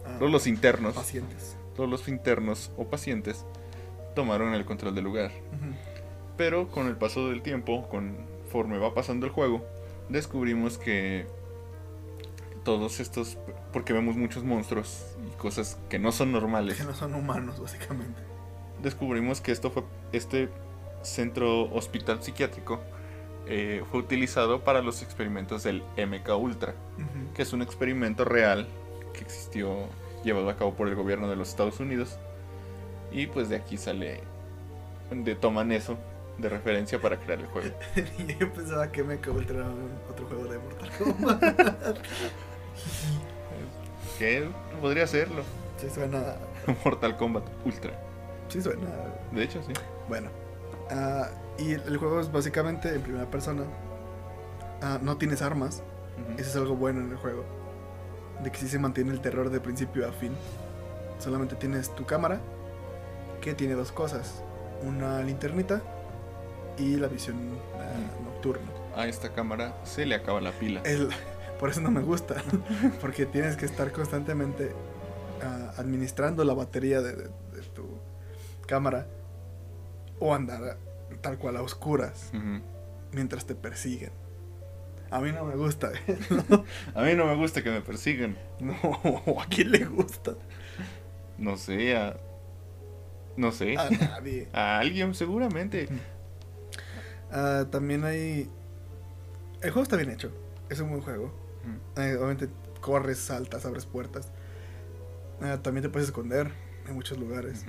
Ah, 0.06 0.16
todos 0.20 0.32
los 0.32 0.48
internos, 0.48 0.96
pacientes. 0.96 1.57
Todos 1.78 1.90
los 1.90 2.10
internos 2.10 2.72
o 2.76 2.86
pacientes 2.90 3.46
tomaron 4.16 4.54
el 4.54 4.66
control 4.66 4.96
del 4.96 5.06
lugar. 5.06 5.32
Pero 6.36 6.68
con 6.68 6.88
el 6.88 6.98
paso 6.98 7.30
del 7.30 7.42
tiempo, 7.42 7.88
conforme 7.88 8.78
va 8.80 8.94
pasando 8.94 9.26
el 9.26 9.32
juego, 9.32 9.66
descubrimos 10.10 10.78
que 10.78 11.26
todos 12.66 13.00
estos, 13.00 13.38
porque 13.72 13.94
vemos 13.94 14.18
muchos 14.18 14.44
monstruos 14.44 15.06
y 15.26 15.38
cosas 15.38 15.80
que 15.90 16.00
no 16.00 16.12
son 16.12 16.34
normales, 16.34 16.78
Que 16.78 16.84
no 16.84 16.94
son 16.94 17.16
humanos, 17.16 17.62
básicamente. 17.62 18.20
descubrimos 18.84 19.40
que 19.40 19.54
esto 19.54 19.72
fue 19.72 19.84
este 20.12 20.50
centro 21.04 21.72
hospital 21.74 22.22
psiquiátrico 22.22 22.82
eh, 23.46 23.84
fue 23.92 24.02
utilizado 24.02 24.66
para 24.66 24.82
los 24.82 25.02
experimentos 25.02 25.64
del 25.64 25.82
MK 25.96 26.30
Ultra, 26.38 26.74
que 27.34 27.44
es 27.44 27.54
un 27.54 27.62
experimento 27.62 28.26
real 28.26 28.68
que 29.14 29.22
existió 29.22 29.88
llevado 30.24 30.50
a 30.50 30.58
cabo 30.58 30.74
por 30.74 30.88
el 30.88 30.96
gobierno 30.96 31.30
de 31.30 31.36
los 31.36 31.50
Estados 31.50 31.80
Unidos 31.80 32.18
y 33.12 33.28
pues 33.28 33.50
de 33.50 33.56
aquí 33.56 33.78
sale 33.78 34.22
de 35.12 35.36
toman 35.36 35.72
eso 35.72 35.98
de 36.38 36.50
referencia 36.50 37.00
para 37.02 37.18
crear 37.18 37.40
el 37.40 37.48
juego. 37.48 37.70
y 38.18 38.36
yo 38.38 38.52
pensaba 38.54 38.92
que 38.92 39.04
me 39.04 39.16
acabó 39.16 39.40
el 39.40 39.46
otro 40.10 40.28
juego 40.28 40.46
de 40.46 40.60
Mortal 40.60 40.90
Kombat. 40.98 42.00
Que 44.20 44.50
podría 44.82 45.06
serlo. 45.06 45.44
sí 45.78 45.90
suena. 45.94 46.38
Mortal 46.86 47.18
Kombat 47.18 47.44
Ultra. 47.66 47.94
Sí 48.50 48.62
suena. 48.62 48.88
De 49.32 49.44
hecho, 49.44 49.62
sí. 49.62 49.74
Bueno. 50.10 50.30
ah, 50.90 51.30
y 51.60 51.74
el, 51.74 51.98
juego 51.98 52.20
es 52.20 52.32
básicamente 52.32 52.90
en 52.90 53.02
primera 53.02 53.30
persona. 53.30 53.64
Ah, 54.82 55.00
no 55.02 55.18
tienes 55.18 55.42
armas. 55.42 55.84
Eso 56.38 56.50
es 56.50 56.56
algo 56.56 56.76
bueno 56.76 57.02
en 57.02 57.12
el 57.12 57.18
juego. 57.18 57.46
De 58.44 58.52
que 58.52 58.60
sí 58.60 58.68
se 58.68 58.80
mantiene 58.80 59.12
el 59.12 59.20
terror 59.22 59.50
de 59.50 59.60
principio 59.60 60.08
a 60.08 60.12
fin. 60.12 60.32
Solamente 61.20 61.56
tienes 61.56 61.94
tu 61.96 62.06
cámara, 62.06 62.40
que 63.42 63.54
tiene 63.54 63.74
dos 63.74 63.92
cosas. 63.92 64.44
Una 64.84 65.22
linternita 65.22 65.82
y 66.78 66.98
la 66.98 67.08
visión 67.08 67.38
ah, 67.80 68.24
nocturna. 68.24 68.68
A 68.96 69.08
esta 69.08 69.34
cámara 69.34 69.76
se 69.84 70.06
le 70.06 70.16
acaba 70.16 70.40
la 70.42 70.52
pila. 70.52 70.82
El- 70.84 71.10
por 71.60 71.70
eso 71.70 71.82
no 71.82 71.90
me 71.92 72.02
gusta. 72.02 72.36
Porque 73.02 73.26
tienes 73.26 73.56
que 73.58 73.66
estar 73.66 73.92
constantemente 73.92 74.72
ah, 75.44 75.74
administrando 75.78 76.44
la 76.44 76.54
batería 76.54 77.02
de, 77.02 77.14
de- 77.16 77.24
de 77.24 77.62
tu 77.74 77.88
cámara. 78.68 79.08
O 80.20 80.34
andar 80.34 80.78
tal 81.22 81.38
cual 81.38 81.58
a 81.58 81.62
oscuras 81.62 82.32
mientras 83.12 83.46
te 83.46 83.56
persiguen. 83.56 84.12
A 85.10 85.20
mí 85.20 85.32
no 85.32 85.46
me 85.46 85.56
gusta. 85.56 85.92
A 86.96 87.02
mí 87.04 87.16
no 87.16 87.26
me 87.26 87.36
gusta 87.36 87.64
que 87.64 87.72
me 87.72 87.82
persigan. 87.82 88.38
No, 88.60 88.76
¿a 89.40 89.46
quién 89.48 89.72
le 89.72 89.86
gusta? 89.86 90.36
No 91.38 91.58
sé, 91.58 91.96
a... 91.96 92.18
No 93.36 93.52
sé. 93.52 93.78
A 93.78 93.90
nadie. 93.90 94.50
A 94.54 94.80
alguien 94.80 95.14
seguramente. 95.14 95.88
Ah, 97.32 97.66
también 97.70 98.04
hay. 98.04 98.50
El 99.62 99.72
juego 99.72 99.84
está 99.84 99.96
bien 99.96 100.10
hecho. 100.10 100.32
Es 100.70 100.80
un 100.80 100.90
buen 100.90 101.02
juego. 101.02 101.26
Ujú. 101.26 102.02
Eh, 102.02 102.16
obviamente 102.16 102.50
corres, 102.82 103.20
saltas, 103.20 103.66
abres 103.66 103.86
puertas. 103.86 104.32
Ah, 105.42 105.60
también 105.62 105.84
te 105.84 105.90
puedes 105.90 106.08
esconder 106.10 106.52
en 106.88 106.96
muchos 106.96 107.18
lugares. 107.18 107.66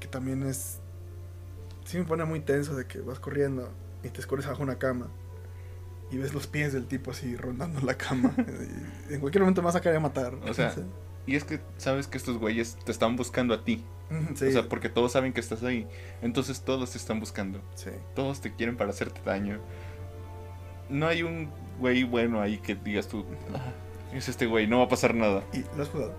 Que 0.00 0.06
también 0.06 0.42
es. 0.44 0.80
Sí 1.84 1.98
me 1.98 2.04
pone 2.04 2.24
muy 2.24 2.40
tenso 2.40 2.76
de 2.76 2.86
que 2.86 3.00
vas 3.00 3.18
corriendo 3.18 3.70
y 4.02 4.10
te 4.10 4.20
escondes 4.20 4.46
bajo 4.46 4.62
una 4.62 4.78
cama. 4.78 5.08
Y 6.10 6.16
ves 6.16 6.32
los 6.32 6.46
pies 6.46 6.72
del 6.72 6.86
tipo 6.86 7.10
así 7.10 7.36
rondando 7.36 7.80
la 7.82 7.94
cama. 7.94 8.34
en 9.10 9.20
cualquier 9.20 9.42
momento 9.42 9.60
me 9.62 9.66
vas 9.66 9.76
a 9.76 9.80
querer 9.80 10.00
matar. 10.00 10.34
O 10.48 10.54
sea, 10.54 10.74
Y 11.26 11.36
es 11.36 11.44
que 11.44 11.60
sabes 11.76 12.06
que 12.06 12.16
estos 12.16 12.38
güeyes 12.38 12.76
te 12.84 12.92
están 12.92 13.16
buscando 13.16 13.52
a 13.54 13.64
ti. 13.64 13.84
Sí, 14.34 14.46
O 14.46 14.50
sea, 14.52 14.68
porque 14.70 14.88
todos 14.88 15.12
saben 15.12 15.34
que 15.34 15.40
estás 15.40 15.62
ahí. 15.62 15.86
Entonces 16.22 16.62
todos 16.62 16.92
te 16.92 16.98
están 16.98 17.20
buscando. 17.20 17.60
sí. 17.74 17.90
Todos 18.14 18.40
te 18.40 18.54
quieren 18.54 18.76
para 18.76 18.90
hacerte 18.90 19.20
daño. 19.24 19.58
No 20.88 21.06
hay 21.06 21.22
un 21.22 21.50
güey 21.78 22.04
bueno 22.04 22.40
ahí 22.40 22.56
que 22.58 22.74
digas 22.74 23.06
tú, 23.08 23.26
"Ah, 23.54 23.72
es 24.14 24.28
este 24.30 24.46
güey, 24.46 24.66
no 24.66 24.78
va 24.78 24.84
a 24.84 24.88
pasar 24.88 25.14
nada. 25.14 25.44
¿Y 25.52 25.58
lo 25.76 25.82
has 25.82 25.88
jugado? 25.90 26.14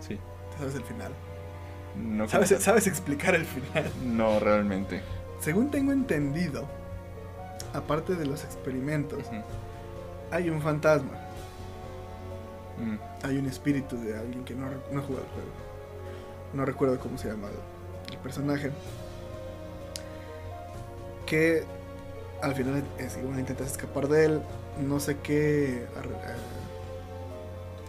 Sí. 0.00 0.18
Te 0.52 0.58
sabes 0.58 0.74
el 0.74 0.82
final. 0.84 1.12
No, 1.96 2.28
¿Sabes, 2.28 2.48
como 2.50 2.58
tal. 2.58 2.64
sabes 2.64 2.86
explicar 2.86 3.34
el 3.34 3.46
final. 3.46 3.90
no 4.04 4.38
realmente. 4.38 5.00
Según 5.40 5.70
tengo 5.70 5.92
entendido, 5.92 6.68
aparte 7.72 8.14
de 8.14 8.26
los 8.26 8.44
experimentos, 8.44 9.24
hay 10.30 10.50
un 10.50 10.60
fantasma. 10.62 11.12
Mm, 12.78 12.96
Hay 13.24 13.36
un 13.38 13.46
espíritu 13.46 13.96
de 14.00 14.16
alguien 14.16 14.44
que 14.44 14.54
no, 14.54 14.66
no 14.90 15.00
ha 15.00 15.02
jugado 15.02 15.24
el 15.24 15.30
juego. 15.32 15.50
No 16.54 16.64
recuerdo 16.64 16.98
cómo 16.98 17.18
se 17.18 17.28
llama 17.28 17.48
el, 17.48 18.12
el 18.14 18.18
personaje. 18.18 18.70
Que 21.26 21.64
al 22.42 22.54
final 22.54 22.82
es, 22.98 23.16
igual 23.16 23.38
intentas 23.38 23.68
escapar 23.70 24.08
de 24.08 24.24
él. 24.24 24.42
No 24.80 25.00
sé 25.00 25.18
qué 25.18 25.84
eh, 25.84 25.86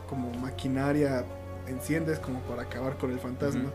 como 0.07 0.31
maquinaria 0.33 1.25
enciendes 1.67 2.19
como 2.19 2.39
para 2.41 2.63
acabar 2.63 2.97
con 2.97 3.11
el 3.11 3.19
fantasma. 3.19 3.71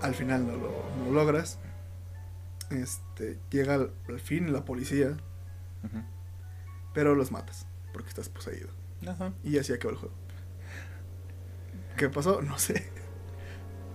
Al 0.00 0.14
final 0.14 0.46
no 0.46 0.56
lo 0.56 0.70
no 1.04 1.12
logras. 1.12 1.58
Este, 2.70 3.38
llega 3.50 3.74
al, 3.74 3.92
al 4.08 4.20
fin 4.20 4.52
la 4.52 4.64
policía, 4.64 5.16
pero 6.94 7.14
los 7.14 7.30
matas 7.32 7.66
porque 7.92 8.08
estás 8.08 8.28
poseído. 8.28 8.68
Ajá. 9.06 9.32
Y 9.42 9.58
así 9.58 9.72
acabó 9.72 9.92
el 9.92 9.98
juego. 9.98 10.14
¿Qué 11.96 12.08
pasó? 12.08 12.40
No 12.42 12.58
sé. 12.58 12.88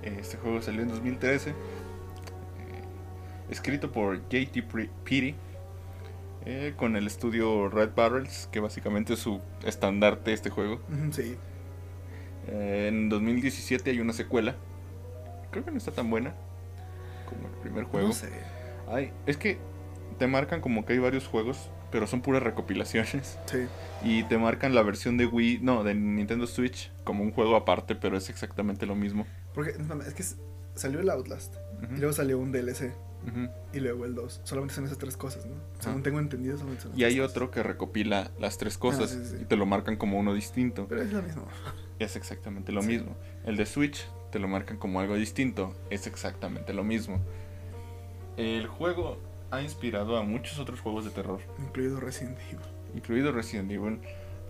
Este 0.03 0.37
juego 0.37 0.61
salió 0.61 0.81
en 0.81 0.89
2013. 0.89 1.49
eh, 1.51 1.53
escrito 3.49 3.91
por 3.91 4.17
JT 4.29 4.61
Petty. 4.63 5.35
eh, 6.45 6.73
con 6.77 6.95
el 6.95 7.07
estudio 7.07 7.69
Red 7.69 7.91
Barrels, 7.95 8.47
que 8.51 8.59
básicamente 8.59 9.13
es 9.13 9.19
su 9.19 9.41
estandarte 9.63 10.33
este 10.33 10.49
juego. 10.49 10.79
Sí. 11.11 11.37
Eh, 12.47 12.87
en 12.89 13.09
2017 13.09 13.89
hay 13.89 13.99
una 13.99 14.13
secuela. 14.13 14.55
Creo 15.51 15.63
que 15.65 15.71
no 15.71 15.77
está 15.77 15.91
tan 15.91 16.09
buena 16.09 16.35
como 17.27 17.47
el 17.47 17.53
primer 17.61 17.85
juego. 17.85 18.09
No 18.09 18.13
sé. 18.13 18.29
Ay, 18.87 19.11
es 19.25 19.37
que 19.37 19.57
te 20.19 20.27
marcan 20.27 20.61
como 20.61 20.85
que 20.85 20.93
hay 20.93 20.99
varios 20.99 21.27
juegos, 21.27 21.69
pero 21.91 22.07
son 22.07 22.21
puras 22.21 22.43
recopilaciones. 22.43 23.37
Sí. 23.45 23.65
Y 24.03 24.23
te 24.23 24.37
marcan 24.37 24.75
la 24.75 24.81
versión 24.83 25.17
de 25.17 25.25
Wii, 25.25 25.59
no, 25.61 25.83
de 25.83 25.95
Nintendo 25.95 26.47
Switch 26.47 26.91
como 27.03 27.23
un 27.23 27.31
juego 27.31 27.55
aparte, 27.55 27.95
pero 27.95 28.17
es 28.17 28.29
exactamente 28.29 28.85
lo 28.85 28.95
mismo. 28.95 29.25
Porque 29.53 29.71
es 30.07 30.13
que 30.13 30.23
salió 30.75 30.99
el 30.99 31.09
Outlast. 31.09 31.55
Y 31.95 31.99
luego 31.99 32.13
salió 32.13 32.37
un 32.39 32.51
DLC. 32.51 32.93
Y 33.73 33.79
luego 33.79 34.05
el 34.05 34.13
2. 34.13 34.41
Solamente 34.43 34.75
son 34.75 34.85
esas 34.85 34.99
tres 34.99 35.17
cosas, 35.17 35.47
¿no? 35.47 35.55
Según 35.79 36.01
Ah. 36.01 36.03
tengo 36.03 36.19
entendido, 36.19 36.57
solamente 36.57 36.83
son 36.83 36.91
Y 36.99 37.05
hay 37.05 37.19
otro 37.19 37.49
que 37.49 37.63
recopila 37.63 38.29
las 38.39 38.59
tres 38.59 38.77
cosas 38.77 39.11
Ah, 39.11 39.23
sí, 39.23 39.29
sí. 39.31 39.37
y 39.41 39.45
te 39.45 39.55
lo 39.55 39.65
marcan 39.65 39.95
como 39.97 40.19
uno 40.19 40.33
distinto. 40.35 40.85
Pero 40.87 41.01
es 41.01 41.11
lo 41.11 41.21
mismo. 41.23 41.47
Es 41.97 42.15
exactamente 42.17 42.71
lo 42.73 42.81
Sí. 42.81 42.89
mismo. 42.89 43.15
El 43.45 43.55
de 43.57 43.65
Switch 43.65 44.05
te 44.29 44.37
lo 44.37 44.47
marcan 44.49 44.77
como 44.77 44.99
algo 44.99 45.15
distinto, 45.15 45.73
es 45.89 46.05
exactamente 46.07 46.73
lo 46.73 46.83
mismo. 46.83 47.19
El 48.37 48.67
juego 48.67 49.17
ha 49.51 49.61
inspirado 49.61 50.17
a 50.17 50.23
muchos 50.23 50.59
otros 50.59 50.79
juegos 50.81 51.05
de 51.05 51.11
terror, 51.11 51.39
Incluido 51.59 51.99
Resident 51.99 52.37
Evil. 52.49 52.59
incluido 52.93 53.31
Resident 53.31 53.71
Evil, 53.71 53.99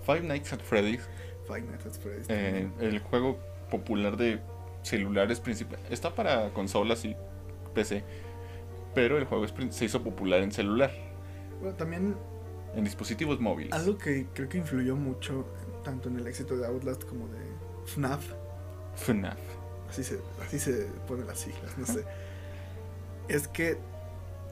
Five 0.05 0.21
Nights 0.21 0.53
at 0.53 0.59
Freddy's, 0.61 1.07
Five 1.47 1.61
Nights 1.61 1.85
at 1.85 1.93
Freddy's. 1.93 2.25
eh, 2.29 2.67
el 2.79 2.99
juego 2.99 3.37
popular 3.69 4.17
de 4.17 4.39
celulares 4.83 5.39
principal. 5.39 5.79
Está 5.89 6.13
para 6.15 6.49
consolas 6.53 7.05
y 7.05 7.15
PC, 7.73 8.03
pero 8.93 9.17
el 9.17 9.25
juego 9.25 9.45
se 9.69 9.85
hizo 9.85 10.01
popular 10.03 10.41
en 10.41 10.51
celular, 10.51 10.91
Bueno, 11.59 11.75
también 11.75 12.15
en 12.75 12.83
dispositivos 12.83 13.39
móviles. 13.39 13.73
algo 13.73 13.97
que 13.97 14.27
creo 14.33 14.49
que 14.49 14.57
influyó 14.57 14.95
mucho, 14.95 15.45
tanto 15.83 16.09
en 16.09 16.17
el 16.19 16.27
éxito 16.27 16.57
de 16.57 16.65
Outlast 16.67 17.03
como 17.05 17.27
de 17.27 17.39
FNAF. 17.85 18.25
FNAF. 18.95 19.37
Así 19.89 20.03
se, 20.03 20.19
así 20.41 20.59
se 20.59 20.87
ponen 21.07 21.27
las 21.27 21.39
siglas, 21.39 21.77
no 21.77 21.85
sé. 21.85 22.03
Es 23.27 23.47
que 23.47 23.77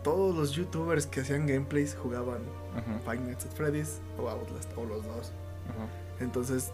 todos 0.04 0.36
los 0.36 0.52
youtubers 0.52 1.06
que 1.08 1.22
hacían 1.22 1.48
gameplays 1.48 1.96
jugaban 1.96 2.42
Ajá, 2.76 3.00
Five 3.06 3.20
Nights 3.26 3.46
at 3.46 3.52
Freddy's 3.52 4.00
o 4.18 4.28
Outlast, 4.30 4.70
o 4.78 4.86
los 4.86 5.06
dos. 5.06 5.32
ajá, 5.70 5.88
Entonces, 6.20 6.72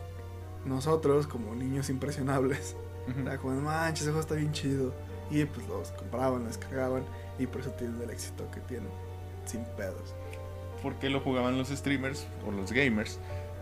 nosotros, 0.65 1.27
como 1.27 1.53
niños 1.55 1.89
impresionables, 1.89 2.75
era 3.21 3.37
como, 3.37 3.59
manches, 3.61 4.01
ese 4.03 4.11
juego 4.11 4.21
está 4.21 4.35
bien 4.35 4.51
chido. 4.51 4.93
Y 5.31 5.45
pues 5.45 5.67
los 5.67 5.91
compraban, 5.91 6.43
los 6.45 6.57
descargaban, 6.57 7.03
y 7.37 7.45
por 7.47 7.61
eso 7.61 7.69
tienen 7.71 8.01
el 8.01 8.09
éxito 8.09 8.49
que 8.51 8.59
tienen, 8.61 8.89
sin 9.45 9.63
pedos. 9.77 10.15
¿Por 10.81 10.95
qué 10.95 11.09
lo 11.09 11.19
jugaban 11.19 11.57
los 11.57 11.67
streamers 11.69 12.25
o 12.47 12.51
los 12.51 12.71
gamers? 12.71 13.19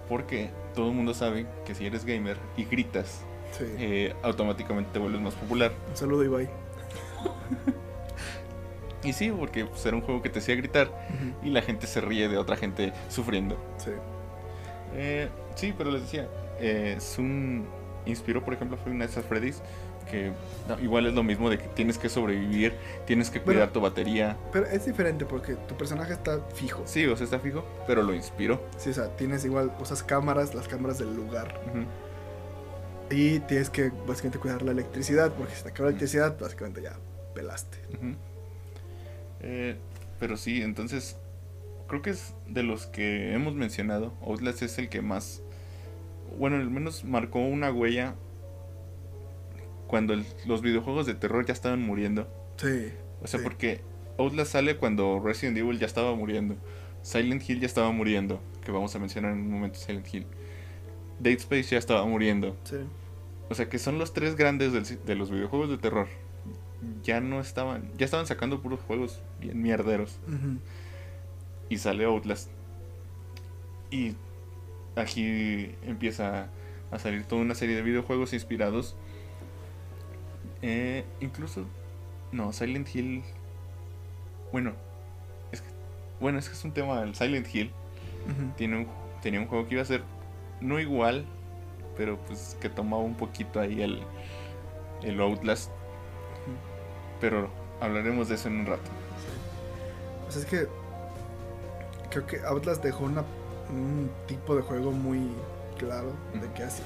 Porque 0.07 0.51
todo 0.75 0.88
el 0.89 0.93
mundo 0.95 1.13
sabe 1.13 1.45
que 1.65 1.75
si 1.75 1.85
eres 1.85 2.05
gamer 2.05 2.38
y 2.55 2.63
gritas, 2.65 3.21
Sí. 3.57 3.63
eh, 3.77 4.15
automáticamente 4.23 4.91
te 4.93 4.99
vuelves 4.99 5.19
más 5.21 5.33
popular. 5.35 5.73
Un 5.89 5.97
saludo, 5.97 6.23
Ibai. 6.23 6.49
Y 9.04 9.14
sí, 9.14 9.32
porque 9.32 9.66
pues, 9.66 9.86
era 9.86 9.95
un 9.95 10.02
juego 10.02 10.22
que 10.22 10.30
te 10.30 10.39
hacía 10.39 10.56
gritar 10.56 10.89
y 11.43 11.50
la 11.50 11.62
gente 11.62 11.88
se 11.88 12.02
ríe 12.02 12.28
de 12.28 12.38
otra 12.38 12.56
gente 12.56 12.93
sufriendo. 13.10 13.58
Sí. 13.78 13.91
Eh, 14.93 15.30
sí, 15.56 15.74
pero 15.78 15.91
les 15.91 16.02
decía, 16.02 16.28
eh, 16.60 16.95
es 16.98 17.18
un... 17.18 17.68
Inspiró, 18.06 18.43
por 18.43 18.54
ejemplo, 18.54 18.78
Five 18.78 18.95
Nights 18.95 19.18
at 19.18 19.24
Freddy's, 19.24 19.62
que 20.10 20.32
no, 20.70 20.80
igual 20.80 21.08
es 21.08 21.14
lo 21.14 21.24
mismo 21.24 21.50
de 21.50 21.58
que 21.58 21.68
tienes 21.68 21.98
que 21.98 22.08
sobrevivir, 22.08 22.74
tienes 23.06 23.30
que 23.30 23.41
cuidar 23.41 23.72
tu 23.72 23.82
batería. 23.82 24.38
Pero 24.54 24.66
es 24.66 24.86
diferente 24.86 25.26
porque 25.26 25.56
tu 25.56 25.76
personaje 25.76 26.14
está 26.14 26.39
fijo. 26.54 26.84
Sí, 26.86 27.06
o 27.06 27.18
sea, 27.18 27.26
está 27.26 27.39
fijo, 27.39 27.66
pero 27.86 28.02
lo 28.04 28.14
inspiró. 28.14 28.62
Sí, 28.78 28.91
o 28.91 28.93
sea, 28.93 29.10
tienes 29.18 29.43
igual, 29.43 29.74
usas 29.82 30.04
cámaras, 30.04 30.56
las 30.56 30.70
cámaras 30.70 31.00
del 31.00 31.14
lugar. 31.14 31.60
Y 33.10 33.39
tienes 33.41 33.70
que 33.70 33.91
básicamente 34.08 34.39
cuidar 34.39 34.62
la 34.62 34.72
electricidad, 34.72 35.34
porque 35.34 35.56
si 35.56 35.64
te 35.64 35.70
acaba 35.70 35.86
la 35.86 35.89
electricidad, 35.89 36.38
básicamente 36.39 36.82
ya 36.82 36.98
pelaste. 37.34 37.78
Eh, 39.41 39.75
pero 40.19 40.38
sí, 40.38 40.61
entonces 40.61 41.17
creo 41.88 42.01
que 42.01 42.09
es 42.11 42.33
de 42.47 42.63
los 42.63 42.85
que 42.88 43.33
hemos 43.33 43.53
mencionado. 43.53 44.13
Outlast 44.21 44.61
es 44.63 44.77
el 44.77 44.89
que 44.89 45.01
más, 45.01 45.41
bueno, 46.38 46.57
al 46.57 46.69
menos 46.69 47.03
marcó 47.05 47.39
una 47.39 47.71
huella 47.71 48.15
cuando 49.88 50.13
el- 50.13 50.25
los 50.45 50.61
videojuegos 50.61 51.05
de 51.05 51.13
terror 51.15 51.45
ya 51.45 51.53
estaban 51.53 51.81
muriendo. 51.81 52.27
Sí. 52.57 52.91
O 53.21 53.27
sea, 53.27 53.39
Sí. 53.39 53.43
porque 53.43 53.81
Outlast 54.17 54.51
sale 54.53 54.77
cuando 54.77 55.19
Resident 55.23 55.57
Evil 55.57 55.79
ya 55.79 55.85
estaba 55.85 56.13
muriendo. 56.15 56.55
Silent 57.03 57.47
Hill 57.47 57.59
ya 57.61 57.67
estaba 57.67 57.91
muriendo, 57.91 58.41
que 58.65 58.71
vamos 58.71 58.93
a 58.95 58.99
mencionar 58.99 59.31
en 59.31 59.39
un 59.39 59.51
momento 59.51 59.79
Silent 59.79 60.13
Hill. 60.13 60.25
Dead 61.19 61.38
Space 61.38 61.63
ya 61.71 61.77
estaba 61.77 62.05
muriendo. 62.05 62.57
Sí. 62.63 62.77
O 63.49 63.55
sea 63.55 63.69
que 63.69 63.79
son 63.79 63.97
los 63.97 64.13
tres 64.13 64.35
grandes 64.35 64.73
del 64.73 64.83
de 65.05 65.15
los 65.15 65.31
videojuegos 65.31 65.69
de 65.69 65.77
terror. 65.77 66.07
Ya 67.03 67.19
no 67.19 67.39
estaban, 67.39 67.91
ya 67.97 68.05
estaban 68.05 68.27
sacando 68.27 68.61
puros 68.61 68.79
juegos 68.81 69.21
bien 69.39 69.61
mierderos. 69.61 70.19
Y 71.69 71.77
sale 71.77 72.05
Outlast. 72.05 72.49
Y 73.91 74.15
aquí 74.95 75.75
empieza 75.83 76.49
a 76.91 76.99
salir 76.99 77.25
toda 77.25 77.41
una 77.41 77.55
serie 77.55 77.75
de 77.75 77.81
videojuegos 77.81 78.33
inspirados. 78.33 78.95
Eh, 80.61 81.05
incluso, 81.19 81.65
no, 82.31 82.51
Silent 82.53 82.93
Hill. 82.93 83.23
Bueno, 84.51 84.73
es 85.51 85.61
que, 85.61 85.69
bueno, 86.19 86.39
es 86.39 86.49
que 86.49 86.55
es 86.55 86.63
un 86.63 86.71
tema. 86.71 87.01
El 87.03 87.15
Silent 87.15 87.53
Hill 87.53 87.71
tiene 88.55 88.77
un, 88.77 88.88
tenía 89.21 89.39
un 89.39 89.47
juego 89.47 89.67
que 89.67 89.75
iba 89.75 89.81
a 89.81 89.85
ser 89.85 90.03
no 90.61 90.79
igual, 90.79 91.25
pero 91.95 92.17
pues 92.25 92.57
que 92.59 92.69
tomaba 92.69 93.03
un 93.03 93.15
poquito 93.15 93.59
ahí 93.59 93.81
el, 93.81 94.01
el 95.03 95.19
Outlast. 95.19 95.71
Pero 97.22 97.49
hablaremos 97.82 98.30
de 98.30 98.36
eso 98.36 98.47
en 98.47 98.59
un 98.61 98.65
rato. 98.65 98.84
Sí. 98.84 100.28
O 100.28 100.32
sea, 100.32 100.41
es 100.41 100.47
que 100.47 100.68
creo 102.09 102.26
que 102.26 102.39
Outlast 102.45 102.84
dejó 102.84 103.05
una, 103.05 103.24
un 103.70 104.09
tipo 104.28 104.55
de 104.55 104.61
juego 104.61 104.91
muy 104.91 105.32
claro 105.78 106.11
de 106.41 106.51
que 106.53 106.63
así, 106.63 106.82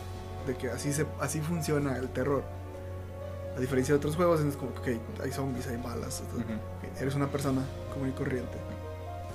de 0.47 0.55
que 0.55 0.69
así 0.69 0.91
se, 0.93 1.05
así 1.19 1.39
funciona 1.41 1.97
el 1.97 2.09
terror. 2.09 2.43
A 3.55 3.59
diferencia 3.59 3.93
de 3.93 3.97
otros 3.97 4.15
juegos, 4.15 4.39
es 4.41 4.55
como 4.55 4.73
que 4.81 4.97
hay 5.21 5.31
zombies, 5.31 5.67
hay 5.67 5.77
balas. 5.77 6.23
Eres 6.99 7.15
una 7.15 7.27
persona 7.27 7.61
común 7.93 8.09
y 8.09 8.11
corriente. 8.13 8.57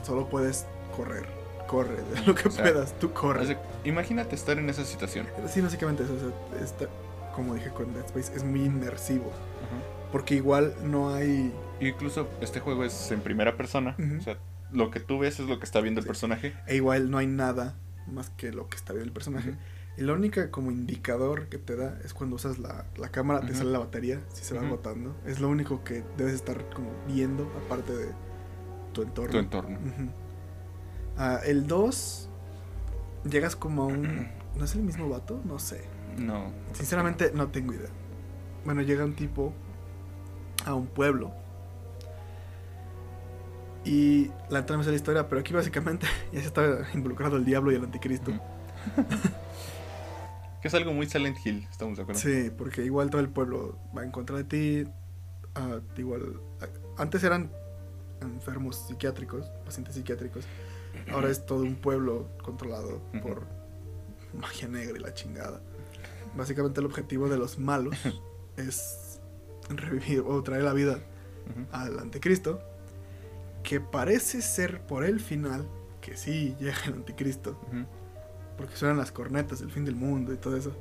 Solo 0.04 0.28
puedes 0.28 0.66
correr. 0.96 1.26
Corre 1.66 1.96
de 1.96 2.20
lo 2.24 2.34
que 2.34 2.46
O 2.48 2.50
sea, 2.50 2.62
puedas, 2.62 2.92
tú 2.98 3.12
corres. 3.12 3.56
Imagínate 3.84 4.36
estar 4.36 4.56
en 4.56 4.70
esa 4.70 4.84
situación. 4.84 5.26
Sí, 5.48 5.60
básicamente 5.60 6.04
eso. 6.04 6.14
o 6.14 6.18
sea, 6.18 6.64
está- 6.64 6.86
como 7.34 7.54
dije 7.54 7.70
con 7.70 7.92
Dead 7.92 8.04
Space, 8.06 8.34
es 8.34 8.44
muy 8.44 8.64
inmersivo. 8.64 9.30
Porque 10.12 10.34
igual 10.34 10.74
no 10.84 11.14
hay. 11.14 11.52
Incluso 11.80 12.28
este 12.40 12.60
juego 12.60 12.84
es 12.84 13.10
en 13.10 13.20
primera 13.20 13.56
persona. 13.56 13.96
Ujú. 13.98 14.16
O 14.18 14.20
sea, 14.20 14.38
lo 14.72 14.90
que 14.90 15.00
tú 15.00 15.18
ves 15.18 15.40
es 15.40 15.48
lo 15.48 15.58
que 15.58 15.64
está 15.64 15.80
viendo 15.80 16.00
el 16.00 16.04
Sí. 16.04 16.08
personaje. 16.08 16.54
E 16.66 16.76
igual 16.76 17.10
no 17.10 17.18
hay 17.18 17.26
nada 17.26 17.74
más 18.06 18.30
que 18.30 18.52
lo 18.52 18.68
que 18.68 18.76
está 18.76 18.92
viendo 18.92 19.06
el 19.08 19.12
personaje. 19.12 19.50
Ujú. 19.50 19.58
Y 19.98 20.02
la 20.02 20.12
única 20.12 20.50
como 20.50 20.70
indicador 20.70 21.48
que 21.48 21.58
te 21.58 21.74
da 21.74 21.98
es 22.04 22.12
cuando 22.14 22.36
usas 22.36 22.58
la, 22.58 22.84
la 22.96 23.08
cámara, 23.10 23.40
te 23.40 23.46
Ujú. 23.46 23.56
sale 23.56 23.70
la 23.70 23.78
batería, 23.78 24.20
si 24.32 24.44
se 24.44 24.54
va 24.54 24.60
agotando. 24.66 25.16
Es 25.26 25.40
lo 25.40 25.48
único 25.48 25.82
que 25.84 26.04
debes 26.18 26.34
estar 26.34 26.68
como 26.70 26.90
viendo, 27.08 27.50
aparte 27.64 27.92
de 27.96 28.06
tu 28.92 29.02
entorno. 29.02 29.32
Tu 29.32 29.38
entorno. 29.38 29.78
Ah, 31.16 31.40
el 31.46 31.66
2, 31.66 32.28
llegas 33.28 33.56
como 33.56 33.82
a 33.84 33.86
un... 33.86 34.28
¿No 34.56 34.64
es 34.64 34.74
el 34.74 34.82
mismo 34.82 35.08
vato? 35.08 35.40
No 35.44 35.58
sé. 35.58 35.82
No. 36.18 36.50
Sinceramente 36.72 37.30
no 37.34 37.48
tengo 37.48 37.74
idea. 37.74 37.90
Bueno, 38.64 38.80
llega 38.82 39.04
un 39.04 39.14
tipo 39.14 39.52
a 40.66 40.74
un 40.74 40.86
pueblo. 40.86 41.32
Y 43.84 44.30
la 44.50 44.62
me 44.62 44.84
sé 44.84 44.90
la 44.90 44.96
historia, 44.96 45.28
pero 45.28 45.40
aquí 45.40 45.54
básicamente 45.54 46.06
ya 46.32 46.40
se 46.40 46.48
está 46.48 46.86
involucrado 46.92 47.36
el 47.36 47.44
diablo 47.44 47.72
y 47.72 47.76
el 47.76 47.84
anticristo. 47.84 48.32
Que 50.60 50.68
es 50.68 50.74
algo 50.74 50.92
muy 50.92 51.06
Silent 51.06 51.36
Hill, 51.44 51.68
¿estamos 51.70 51.98
de 51.98 52.02
acuerdo? 52.02 52.20
Sí, 52.20 52.50
porque 52.56 52.82
igual 52.82 53.10
todo 53.10 53.20
el 53.20 53.28
pueblo 53.28 53.78
va 53.96 54.02
en 54.02 54.10
contra 54.10 54.38
de 54.38 54.44
ti. 54.44 54.90
ah, 55.54 55.80
igual, 55.96 56.40
ah, 56.60 56.66
antes 56.96 57.22
eran 57.22 57.52
enfermos 58.22 58.86
psiquiátricos, 58.88 59.46
pacientes 59.64 59.94
psiquiátricos. 59.94 60.44
Ahora 61.12 61.28
es 61.28 61.44
todo 61.44 61.62
un 61.62 61.76
pueblo 61.76 62.26
controlado 62.42 63.02
por 63.22 63.46
magia 64.32 64.66
negra 64.66 64.96
y 64.96 65.00
la 65.00 65.12
chingada. 65.12 65.60
Básicamente 66.34 66.80
el 66.80 66.86
objetivo 66.86 67.28
de 67.28 67.36
los 67.36 67.58
malos 67.58 67.94
es 68.56 69.05
revivir 69.76 70.20
o 70.26 70.42
traer 70.42 70.62
la 70.62 70.72
vida 70.72 70.98
al 71.72 71.98
anticristo. 71.98 72.60
Que 73.62 73.80
parece 73.80 74.42
ser 74.42 74.80
por 74.86 75.04
el 75.04 75.18
final 75.20 75.66
que 76.00 76.16
sí 76.16 76.54
llega 76.60 76.76
el 76.86 76.94
anticristo. 76.94 77.58
Porque 78.56 78.76
suenan 78.76 78.96
las 78.96 79.10
cornetas 79.12 79.60
del 79.60 79.70
fin 79.70 79.84
del 79.84 79.96
mundo 79.96 80.32
y 80.32 80.36
todo 80.36 80.56
eso. 80.56 80.74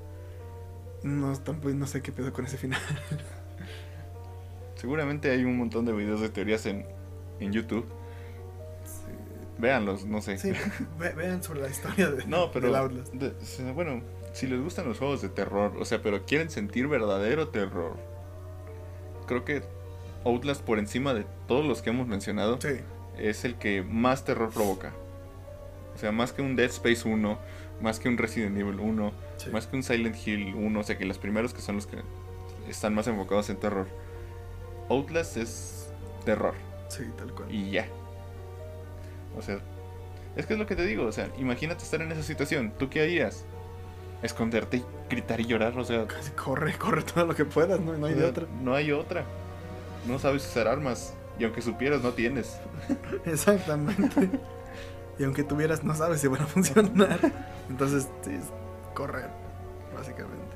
No, 1.04 1.36
tampoco, 1.40 1.74
no 1.74 1.88
sé 1.88 2.02
qué 2.02 2.12
pedo 2.12 2.32
con 2.32 2.46
ese 2.46 2.58
final. 2.58 2.80
Seguramente 4.76 5.32
hay 5.32 5.44
un 5.44 5.58
montón 5.58 5.86
de 5.86 5.94
videos 5.94 6.22
de 6.22 6.30
teorías 6.30 6.66
en, 6.66 6.86
en 7.40 7.52
YouTube. 7.52 7.86
Véanlos, 9.58 10.06
no 10.06 10.22
sé. 10.22 10.38
Sí, 10.38 10.52
ve- 11.00 11.14
vean 11.14 11.42
sobre 11.42 11.62
la 11.62 11.70
historia 11.70 12.10
de, 12.12 12.26
No, 12.28 12.52
pero. 12.52 12.68
del 12.68 12.76
Outlast. 12.76 13.14
de- 13.14 13.46
se- 13.46 13.72
bueno, 13.72 14.02
si 14.34 14.48
les 14.48 14.62
gustan 14.62 14.88
los 14.88 14.98
juegos 15.00 15.22
de 15.22 15.30
terror, 15.30 15.74
o 15.80 15.86
sea, 15.86 16.02
pero 16.02 16.26
quieren 16.26 16.50
sentir 16.50 16.88
verdadero 16.88 17.48
terror, 17.50 17.98
creo 19.26 19.46
que 19.46 19.64
Outlast, 20.24 20.62
por 20.62 20.80
encima 20.80 21.14
de 21.14 21.26
todos 21.48 21.66
los 21.66 21.82
que 21.82 21.92
hemos 21.92 22.08
mencionado, 22.08 22.60
Sí, 22.60 22.80
es 23.18 23.46
el 23.46 23.56
que 23.56 23.84
más 23.84 24.26
terror 24.26 24.52
provoca. 24.52 24.94
O 25.94 25.98
sea, 25.98 26.12
más 26.12 26.34
que 26.34 26.42
un 26.42 26.56
Dead 26.56 26.70
Space 26.70 27.08
1, 27.08 27.38
más 27.82 28.00
que 28.00 28.10
un 28.10 28.18
Resident 28.18 28.58
Evil 28.58 28.80
1, 28.80 29.14
sí. 29.38 29.50
más 29.52 29.68
que 29.68 29.78
un 29.78 29.84
Silent 29.84 30.16
Hill 30.26 30.54
1, 30.56 30.80
o 30.80 30.84
sea, 30.84 30.98
que 30.98 31.06
los 31.06 31.18
primeros 31.18 31.54
que 31.54 31.62
son 31.62 31.76
los 31.76 31.88
que 31.88 31.98
están 32.70 32.94
más 32.94 33.08
enfocados 33.08 33.50
en 33.50 33.58
terror. 33.58 33.88
Outlast 34.90 35.38
es 35.38 35.90
terror. 36.26 36.54
Sí, 36.90 37.04
tal 37.18 37.32
cual. 37.34 37.54
Y 37.54 37.72
ya. 37.72 37.88
O 39.38 39.42
sea, 39.42 39.60
es 40.36 40.46
que 40.46 40.54
es 40.54 40.60
lo 40.60 40.66
que 40.66 40.76
te 40.76 40.86
digo. 40.86 41.06
O 41.06 41.12
sea, 41.12 41.30
imagínate 41.38 41.84
estar 41.84 42.02
en 42.02 42.12
esa 42.12 42.24
situación. 42.24 42.74
¿Tú 42.78 42.90
qué 42.90 43.02
harías? 43.02 43.46
Esconderte, 44.26 44.84
gritar 45.10 45.40
y 45.40 45.46
llorar, 45.46 45.78
o 45.78 45.84
sea, 45.84 46.06
corre, 46.36 46.74
corre 46.78 47.04
todo 47.04 47.26
lo 47.26 47.36
que 47.36 47.46
puedas, 47.46 47.80
no, 47.80 47.98
no 47.98 48.06
hay 48.06 48.14
de 48.14 48.26
otra. 48.26 48.46
No 48.62 48.74
hay 48.74 48.92
otra. 48.92 49.26
No 50.08 50.20
sabes 50.20 50.46
usar 50.46 50.68
armas. 50.68 51.14
Y 51.40 51.44
aunque 51.44 51.62
supieras, 51.62 52.02
no 52.02 52.12
tienes. 52.12 52.60
Exactamente. 53.26 54.30
y 55.20 55.24
aunque 55.24 55.44
tuvieras, 55.44 55.84
no 55.84 55.96
sabes 55.96 56.22
si 56.22 56.28
van 56.28 56.42
a 56.42 56.46
funcionar. 56.46 57.20
Entonces, 57.70 58.08
sí, 58.24 58.40
correr, 58.94 59.30
básicamente. 59.96 60.56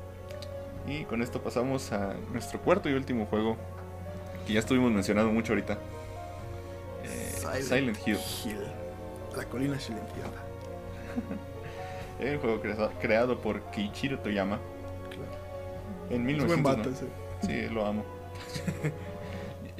Y 0.87 1.05
con 1.05 1.21
esto 1.21 1.41
pasamos 1.41 1.91
a 1.91 2.13
nuestro 2.31 2.59
cuarto 2.61 2.89
y 2.89 2.93
último 2.93 3.25
juego. 3.25 3.57
Que 4.47 4.53
ya 4.53 4.59
estuvimos 4.59 4.91
mencionando 4.91 5.31
mucho 5.31 5.53
ahorita. 5.53 5.77
Eh, 7.03 7.61
Silent, 7.61 7.97
Hill. 8.07 8.17
Hill. 8.45 8.63
La 9.35 9.45
colina 9.45 9.79
silenciada. 9.79 10.49
El 12.19 12.37
juego 12.37 12.61
crea- 12.61 12.89
creado 12.99 13.39
por 13.41 13.61
Kiichiro 13.71 14.19
Toyama 14.19 14.59
Claro. 15.09 15.31
en 16.09 16.29
Es 16.29 16.45
buen 16.45 16.61
1990. 16.61 16.69
vato 16.77 16.89
ese. 16.89 17.05
Sí, 17.67 17.73
lo 17.73 17.85
amo. 17.85 18.03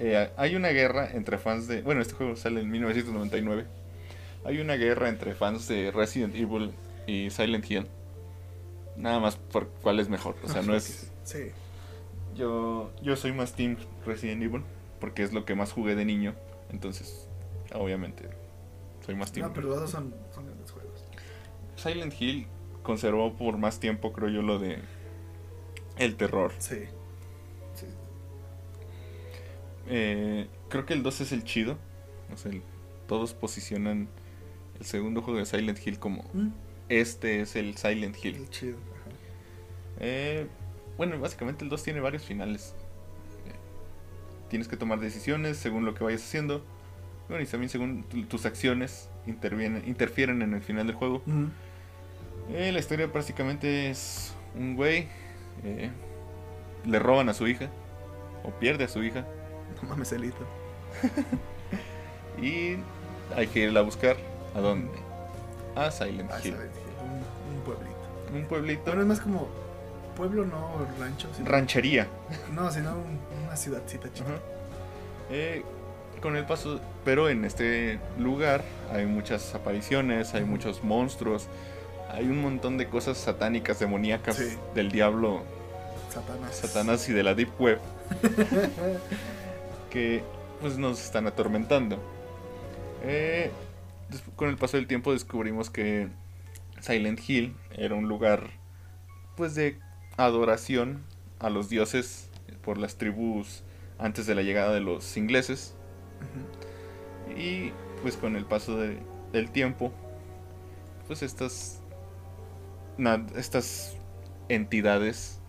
Eh, 0.02 0.30
hay 0.38 0.56
una 0.56 0.70
guerra 0.70 1.12
entre 1.12 1.38
fans 1.38 1.68
de... 1.68 1.82
Bueno, 1.82 2.02
este 2.02 2.14
juego 2.14 2.38
sale 2.38 2.62
en 2.62 2.72
1999. 2.72 3.66
Hay 4.46 4.62
una 4.62 4.76
guerra 4.76 5.10
entre 5.10 5.36
fans 5.36 5.68
de 5.68 5.92
Resident 5.92 6.34
Evil 6.36 6.72
y 7.06 7.30
Silent 7.32 7.70
Hill. 7.70 7.86
Nada 8.96 9.20
más 9.20 9.36
por 9.36 9.68
cuál 9.82 10.00
es 10.00 10.08
mejor. 10.08 10.38
O 10.42 10.48
sea, 10.48 10.62
no 10.62 10.74
es... 10.74 11.12
Sí. 11.26 11.52
Yo, 12.34 12.92
yo 13.02 13.18
soy 13.18 13.34
más 13.34 13.52
Team 13.52 13.76
Resident 14.06 14.42
Evil 14.42 14.64
porque 15.02 15.22
es 15.24 15.34
lo 15.34 15.44
que 15.44 15.54
más 15.54 15.74
jugué 15.74 15.96
de 15.96 16.06
niño. 16.06 16.34
Entonces, 16.72 17.28
obviamente, 17.74 18.24
soy 19.06 19.16
más 19.16 19.34
Team. 19.34 19.48
No, 19.50 19.54
pero 19.54 19.86
son. 19.86 20.14
Silent 21.80 22.14
Hill 22.20 22.48
conservó 22.84 23.34
por 23.34 23.58
más 23.58 23.80
tiempo, 23.80 24.14
creo 24.14 24.30
yo, 24.30 24.42
lo 24.42 24.60
de 24.60 24.80
el 25.98 26.16
terror. 26.16 26.52
Sí. 26.60 26.80
Sí. 27.74 27.86
Eh, 29.88 30.48
creo 30.70 30.86
que 30.86 30.94
el 30.94 31.04
2 31.04 31.22
es 31.22 31.32
el 31.32 31.44
chido. 31.44 31.78
O 32.34 32.38
sea, 32.38 32.52
el- 32.52 32.62
todos 33.08 33.34
posicionan 33.34 34.08
el 34.80 34.86
segundo 34.86 35.22
juego 35.22 35.40
de 35.40 35.46
Silent 35.46 35.80
Hill 35.86 36.00
como 36.00 36.24
Mm, 36.34 36.50
este 36.90 37.42
es 37.42 37.56
el 37.56 37.76
Silent 37.76 38.16
Hill. 38.24 38.36
el 38.36 38.50
chido. 38.50 38.78
ajá. 38.78 39.10
Eh, 40.00 40.48
bueno, 40.98 41.20
básicamente 41.20 41.64
el 41.64 41.70
2 41.70 41.82
tiene 41.84 42.00
varios 42.02 42.24
finales. 42.24 42.76
Eh, 43.48 43.52
tienes 44.50 44.68
que 44.68 44.78
tomar 44.78 45.00
decisiones 45.00 45.58
según 45.58 45.86
lo 45.86 45.94
que 45.96 46.04
vayas 46.04 46.22
haciendo. 46.24 46.64
Bueno, 47.28 47.44
y 47.44 47.48
también 47.48 47.70
según 47.70 48.04
tu- 48.04 48.24
tus 48.26 48.46
acciones 48.46 49.10
intervienen, 49.28 49.84
interfieren 49.88 50.42
en 50.42 50.54
el 50.54 50.62
final 50.62 50.88
del 50.88 50.96
juego. 50.96 51.22
Mm, 51.26 51.46
Eh, 52.52 52.72
la 52.72 52.80
historia 52.80 53.08
básicamente 53.08 53.90
es 53.90 54.34
un 54.56 54.76
güey. 54.76 55.08
eh, 55.64 55.90
le 56.86 57.00
roban 57.00 57.30
a 57.30 57.34
su 57.34 57.48
hija. 57.48 57.70
O 58.44 58.52
pierde 58.52 58.86
a 58.86 58.88
su 58.88 59.04
hija. 59.04 59.26
No 59.82 59.90
mames, 59.90 60.12
Elito. 60.12 60.46
Y 62.42 62.78
hay 63.36 63.48
que 63.48 63.60
irla 63.60 63.82
a 63.82 63.84
buscar. 63.84 64.16
¿A 64.56 64.60
dónde? 64.62 64.98
A 65.76 65.92
Silent 65.92 66.32
Ah, 66.32 66.38
Hill. 66.38 66.54
Silent 66.54 66.72
Hill, 66.74 66.94
un, 67.04 67.58
un 67.58 67.62
pueblito. 67.64 67.98
Un 68.34 68.46
pueblito. 68.46 68.84
Bueno, 68.86 69.02
es 69.02 69.08
más 69.08 69.20
como 69.20 69.50
pueblo, 70.16 70.46
no 70.46 70.88
rancho. 71.00 71.28
Sino, 71.36 71.50
Ranchería. 71.50 72.08
no, 72.54 72.72
sino 72.72 72.92
un- 72.92 73.20
una 73.46 73.56
ciudadcita 73.58 74.12
chica. 74.14 74.30
Eh, 75.30 75.64
con 76.22 76.36
el 76.38 76.46
paso, 76.46 76.80
pero 77.06 77.30
en 77.30 77.44
este 77.46 78.00
lugar 78.18 78.64
hay 78.92 79.06
muchas 79.06 79.54
apariciones, 79.54 80.34
hay 80.34 80.44
muchos 80.46 80.84
monstruos, 80.84 81.48
hay 82.10 82.26
un 82.26 82.42
montón 82.42 82.78
de 82.78 82.88
cosas 82.88 83.18
satánicas, 83.18 83.80
demoníacas 83.80 84.36
Sí. 84.38 84.58
del 84.76 84.92
diablo, 84.92 85.44
Satanás. 86.10 86.56
Satanás 86.56 87.10
y 87.10 87.14
de 87.14 87.24
la 87.24 87.36
Deep 87.36 87.50
Web 87.60 87.80
que 89.90 90.24
pues 90.62 90.78
nos 90.78 91.02
están 91.04 91.28
atormentando. 91.28 92.00
Eh, 93.04 93.52
con 94.36 94.50
el 94.50 94.58
paso 94.58 94.78
del 94.78 94.88
tiempo 94.88 95.14
descubrimos 95.14 95.70
que 95.70 96.08
Silent 96.82 97.20
Hill 97.28 97.56
era 97.72 97.96
un 97.96 98.08
lugar 98.08 98.50
pues 99.38 99.56
de 99.56 99.78
adoración 100.18 101.04
a 101.40 101.50
los 101.50 101.70
dioses 101.70 102.30
por 102.64 102.78
las 102.78 102.96
tribus 102.98 103.64
antes 103.98 104.26
de 104.28 104.36
la 104.36 104.42
llegada 104.42 104.74
de 104.74 104.82
los 104.82 105.16
ingleses 105.16 105.76
y 107.38 107.72
pues 108.02 108.18
con 108.18 108.36
el 108.36 108.46
paso 108.46 108.78
de- 108.78 109.00
del 109.32 109.50
tiempo 109.52 109.92
pues 111.08 111.22
estas 111.22 111.80
estas 113.36 113.96
entidades 114.50 115.40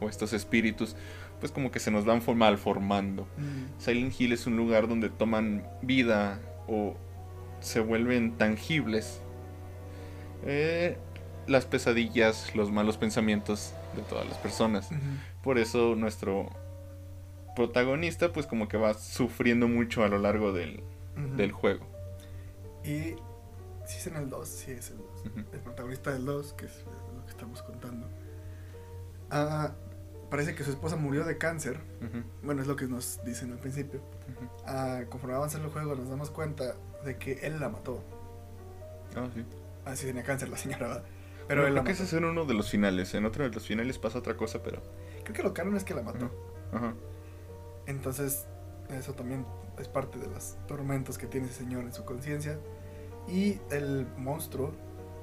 o 0.00 0.08
estos 0.08 0.32
espíritus 0.32 0.96
pues 1.40 1.52
como 1.52 1.70
que 1.70 1.78
se 1.78 1.90
nos 1.90 2.04
van 2.04 2.20
for- 2.20 2.36
malformando 2.36 3.26
Mm, 3.38 3.80
Silent 3.80 4.20
Hill 4.20 4.32
es 4.32 4.46
un 4.46 4.56
lugar 4.56 4.88
donde 4.88 5.08
toman 5.08 5.66
vida 5.82 6.40
o 6.68 6.96
se 7.60 7.80
vuelven 7.80 8.36
tangibles. 8.38 9.20
Eh, 10.44 10.96
las 11.46 11.64
pesadillas, 11.66 12.54
los 12.54 12.70
malos 12.70 12.96
pensamientos 12.96 13.72
de 13.96 14.02
todas 14.02 14.26
las 14.28 14.38
personas. 14.38 14.88
Por 15.42 15.58
eso 15.58 15.94
nuestro 15.96 16.48
protagonista 17.56 18.32
pues 18.32 18.46
como 18.46 18.68
que 18.68 18.76
va 18.76 18.94
sufriendo 18.94 19.68
mucho 19.68 20.04
a 20.04 20.08
lo 20.08 20.18
largo 20.18 20.52
del, 20.52 20.82
del 21.36 21.52
juego. 21.52 21.86
Y 22.84 23.14
si 23.90 23.98
es 23.98 24.06
en 24.06 24.16
el 24.16 24.28
2, 24.30 24.48
sí 24.48 24.72
es 24.72 24.90
el 24.90 24.98
2. 24.98 25.06
Ujú. 25.26 25.38
El 25.52 25.60
protagonista 25.60 26.12
del 26.12 26.24
2, 26.24 26.52
que 26.54 26.66
es 26.66 26.84
lo 27.16 27.24
que 27.24 27.30
estamos 27.30 27.62
contando. 27.62 28.06
Ah, 29.30 29.72
parece 30.30 30.54
que 30.54 30.64
su 30.64 30.70
esposa 30.70 30.96
murió 30.96 31.24
de 31.24 31.38
cáncer. 31.38 31.80
Ujú, 32.00 32.22
Bueno, 32.42 32.62
es 32.62 32.68
lo 32.68 32.76
que 32.76 32.86
nos 32.86 33.20
dicen 33.24 33.52
al 33.52 33.58
principio. 33.58 34.00
ujú. 34.00 34.50
Ah, 34.66 35.02
conforme 35.08 35.34
avanza 35.36 35.58
el 35.58 35.66
juego, 35.68 35.94
nos 35.94 36.08
damos 36.08 36.30
cuenta 36.30 36.74
de 37.04 37.16
que 37.18 37.32
él 37.46 37.60
la 37.60 37.68
mató. 37.68 38.02
Ah, 39.16 39.28
sí. 39.34 39.44
Ah, 39.84 39.96
sí, 39.96 40.06
tenía 40.06 40.22
cáncer 40.22 40.48
la 40.48 40.56
señora, 40.56 40.86
¿verdad? 40.88 41.02
Pero 41.48 41.62
Pero 41.62 41.66
él 41.66 41.74
la 41.74 41.80
creo 41.80 41.84
que 41.84 41.90
mató. 41.92 42.04
ese 42.04 42.16
es 42.16 42.22
en 42.22 42.24
uno 42.28 42.44
de 42.44 42.54
los 42.54 42.70
finales. 42.70 43.14
En 43.14 43.24
otro 43.24 43.42
de 43.44 43.50
los 43.50 43.66
finales 43.66 43.98
pasa 43.98 44.18
otra 44.18 44.36
cosa, 44.36 44.62
pero... 44.62 44.80
Creo 45.24 45.34
que 45.34 45.42
lo 45.42 45.52
caro 45.54 45.76
es 45.76 45.84
que 45.84 45.94
la 45.94 46.02
mató. 46.02 46.30
Ajá. 46.72 46.94
Entonces, 47.86 48.46
eso 48.90 49.14
también 49.14 49.44
es 49.78 49.88
parte 49.88 50.18
de 50.18 50.26
los 50.28 50.56
tormentos 50.68 51.18
que 51.18 51.26
tiene 51.26 51.46
ese 51.48 51.56
señor 51.64 51.82
en 51.84 51.92
su 51.92 52.04
conciencia. 52.04 52.58
Y 53.30 53.60
el 53.70 54.06
monstruo 54.16 54.72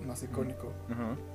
más 0.05 0.23
icónico 0.23 0.71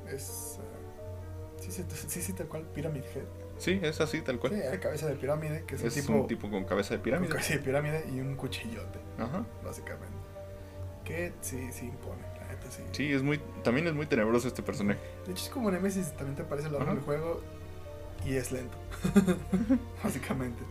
es. 0.08 0.58
ah, 0.60 1.60
sí, 1.60 1.70
sí, 1.70 1.84
sí, 2.08 2.22
sí, 2.22 2.32
tal 2.32 2.48
cual, 2.48 2.62
Pyramid 2.74 3.02
Head. 3.14 3.24
Sí, 3.58 3.78
es 3.82 4.00
así, 4.00 4.22
tal 4.22 4.36
Sí, 4.36 4.40
cual. 4.40 4.58
la 4.58 4.80
cabeza 4.80 5.06
de 5.06 5.14
pirámide, 5.16 5.64
que 5.66 5.74
es, 5.76 5.82
es 5.84 5.96
un 5.96 6.02
tipo. 6.02 6.12
un 6.20 6.26
tipo 6.26 6.50
con 6.50 6.64
cabeza 6.64 6.94
de 6.94 6.98
con 6.98 7.04
pirámide. 7.04 7.30
cabeza 7.30 7.52
de 7.54 7.58
pirámide 7.60 8.04
y 8.12 8.20
un 8.20 8.34
cuchillote, 8.36 8.98
Ajá. 9.18 9.44
básicamente. 9.64 10.16
Que 11.04 11.32
sí, 11.42 11.70
sí 11.72 11.86
impone, 11.86 12.22
la 12.40 12.46
neta 12.48 12.70
sí. 12.70 12.82
Sí, 12.92 13.12
es 13.12 13.22
muy, 13.22 13.38
también 13.62 13.86
es 13.88 13.94
muy 13.94 14.06
tenebroso 14.06 14.48
este 14.48 14.62
personaje. 14.62 14.98
De 15.26 15.32
hecho, 15.32 15.44
es 15.44 15.50
como 15.50 15.70
Nemesis, 15.70 16.12
también 16.12 16.36
te 16.36 16.42
aparece 16.42 16.68
a 16.68 16.70
lo 16.70 16.78
largo 16.78 16.94
del 16.94 17.02
juego 17.04 17.40
y 18.24 18.34
es 18.36 18.50
lento. 18.52 18.76
básicamente. 20.02 20.62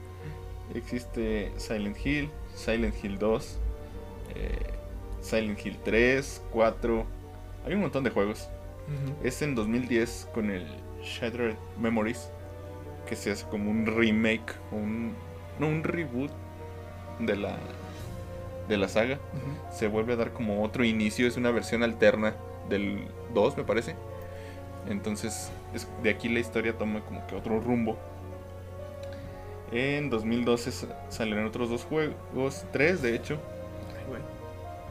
Existe 0.73 1.51
Silent 1.57 1.97
Hill, 2.05 2.29
Silent 2.55 2.95
Hill 3.03 3.19
2, 3.19 3.59
eh, 4.35 4.55
Silent 5.21 5.63
Hill 5.65 5.77
3, 5.83 6.41
4. 6.51 7.05
Hay 7.65 7.73
un 7.73 7.81
montón 7.81 8.03
de 8.03 8.09
juegos. 8.09 8.49
Ujú. 8.87 9.25
Es 9.27 9.41
en 9.41 9.55
2010 9.55 10.27
con 10.33 10.49
el 10.49 10.65
Shattered 11.03 11.55
Memories, 11.79 12.29
que 13.07 13.15
se 13.15 13.31
hace 13.31 13.45
como 13.47 13.69
un 13.71 13.85
remake, 13.85 14.53
un, 14.71 15.13
no, 15.59 15.67
un 15.67 15.83
reboot 15.83 16.31
de 17.19 17.35
la, 17.35 17.57
de 18.67 18.77
la 18.77 18.87
saga. 18.87 19.19
Se 19.71 19.87
vuelve 19.87 20.13
a 20.13 20.15
dar 20.17 20.33
como 20.33 20.63
otro 20.63 20.83
inicio, 20.83 21.27
es 21.27 21.37
una 21.37 21.51
versión 21.51 21.83
alterna 21.83 22.35
del 22.69 23.07
2, 23.33 23.57
me 23.57 23.63
parece. 23.63 23.95
Entonces, 24.89 25.51
es- 25.75 25.87
de 26.01 26.09
aquí 26.09 26.27
la 26.29 26.39
historia 26.39 26.75
toma 26.77 27.01
como 27.01 27.25
que 27.27 27.35
otro 27.35 27.59
rumbo. 27.59 27.97
En 29.71 30.09
2012 30.09 30.69
s- 30.69 30.87
salieron 31.09 31.45
otros 31.45 31.69
dos 31.69 31.85
juegos, 31.85 32.65
tres 32.71 33.01
de 33.01 33.15
hecho. 33.15 33.39
Ay. 34.13 34.21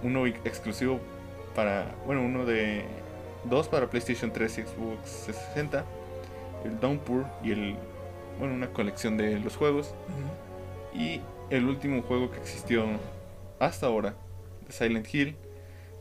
Uno 0.02 0.26
ex- 0.26 0.40
exclusivo 0.44 1.00
para, 1.54 1.94
bueno, 2.06 2.22
uno 2.24 2.44
de 2.46 2.84
dos 3.44 3.68
para 3.68 3.88
PlayStation 3.90 4.32
3 4.32 4.58
y 4.58 4.62
Xbox 4.62 5.24
360. 5.26 5.84
El 6.64 6.78
Downpour 6.78 7.24
y 7.42 7.52
el, 7.52 7.76
bueno, 8.38 8.54
una 8.54 8.68
colección 8.68 9.16
de 9.16 9.38
los 9.40 9.56
juegos. 9.56 9.94
Y 10.94 11.20
el 11.50 11.66
último 11.66 12.02
juego 12.02 12.30
que 12.30 12.38
existió 12.38 12.84
hasta 13.58 13.86
ahora 13.86 14.14
de 14.66 14.72
Silent 14.72 15.12
Hill 15.14 15.36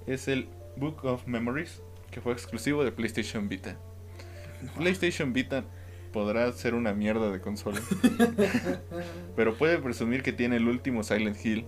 es 0.08 0.28
el 0.28 0.47
Book 0.76 1.04
of 1.06 1.28
Memories, 1.28 1.82
que 2.12 2.22
fue 2.22 2.34
exclusivo 2.34 2.84
de 2.84 2.91
PlayStation 2.91 3.47
Vita. 3.50 3.78
PlayStation 4.78 5.32
Vita 5.34 5.64
podrá 6.12 6.52
ser 6.52 6.74
una 6.74 6.93
mierda 6.93 7.32
de 7.32 7.39
consola, 7.39 7.80
pero 9.36 9.56
puede 9.56 9.78
presumir 9.78 10.24
que 10.24 10.34
tiene 10.34 10.58
el 10.58 10.68
último 10.68 11.04
Silent 11.04 11.38
Hill, 11.45 11.66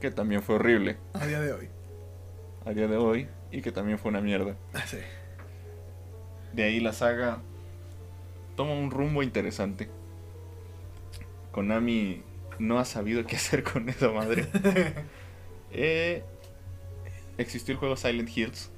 que 0.00 0.10
también 0.10 0.42
fue 0.42 0.56
horrible 0.56 0.96
A 1.14 1.26
día 1.26 1.40
de 1.40 1.52
hoy. 1.52 1.68
a 2.64 2.70
día 2.72 2.86
de 2.88 2.96
hoy 2.96 3.28
y 3.50 3.62
que 3.62 3.72
también 3.72 3.98
fue 3.98 4.10
una 4.10 4.20
mierda. 4.20 4.56
Ah, 4.74 4.84
sí. 4.86 4.98
de 6.52 6.62
ahí 6.64 6.80
la 6.80 6.92
saga 6.92 7.38
toma 8.56 8.72
un 8.74 8.90
rumbo 8.90 9.22
interesante. 9.22 9.88
Konami 11.52 12.22
no 12.58 12.78
ha 12.78 12.84
sabido 12.84 13.24
qué 13.26 13.36
hacer 13.36 13.62
con 13.62 13.88
esa 13.88 14.10
madre. 14.10 14.46
Eh, 15.78 16.22
existió 17.36 17.72
el 17.72 17.78
juego 17.78 17.96
Silent 17.96 18.30
Hills, 18.34 18.70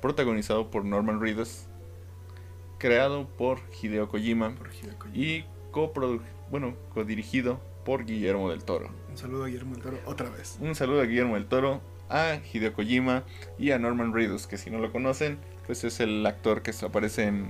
protagonizado 0.00 0.70
por 0.70 0.84
Norman 0.84 1.20
Reedus, 1.20 1.64
creado 2.78 3.26
por 3.26 3.58
Hideo 3.82 4.08
Kojima 4.08 4.54
Por 4.54 4.68
Hideo 4.72 4.96
Kojima. 4.98 5.16
y 5.16 5.44
coprodu- 5.72 6.20
bueno, 6.50 6.76
codirigido 6.92 7.60
por 7.84 8.04
Guillermo 8.04 8.50
del 8.50 8.62
Toro. 8.62 8.90
Un 9.14 9.18
saludo 9.18 9.44
a 9.44 9.46
Guillermo 9.46 9.74
del 9.74 9.82
Toro 9.84 9.98
otra 10.06 10.28
vez. 10.28 10.58
Un 10.60 10.74
saludo 10.74 11.00
a 11.00 11.04
Guillermo 11.04 11.34
del 11.34 11.46
Toro, 11.46 11.80
a 12.10 12.38
Hideo 12.52 12.72
Kojima 12.72 13.22
y 13.60 13.70
a 13.70 13.78
Norman 13.78 14.12
Reedus, 14.12 14.48
que 14.48 14.58
si 14.58 14.70
no 14.70 14.78
lo 14.80 14.90
conocen, 14.90 15.38
pues 15.66 15.84
es 15.84 16.00
el 16.00 16.26
actor 16.26 16.62
que 16.62 16.72
aparece 16.84 17.22
en 17.28 17.48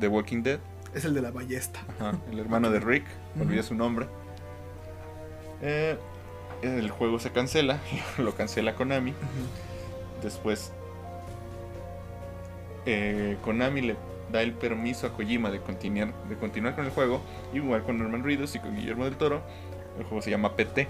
The 0.00 0.08
Walking 0.08 0.42
Dead, 0.42 0.58
Es 0.94 1.04
el 1.04 1.14
de 1.14 1.22
la 1.22 1.30
ballesta. 1.30 1.78
Ajá, 2.00 2.18
el 2.32 2.40
hermano 2.40 2.70
de 2.72 2.80
Rick, 2.80 3.04
olvidé 3.40 3.60
Ujú. 3.60 3.68
su 3.68 3.74
nombre. 3.76 4.08
Eh, 5.62 5.96
el 6.62 6.90
juego 6.90 7.20
se 7.20 7.30
cancela, 7.30 7.78
lo 8.18 8.34
cancela 8.34 8.74
Konami. 8.74 9.14
Después, 10.24 10.72
eh, 12.84 13.36
Konami 13.44 13.80
le 13.80 13.96
da 14.32 14.42
el 14.42 14.54
permiso 14.54 15.06
a 15.06 15.12
Kojima 15.12 15.52
de 15.52 15.60
continuar, 15.60 16.12
de 16.28 16.36
continuar 16.36 16.74
con 16.74 16.84
el 16.84 16.90
juego, 16.90 17.20
igual 17.54 17.84
con 17.84 17.96
Norman 17.98 18.24
Reedus 18.24 18.56
y 18.56 18.58
con 18.58 18.74
Guillermo 18.74 19.04
del 19.04 19.14
Toro. 19.14 19.42
El 19.98 20.04
juego 20.04 20.22
se 20.22 20.30
llama 20.30 20.56
PT, 20.56 20.86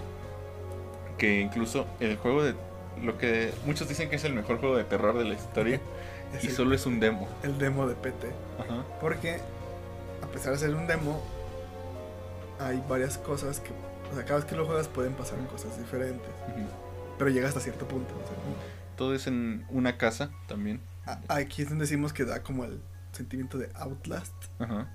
que 1.17 1.39
incluso 1.41 1.87
el 1.99 2.17
juego 2.17 2.43
de 2.43 2.55
lo 3.01 3.17
que 3.17 3.53
muchos 3.65 3.87
dicen 3.87 4.09
que 4.09 4.15
es 4.15 4.23
el 4.23 4.33
mejor 4.33 4.59
juego 4.59 4.75
de 4.75 4.83
terror 4.83 5.17
de 5.17 5.23
la 5.25 5.35
historia 5.35 5.79
Es 6.33 6.43
y 6.43 6.47
el, 6.47 6.53
solo 6.53 6.75
es 6.75 6.85
un 6.85 6.99
demo. 6.99 7.27
el 7.43 7.57
demo 7.57 7.87
de 7.87 7.95
PT. 7.95 8.27
Ajá. 8.59 8.83
Porque, 8.99 9.39
a 10.21 10.27
pesar 10.27 10.51
de 10.53 10.59
ser 10.59 10.73
un 10.75 10.85
demo, 10.87 11.21
hay 12.59 12.83
varias 12.89 13.17
cosas 13.17 13.59
que. 13.59 13.69
O 14.11 14.15
sea, 14.15 14.23
cada 14.25 14.39
vez 14.39 14.45
que 14.45 14.55
lo 14.55 14.65
juegas 14.65 14.87
pueden 14.87 15.13
pasar 15.13 15.37
cosas 15.47 15.77
diferentes. 15.77 16.29
Ujú. 16.49 16.65
Pero 17.17 17.29
llega 17.29 17.47
hasta 17.47 17.59
cierto 17.59 17.87
punto. 17.87 18.13
o 18.13 18.27
sea, 18.27 18.35
Todo 18.95 19.13
es 19.15 19.27
en 19.27 19.65
una 19.69 19.97
casa 19.97 20.31
también. 20.47 20.81
a- 21.05 21.19
aquí 21.29 21.61
es 21.61 21.69
donde 21.69 21.83
decimos 21.83 22.13
que 22.13 22.25
da 22.25 22.41
como 22.43 22.63
el 22.65 22.81
sentimiento 23.11 23.57
de 23.57 23.69
Outlast. 23.75 24.33
Ajá. 24.59 24.91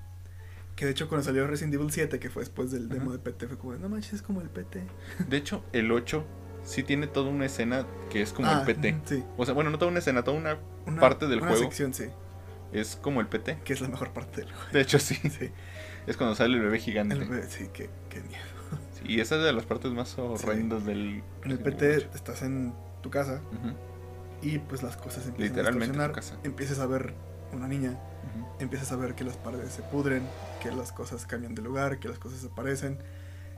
Que 0.82 0.86
de 0.86 0.90
hecho, 0.90 1.08
cuando 1.08 1.24
salió 1.24 1.46
Resident 1.46 1.74
Evil 1.74 1.92
7, 1.92 2.18
que 2.18 2.28
fue 2.28 2.42
después 2.42 2.72
del 2.72 2.88
demo 2.88 3.12
de 3.12 3.20
PT, 3.20 3.46
fue 3.46 3.56
como, 3.56 3.72
no 3.76 3.88
manches, 3.88 4.14
es 4.14 4.22
como 4.22 4.40
el 4.40 4.48
PT. 4.50 4.82
De 5.28 5.36
hecho, 5.36 5.62
el 5.72 5.92
8 5.92 6.24
sí 6.64 6.82
tiene 6.82 7.06
toda 7.06 7.30
una 7.30 7.46
escena 7.46 7.86
que 8.10 8.20
es 8.20 8.32
como 8.32 8.48
Ah, 8.48 8.64
el 8.66 8.66
PT. 8.66 8.90
ujú, 8.94 9.00
Sí. 9.04 9.24
O 9.36 9.44
sea, 9.44 9.54
bueno, 9.54 9.70
no 9.70 9.78
toda 9.78 9.92
una 9.92 10.00
escena, 10.00 10.24
toda 10.24 10.36
una 10.36 10.58
Una, 10.86 11.00
Parte 11.00 11.28
del 11.28 11.38
una 11.38 11.50
juego. 11.50 11.62
sección, 11.62 11.94
sí. 11.94 12.06
es 12.72 12.96
como 12.96 13.20
el 13.20 13.28
PT. 13.28 13.60
Que 13.64 13.74
es 13.74 13.80
la 13.80 13.86
mejor 13.86 14.12
parte 14.12 14.40
del 14.40 14.50
juego. 14.52 14.72
De 14.72 14.80
hecho, 14.80 14.98
sí. 14.98 15.14
Sí. 15.30 15.52
Es 16.08 16.16
cuando 16.16 16.34
sale 16.34 16.56
el 16.56 16.62
bebé 16.64 16.80
gigante. 16.80 17.14
El 17.14 17.28
bebé, 17.28 17.44
sí, 17.48 17.68
qué, 17.72 17.88
qué 18.10 18.20
miedo. 18.22 18.42
Sí, 18.94 19.04
y 19.06 19.20
esa 19.20 19.36
es 19.36 19.44
de 19.44 19.52
las 19.52 19.66
partes 19.66 19.92
más 19.92 20.18
horrendas 20.18 20.84
del. 20.84 21.22
En 21.44 21.50
el 21.52 21.60
PT 21.60 22.08
estás 22.12 22.42
en 22.42 22.74
tu 23.04 23.10
casa 23.10 23.40
y 24.42 24.58
pues 24.58 24.82
las 24.82 24.96
cosas 24.96 25.28
empiezan 25.28 25.56
Literalmente 25.58 26.00
a 26.02 26.08
tu 26.08 26.12
casa. 26.14 26.36
Empiezas 26.42 26.80
a 26.80 26.86
ver 26.86 27.14
una 27.52 27.68
niña. 27.68 28.00
Empiezas 28.58 28.92
a 28.92 28.96
ver 28.96 29.14
que 29.14 29.24
las 29.24 29.36
paredes 29.36 29.72
se 29.72 29.82
pudren, 29.82 30.22
que 30.60 30.70
las 30.72 30.92
cosas 30.92 31.26
cambian 31.26 31.54
de 31.54 31.62
lugar, 31.62 31.98
que 31.98 32.08
las 32.08 32.18
cosas 32.18 32.42
desaparecen. 32.42 32.98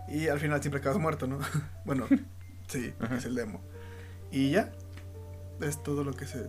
Y 0.09 0.29
al 0.29 0.39
final 0.41 0.61
siempre 0.61 0.81
acabas 0.81 0.99
muerto, 0.99 1.27
¿no? 1.27 1.39
bueno, 1.85 2.07
sí, 2.69 2.93
Ajá. 3.01 3.17
es 3.17 3.25
el 3.25 3.35
demo. 3.35 3.61
Y 4.31 4.51
ya, 4.51 4.73
es 5.61 5.83
todo 5.83 6.05
lo 6.05 6.13
que 6.15 6.27
se... 6.27 6.49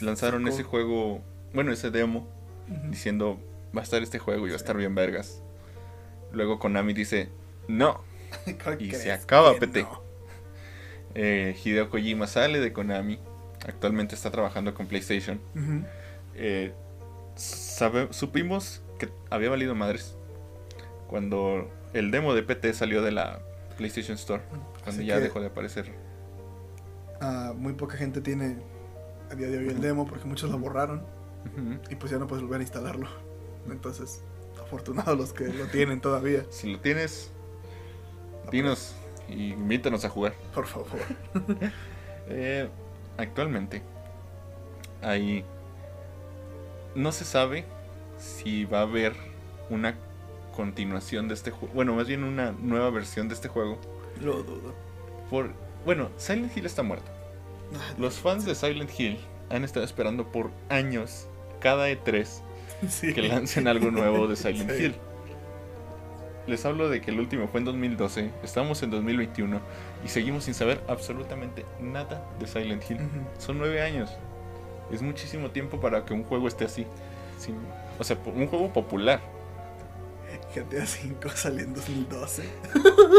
Lanzaron 0.00 0.42
sacó. 0.44 0.54
ese 0.54 0.62
juego, 0.64 1.20
bueno, 1.52 1.72
ese 1.72 1.90
demo, 1.90 2.26
Ujú. 2.68 2.90
diciendo 2.90 3.40
va 3.76 3.80
a 3.80 3.84
estar 3.84 4.02
este 4.02 4.18
juego 4.18 4.46
y 4.46 4.50
va 4.50 4.54
a 4.54 4.56
estar 4.58 4.76
bien 4.76 4.94
vergas. 4.94 5.42
Luego 6.32 6.58
Konami 6.58 6.92
dice, 6.94 7.30
no. 7.68 8.02
¿Cómo 8.64 8.76
y 8.78 8.90
se 8.92 9.12
acaba, 9.12 9.54
PT. 9.58 9.82
no? 9.82 10.02
Eh, 11.14 11.56
Hideo 11.64 11.88
Kojima 11.90 12.26
sale 12.26 12.60
de 12.60 12.72
Konami. 12.72 13.18
Actualmente 13.66 14.14
está 14.14 14.30
trabajando 14.30 14.74
con 14.74 14.86
PlayStation. 14.86 15.40
Eh, 16.34 16.72
sabe- 17.38 18.08
supimos 18.12 18.82
que 18.98 19.08
había 19.30 19.48
valido 19.50 19.74
madres 19.74 20.16
cuando 21.08 21.70
el 21.94 22.10
demo 22.10 22.34
de 22.34 22.42
PT 22.42 22.74
salió 22.74 23.00
de 23.02 23.12
la 23.12 23.40
PlayStation 23.76 24.16
Store. 24.16 24.42
Cuando 24.82 25.00
Así 25.00 25.06
ya 25.06 25.20
dejó 25.20 25.40
de 25.40 25.46
aparecer. 25.46 25.92
Ah, 27.20 27.52
muy 27.56 27.72
poca 27.72 27.96
gente 27.96 28.20
tiene 28.20 28.56
a 29.30 29.34
día 29.34 29.48
de 29.48 29.58
hoy 29.58 29.68
el 29.68 29.80
demo 29.80 30.06
porque 30.06 30.24
muchos 30.26 30.50
lo 30.50 30.58
borraron 30.58 31.02
y 31.90 31.94
pues 31.94 32.12
ya 32.12 32.18
no 32.18 32.26
puedes 32.26 32.42
volver 32.42 32.60
a 32.60 32.62
instalarlo. 32.62 33.08
Entonces, 33.70 34.22
afortunados 34.60 35.16
los 35.16 35.32
que 35.32 35.44
lo 35.48 35.66
tienen 35.66 36.00
todavía, 36.00 36.44
Si 36.50 36.72
lo 36.72 36.80
tienes, 36.80 37.30
dinos 38.50 38.94
y 39.28 39.52
invítanos 39.52 40.04
a 40.04 40.08
jugar. 40.10 40.34
por 40.54 40.66
favor. 40.66 40.88
Eh, 42.30 42.68
actualmente 43.16 43.80
hay 45.00 45.42
no 46.98 47.12
se 47.12 47.24
sabe 47.24 47.64
si 48.18 48.64
va 48.64 48.80
a 48.80 48.82
haber 48.82 49.14
una 49.70 49.94
continuación 50.54 51.28
de 51.28 51.34
este 51.34 51.50
juego 51.50 51.72
bueno 51.74 51.94
más 51.94 52.06
bien 52.08 52.24
una 52.24 52.52
nueva 52.52 52.90
versión 52.90 53.28
de 53.28 53.34
este 53.34 53.48
juego 53.48 53.78
Lo 54.20 54.42
dudo. 54.42 54.74
por 55.30 55.50
bueno 55.84 56.10
Silent 56.16 56.56
Hill 56.56 56.66
está 56.66 56.82
muerto 56.82 57.10
Ah, 57.74 57.94
los 57.98 58.14
fans 58.14 58.44
de 58.46 58.54
Silent 58.54 58.90
Hill 58.98 59.18
han 59.50 59.62
estado 59.62 59.84
esperando 59.84 60.32
por 60.32 60.50
años 60.70 61.28
cada 61.60 61.88
E3 61.90 62.26
sí. 62.88 63.12
que 63.14 63.22
lancen 63.28 63.68
algo 63.68 63.90
nuevo 63.90 64.26
de 64.26 64.36
Silent 64.36 64.70
Sí. 64.72 64.84
Hill 64.86 64.94
les 66.46 66.64
hablo 66.64 66.88
de 66.88 67.02
que 67.02 67.10
el 67.10 67.20
último 67.20 67.46
fue 67.46 67.60
en 67.60 67.66
2012 67.66 68.30
estamos 68.42 68.82
en 68.82 68.90
2021 68.90 69.60
y 70.04 70.08
seguimos 70.08 70.44
sin 70.44 70.54
saber 70.54 70.82
absolutamente 70.88 71.66
nada 71.78 72.26
de 72.40 72.46
Silent 72.46 72.82
Hill 72.90 72.98
son 73.38 73.58
nueve 73.58 73.82
años. 73.82 74.10
Es 74.90 75.02
muchísimo 75.02 75.50
tiempo 75.50 75.80
para 75.80 76.04
que 76.04 76.12
un 76.14 76.24
juego 76.24 76.48
esté 76.48 76.64
así. 76.64 76.86
sin- 77.38 77.56
o 77.98 78.04
sea, 78.04 78.16
un 78.26 78.46
juego 78.46 78.72
popular. 78.72 79.20
GTA 80.54 80.84
V 80.84 81.30
salió 81.36 81.64
en 81.64 81.74
2012. 81.74 82.42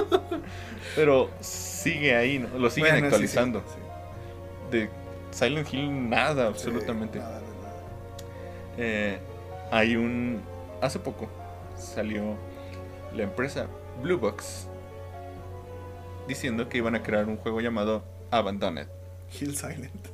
Pero 0.95 1.30
sigue 1.41 2.15
ahí, 2.15 2.39
¿no? 2.39 2.57
Lo 2.57 2.70
siguen 2.70 2.91
Bueno, 2.91 3.07
actualizando. 3.07 3.59
sí, 3.67 3.76
sí. 3.76 4.78
De 4.78 4.89
Silent 5.32 5.74
Hill 5.74 6.09
nada, 6.09 6.47
absolutamente. 6.47 7.20
Sí, 7.20 7.24
nada, 7.24 7.39
nada. 7.41 7.74
Eh, 8.78 9.20
hay 9.72 9.95
un... 9.95 10.41
Hace 10.82 10.99
poco 10.99 11.28
salió 11.78 12.36
la 13.15 13.24
empresa 13.24 13.67
Blue 14.01 14.17
Box 14.17 14.67
diciendo 16.28 16.70
que 16.70 16.78
iban 16.78 16.95
a 16.95 17.03
crear 17.03 17.26
un 17.28 17.38
juego 17.38 17.59
llamado 17.61 18.03
Abandoned. 18.32 18.88
Hill 19.39 19.55
Silent. 19.55 20.07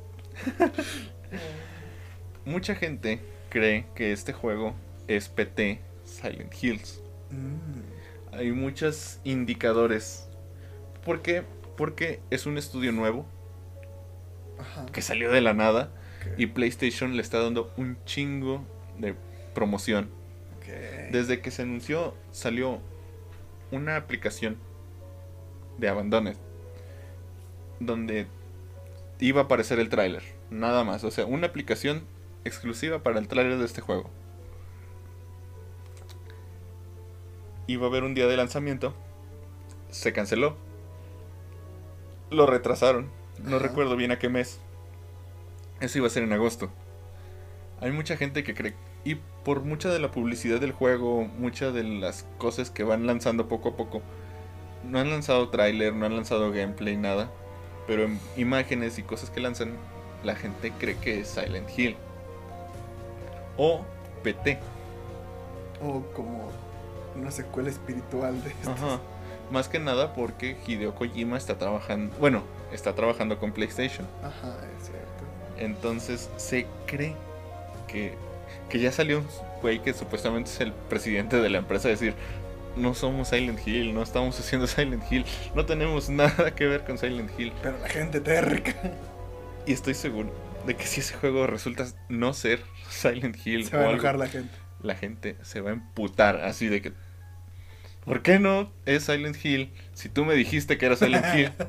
Mucha 2.44 2.74
gente 2.74 3.20
cree 3.48 3.86
que 3.94 4.12
este 4.12 4.32
juego 4.32 4.74
es 5.08 5.28
PT 5.28 5.80
Silent 6.04 6.52
Hills. 6.62 7.00
Mm, 7.30 8.34
hay 8.34 8.52
muchos 8.52 9.20
indicadores. 9.24 10.28
¿Por 11.04 11.22
qué? 11.22 11.42
Porque 11.76 12.20
es 12.30 12.46
un 12.46 12.58
estudio 12.58 12.92
nuevo 12.92 13.26
Ajá. 14.58 14.86
que 14.86 15.02
salió 15.02 15.30
de 15.30 15.40
la 15.40 15.54
nada 15.54 15.90
y 16.36 16.46
PlayStation 16.46 17.16
le 17.16 17.22
está 17.22 17.40
dando 17.40 17.72
un 17.76 17.98
chingo 18.04 18.64
de 18.98 19.14
promoción. 19.54 20.10
Desde 21.12 21.40
que 21.40 21.52
se 21.52 21.62
anunció 21.62 22.14
salió 22.32 22.80
una 23.70 23.96
aplicación 23.96 24.58
de 25.78 25.88
Abandoned 25.88 26.36
donde 27.78 28.26
iba 29.20 29.42
a 29.42 29.44
aparecer 29.44 29.78
el 29.78 29.88
tráiler, 29.88 30.22
nada 30.50 30.84
más, 30.84 31.04
o 31.04 31.10
sea, 31.10 31.26
una 31.26 31.48
aplicación 31.48 32.04
exclusiva 32.44 33.02
para 33.02 33.18
el 33.18 33.28
tráiler 33.28 33.58
de 33.58 33.64
este 33.64 33.80
juego. 33.80 34.10
Iba 37.66 37.86
a 37.86 37.88
haber 37.88 38.04
un 38.04 38.14
día 38.14 38.26
de 38.26 38.36
lanzamiento, 38.36 38.94
se 39.90 40.12
canceló, 40.12 40.56
lo 42.30 42.46
retrasaron, 42.46 43.10
no 43.42 43.56
Ajá. 43.56 43.66
recuerdo 43.66 43.96
bien 43.96 44.12
a 44.12 44.18
qué 44.18 44.28
mes. 44.28 44.60
Eso 45.80 45.98
iba 45.98 46.06
a 46.06 46.10
ser 46.10 46.22
en 46.22 46.32
agosto. 46.32 46.70
Hay 47.80 47.92
mucha 47.92 48.16
gente 48.16 48.44
que 48.44 48.54
cree 48.54 48.74
y 49.06 49.20
por 49.44 49.62
mucha 49.62 49.88
de 49.88 50.00
la 50.00 50.10
publicidad 50.10 50.60
del 50.60 50.72
juego, 50.72 51.24
muchas 51.38 51.72
de 51.72 51.84
las 51.84 52.26
cosas 52.38 52.70
que 52.70 52.82
van 52.82 53.06
lanzando 53.06 53.46
poco 53.46 53.68
a 53.68 53.76
poco, 53.76 54.02
no 54.82 54.98
han 54.98 55.10
lanzado 55.10 55.48
tráiler, 55.50 55.94
no 55.94 56.06
han 56.06 56.16
lanzado 56.16 56.50
gameplay, 56.50 56.96
nada. 56.96 57.30
Pero 57.86 58.02
en 58.02 58.18
imágenes 58.36 58.98
y 58.98 59.04
cosas 59.04 59.30
que 59.30 59.38
lanzan, 59.38 59.76
la 60.26 60.34
gente 60.34 60.72
cree 60.78 60.96
que 60.96 61.20
es 61.20 61.28
Silent 61.28 61.70
Hill. 61.76 61.96
O 63.56 63.82
PT. 64.22 64.58
O 65.82 66.02
como 66.14 66.50
una 67.14 67.30
secuela 67.30 67.70
espiritual 67.70 68.42
de 68.42 68.50
estos. 68.50 68.68
Ajá. 68.68 69.00
Más 69.50 69.68
que 69.68 69.78
nada 69.78 70.12
porque 70.12 70.56
Hideo 70.66 70.94
Kojima 70.94 71.38
está 71.38 71.56
trabajando, 71.56 72.14
bueno, 72.18 72.42
está 72.72 72.94
trabajando 72.94 73.38
con 73.38 73.52
PlayStation. 73.52 74.06
Ajá, 74.22 74.56
es 74.76 74.88
cierto. 74.88 75.24
Entonces 75.56 76.28
se 76.36 76.66
cree 76.86 77.14
que, 77.86 78.14
que 78.68 78.80
ya 78.80 78.90
salió 78.90 79.20
un 79.20 79.26
güey 79.62 79.80
que 79.80 79.94
supuestamente 79.94 80.50
es 80.50 80.60
el 80.60 80.72
presidente 80.72 81.36
de 81.40 81.48
la 81.48 81.58
empresa 81.58 81.86
a 81.86 81.92
decir, 81.92 82.14
no 82.74 82.94
somos 82.94 83.28
Silent 83.28 83.64
Hill, 83.66 83.94
no 83.94 84.02
estamos 84.02 84.38
haciendo 84.38 84.66
Silent 84.66 85.04
Hill, 85.10 85.24
no 85.54 85.64
tenemos 85.64 86.10
nada 86.10 86.52
que 86.54 86.66
ver 86.66 86.84
con 86.84 86.98
Silent 86.98 87.30
Hill. 87.38 87.52
Pero 87.62 87.78
la 87.78 87.88
gente 87.88 88.20
terca. 88.20 88.74
Y 89.66 89.72
estoy 89.72 89.94
seguro 89.94 90.32
de 90.66 90.76
que 90.76 90.86
si 90.86 91.00
ese 91.00 91.14
juego 91.14 91.46
resulta 91.46 91.86
no 92.08 92.32
ser 92.34 92.62
Silent 92.90 93.36
Hill 93.44 93.66
Se 93.66 93.76
va 93.76 93.86
a 93.86 93.90
algo, 93.90 93.94
enojar 93.94 94.18
la 94.18 94.28
gente. 94.28 94.54
la 94.80 94.94
gente 94.94 95.36
se 95.42 95.60
va 95.60 95.70
a 95.70 95.74
emputar 95.74 96.36
así 96.42 96.68
de 96.68 96.82
que 96.82 96.92
¿Por 98.04 98.22
qué 98.22 98.38
no 98.38 98.72
es 98.84 99.04
Silent 99.04 99.44
Hill 99.44 99.72
si 99.92 100.08
tú 100.08 100.24
me 100.24 100.34
dijiste 100.34 100.78
que 100.78 100.86
era 100.86 100.96
Silent 100.96 101.26
Hill? 101.34 101.52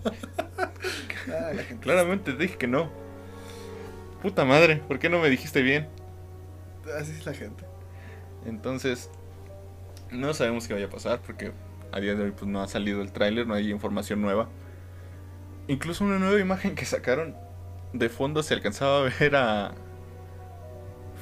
Ah, 1.29 1.51
la 1.53 1.63
gente. 1.63 1.83
Claramente 1.83 2.31
te 2.31 2.37
dije 2.43 2.57
que 2.57 2.67
no. 2.67 2.89
Puta 4.21 4.45
madre, 4.45 4.77
¿por 4.87 4.97
qué 4.97 5.09
no 5.09 5.19
me 5.19 5.29
dijiste 5.29 5.61
bien? 5.61 5.89
Así 6.97 7.11
es 7.11 7.25
la 7.25 7.33
gente. 7.33 7.65
Entonces, 8.45 9.09
no 10.09 10.33
sabemos 10.33 10.65
qué 10.65 10.73
vaya 10.73 10.85
a 10.85 10.89
pasar 10.89 11.19
porque 11.21 11.51
a 11.91 11.99
día 11.99 12.15
de 12.15 12.23
hoy 12.23 12.31
pues, 12.31 12.45
no 12.49 12.61
ha 12.61 12.69
salido 12.69 13.01
el 13.01 13.11
tráiler, 13.11 13.45
no 13.45 13.55
hay 13.55 13.69
información 13.71 14.21
nueva. 14.21 14.47
Incluso 15.67 16.05
una 16.05 16.17
nueva 16.17 16.39
imagen 16.39 16.75
que 16.75 16.85
sacaron 16.85 17.35
de 17.99 18.09
fondo 18.09 18.43
se 18.43 18.53
alcanzaba 18.53 18.99
a 18.99 19.09
ver 19.19 19.35
a 19.35 19.71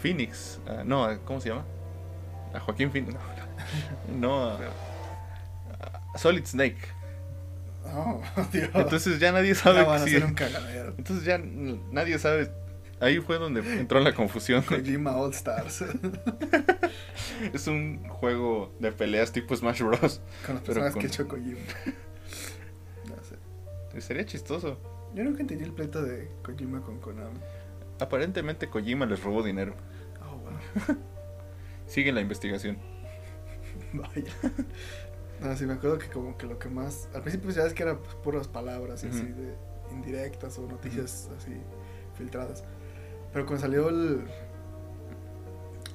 Phoenix. 0.01 0.59
a- 0.67 0.84
no, 0.84 1.03
a- 1.05 1.17
¿cómo 1.19 1.39
se 1.41 1.49
llama? 1.49 1.65
A 2.53 2.59
Joaquín 2.59 2.91
Phoenix. 2.91 3.13
No, 3.13 4.19
no, 4.19 4.49
a, 4.49 6.17
Solid 6.17 6.45
Snake. 6.45 6.78
Oh, 7.93 8.21
Dios. 8.51 8.69
Entonces 8.73 9.19
ya 9.19 9.32
nadie 9.32 9.53
sabe 9.55 9.78
Ya 9.78 9.84
que 9.84 9.89
van 9.89 10.01
a 10.01 10.05
sí- 10.05 10.15
hacer 10.15 10.26
un 10.26 10.34
cagadero. 10.34 10.93
Entonces 10.97 11.26
ya 11.26 11.38
nadie 11.38 12.17
sabe. 12.19 12.51
Ahí 13.01 13.19
fue 13.19 13.38
donde 13.38 13.59
entró 13.78 13.99
la 13.99 14.13
confusión. 14.15 14.61
Kojima 14.63 15.17
All 15.17 15.32
Stars. 15.34 15.84
Es 17.53 17.67
un 17.67 18.07
juego 18.07 18.73
de 18.80 18.93
peleas 18.93 19.34
tipo 19.34 19.53
Smash 19.55 19.82
Bros. 19.82 20.21
con 20.45 20.55
las 20.55 20.63
personas 20.63 20.93
con- 20.93 21.01
que 21.01 21.07
echó 21.07 21.28
Kojima. 21.28 21.59
No 23.05 23.15
sé. 23.91 24.01
Sería 24.01 24.26
chistoso. 24.26 24.80
Yo 25.16 25.24
nunca 25.24 25.39
entendí 25.39 25.63
el 25.63 25.72
pleito 25.72 26.03
de 26.03 26.30
Kojima 26.43 26.82
con 26.82 26.99
Konami. 26.99 27.39
Aparentemente 27.99 28.70
Kojima 28.70 29.05
les 29.05 29.24
robó 29.24 29.43
dinero. 29.43 29.74
Oh, 30.22 30.38
wow. 30.38 30.97
Sigue 31.88 32.11
la 32.11 32.20
investigación. 32.20 32.78
Vaya. 33.93 34.34
No, 35.39 35.55
sí, 35.55 35.66
me 35.66 35.74
acuerdo 35.74 35.99
que 35.99 36.09
como 36.09 36.38
que 36.38 36.45
lo 36.47 36.59
que 36.59 36.68
más... 36.68 37.07
Al 37.13 37.22
principio 37.22 37.49
ya 37.51 37.63
ves 37.63 37.74
que 37.74 37.84
eran 37.84 37.99
pues, 37.99 38.16
puras 38.16 38.49
palabras 38.49 39.05
y 39.05 39.07
así 39.07 39.24
de 39.24 39.55
indirectas 39.91 40.59
o 40.59 40.68
noticias 40.68 41.30
así 41.38 41.53
filtradas. 42.18 42.66
Pero 43.32 43.45
cuando 43.45 43.61
salió 43.61 43.88
el... 43.88 44.26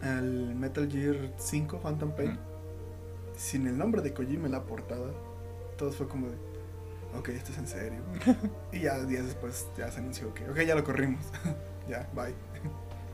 El 0.02 0.54
Metal 0.54 0.90
Gear 0.90 1.34
5 1.36 1.78
Phantom 1.82 2.12
Pain, 2.12 2.38
sin 3.36 3.66
el 3.66 3.76
nombre 3.76 4.00
de 4.00 4.14
Kojima 4.14 4.46
en 4.46 4.52
la 4.52 4.62
portada, 4.62 5.12
todo 5.76 5.92
fue 5.92 6.08
como 6.08 6.28
de... 6.28 6.49
Ok, 7.18 7.28
esto 7.30 7.52
es 7.52 7.58
en 7.58 7.66
serio. 7.66 8.00
y 8.72 8.80
ya 8.80 8.98
días 9.04 9.26
después 9.26 9.66
ya 9.76 9.90
se 9.90 9.98
anunció 9.98 10.32
que... 10.34 10.48
Ok, 10.48 10.60
ya 10.62 10.74
lo 10.74 10.84
corrimos. 10.84 11.24
ya, 11.88 12.08
bye. 12.14 12.34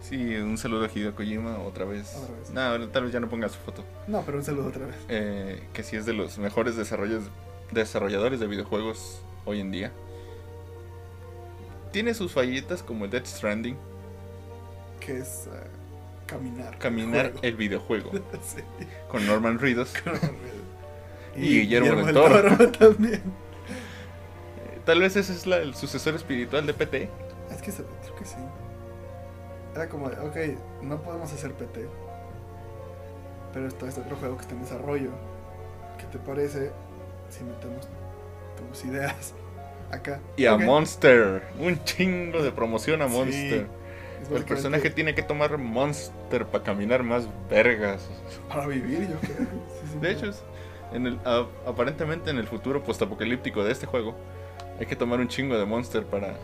Sí, 0.00 0.36
un 0.36 0.58
saludo 0.58 0.84
a 0.84 0.90
Hideo 0.92 1.14
Kojima 1.14 1.58
otra 1.58 1.84
vez. 1.84 2.14
Otra 2.14 2.36
vez. 2.36 2.50
No, 2.50 2.88
tal 2.90 3.04
vez 3.04 3.12
ya 3.12 3.20
no 3.20 3.28
ponga 3.28 3.48
su 3.48 3.58
foto. 3.58 3.84
No, 4.06 4.22
pero 4.24 4.38
un 4.38 4.44
saludo 4.44 4.68
otra 4.68 4.86
vez. 4.86 4.96
Eh, 5.08 5.62
que 5.72 5.82
sí 5.82 5.96
es 5.96 6.06
de 6.06 6.12
los 6.12 6.38
mejores 6.38 6.76
desarrolladores 6.76 8.40
de 8.40 8.46
videojuegos 8.46 9.22
hoy 9.44 9.60
en 9.60 9.72
día. 9.72 9.92
Tiene 11.92 12.14
sus 12.14 12.32
fallitas 12.32 12.82
como 12.82 13.06
el 13.06 13.10
Death 13.10 13.26
Stranding. 13.26 13.76
Que 15.00 15.18
es... 15.18 15.48
eh, 15.52 15.66
caminar. 16.26 16.78
Caminar 16.78 17.32
el 17.42 17.56
videojuego. 17.56 18.10
Sí. 18.42 18.62
Con 19.08 19.26
Norman 19.26 19.58
Reedus. 19.58 19.92
y, 21.34 21.60
Guillermo 21.60 22.04
del 22.04 22.14
Toro. 22.14 22.70
también. 22.72 23.22
Tal 24.86 25.00
vez 25.00 25.16
ese 25.16 25.32
es 25.32 25.46
la- 25.46 25.58
el 25.58 25.74
sucesor 25.74 26.14
espiritual 26.14 26.64
de 26.66 26.72
PT. 26.72 27.10
Es 27.50 27.60
que 27.60 27.70
creo 27.72 28.16
que 28.18 28.24
sí. 28.24 28.36
Era 29.74 29.88
como, 29.88 30.08
de, 30.08 30.18
ok, 30.20 30.58
no 30.82 31.02
podemos 31.02 31.30
hacer 31.32 31.52
PT. 31.52 31.86
Pero 33.52 33.68
está 33.68 33.88
este 33.88 34.00
otro 34.00 34.16
juego 34.16 34.36
que 34.36 34.42
está 34.42 34.54
en 34.54 34.62
desarrollo. 34.62 35.10
¿Qué 35.98 36.04
te 36.06 36.18
parece 36.18 36.70
si 37.28 37.44
metemos 37.44 37.88
tus 38.70 38.84
ideas 38.84 39.34
acá? 39.90 40.20
Y 40.36 40.46
a 40.46 40.54
Ok. 40.54 40.62
Monster. 40.62 41.42
Un 41.58 41.82
chingo 41.84 42.42
de 42.42 42.52
promoción 42.52 43.02
a 43.02 43.08
Sí. 43.08 43.14
Monster. 43.14 43.66
Es 44.22 44.30
El 44.30 44.44
personaje 44.44 44.88
tiene 44.90 45.14
que 45.14 45.22
tomar 45.22 45.58
Monster 45.58 46.46
para 46.46 46.64
caminar 46.64 47.02
más 47.02 47.28
vergas. 47.50 48.06
Para 48.48 48.66
vivir, 48.66 49.08
yo 49.10 49.18
creo. 49.20 49.36
Sí, 49.36 49.92
sí, 49.92 49.98
De 50.00 50.14
sí. 50.14 50.24
hecho, 50.26 50.30
en 50.92 51.06
el, 51.06 51.20
a- 51.24 51.46
aparentemente 51.66 52.30
en 52.30 52.38
el 52.38 52.46
futuro 52.46 52.82
postapocalíptico 52.82 53.62
de 53.62 53.72
este 53.72 53.84
juego, 53.86 54.14
hay 54.78 54.86
que 54.86 54.96
tomar 54.96 55.20
un 55.20 55.28
chingo 55.28 55.58
de 55.58 55.64
Monster 55.64 56.04
para, 56.04 56.36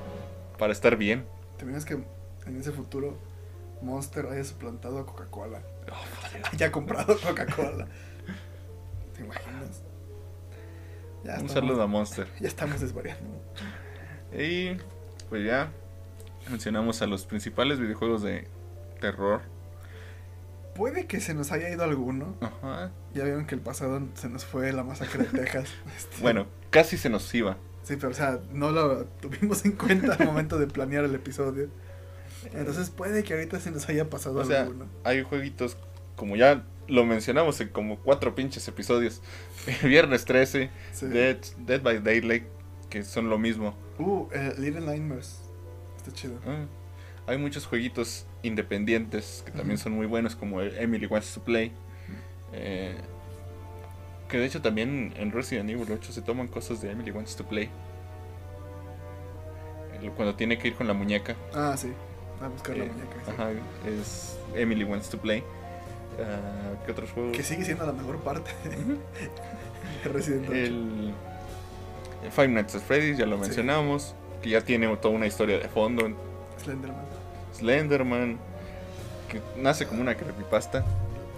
para 0.59 0.73
estar 0.73 0.97
bien. 0.97 1.27
¿Te 1.57 1.65
imaginas 1.65 1.85
que 1.85 1.95
en 2.47 2.57
ese 2.61 2.73
futuro 2.73 3.19
Monster 3.83 4.27
haya 4.27 4.45
suplantado 4.45 4.99
a 4.99 5.07
Coca-Cola? 5.07 5.63
Oh, 5.91 6.49
Haya 6.53 6.73
comprado 6.73 7.17
Coca-Cola. 7.21 7.87
¿Te 9.15 9.23
imaginas? 9.23 9.83
Ya 11.25 11.33
un 11.33 11.47
estamos- 11.47 11.53
saludo 11.53 11.83
a 11.83 11.87
Monster. 11.87 12.27
Ya 12.41 12.49
estamos 12.49 12.81
desvariando. 12.81 13.43
Y 14.37 14.77
pues 15.29 15.45
ya 15.45 15.71
mencionamos 16.49 17.03
a 17.03 17.07
los 17.07 17.27
principales 17.27 17.79
videojuegos 17.79 18.23
de 18.23 18.49
terror. 19.01 19.43
Puede 20.75 21.07
que 21.07 21.21
se 21.21 21.35
nos 21.35 21.53
haya 21.53 21.69
ido 21.69 21.85
alguno. 21.85 22.35
Ajá. 22.41 22.91
Ya 23.13 23.25
vieron 23.25 23.47
que 23.47 23.55
el 23.55 23.61
pasado 23.61 24.01
se 24.15 24.31
nos 24.31 24.47
fue 24.47 24.73
la 24.73 24.85
masacre 24.85 25.25
de 25.25 25.39
Texas. 25.39 25.69
Este, 25.97 26.23
Bueno, 26.23 26.47
casi 26.71 26.97
se 26.97 27.11
nos 27.11 27.33
iba. 27.35 27.59
Sí, 27.83 27.97
pero 27.97 28.11
o 28.11 28.15
sea, 28.15 28.41
no 28.53 28.71
lo 28.71 29.05
tuvimos 29.21 29.65
en 29.65 29.73
cuenta 29.73 30.15
al 30.15 30.25
momento 30.27 30.59
de 30.59 30.67
planear 30.67 31.05
el 31.05 31.15
episodio. 31.15 31.69
Entonces 32.55 32.91
puede 32.91 33.23
que 33.25 33.35
ahorita 33.35 33.61
se 33.61 33.71
nos 33.71 33.89
haya 33.89 34.09
pasado 34.11 34.41
O 34.41 34.45
sea, 34.45 34.63
alguno. 34.63 34.87
hay 35.05 35.23
jueguitos, 35.23 35.77
como 36.17 36.37
ya 36.37 36.65
lo 36.89 37.05
mencionamos 37.05 37.61
en 37.61 37.69
como 37.69 37.99
cuatro 37.99 38.35
pinches 38.35 38.67
episodios. 38.69 39.21
Viernes 39.83 40.25
13, 40.25 40.71
Sí. 40.93 41.07
Dead, 41.07 41.39
Dead 41.59 41.81
by 41.83 42.01
Daylight, 42.03 42.45
que 42.91 43.03
son 43.05 43.31
lo 43.31 43.39
mismo. 43.39 43.77
Uh, 43.99 44.27
eh, 44.33 44.55
Little 44.59 44.81
Nightmares. 44.83 45.41
Está 45.97 46.13
chido. 46.13 46.35
Ah, 46.47 46.65
hay 47.27 47.39
muchos 47.39 47.67
jueguitos 47.67 48.27
independientes 48.43 49.43
que 49.47 49.53
también 49.53 49.75
Ujú. 49.77 49.85
son 49.85 49.93
muy 49.93 50.07
buenos, 50.07 50.35
como 50.35 50.61
Emily 50.61 51.07
Wants 51.07 51.35
to 51.35 51.43
Play. 51.45 51.73
Eh, 52.53 52.97
que 54.33 54.39
de 54.39 54.47
hecho 54.47 54.63
también 54.63 55.13
en 55.19 55.31
Resident 55.31 55.69
Evil 55.69 55.87
8 55.93 56.11
se 56.11 56.23
toman 56.23 56.49
cosas 56.49 56.81
de 56.81 56.91
Emily 56.91 57.11
Wants 57.11 57.37
to 57.37 57.45
Play. 57.45 57.69
Cuando 60.17 60.35
tiene 60.35 60.59
que 60.59 60.69
ir 60.69 60.75
con 60.75 60.89
la 60.89 60.95
muñeca. 60.95 61.37
Ah, 61.55 61.75
sí. 61.77 61.93
A 62.43 62.49
buscar 62.49 62.77
la 62.79 62.85
eh, 62.85 62.89
muñeca. 62.89 63.15
sí. 63.25 63.31
Ajá, 63.31 63.51
es 63.87 64.39
Emily 64.55 64.85
Wants 64.85 65.11
to 65.11 65.19
Play. 65.19 65.45
Ah, 66.19 66.75
¿Qué 66.85 66.93
otros 66.93 67.11
juegos? 67.13 67.37
Que 67.37 67.43
sigue 67.43 67.65
siendo 67.65 67.85
la 67.87 67.93
mejor 67.93 68.17
parte 68.21 68.51
de 68.65 70.09
Resident 70.11 70.47
Evil. 70.51 71.15
El 72.25 72.31
Five 72.33 72.49
Nights 72.49 72.75
at 72.75 72.81
Freddy's, 72.81 73.19
ya 73.19 73.27
lo 73.27 73.37
Sí. 73.37 73.43
mencionamos. 73.43 74.15
Que 74.41 74.49
ya 74.49 74.63
tiene 74.63 74.89
toda 74.97 75.15
una 75.15 75.27
historia 75.27 75.59
de 75.59 75.69
fondo. 75.69 76.09
Slenderman. 76.65 77.05
Slenderman. 77.55 78.39
Que 79.29 79.43
nace 79.61 79.87
como 79.87 80.01
una 80.01 80.17
creepypasta. 80.17 80.85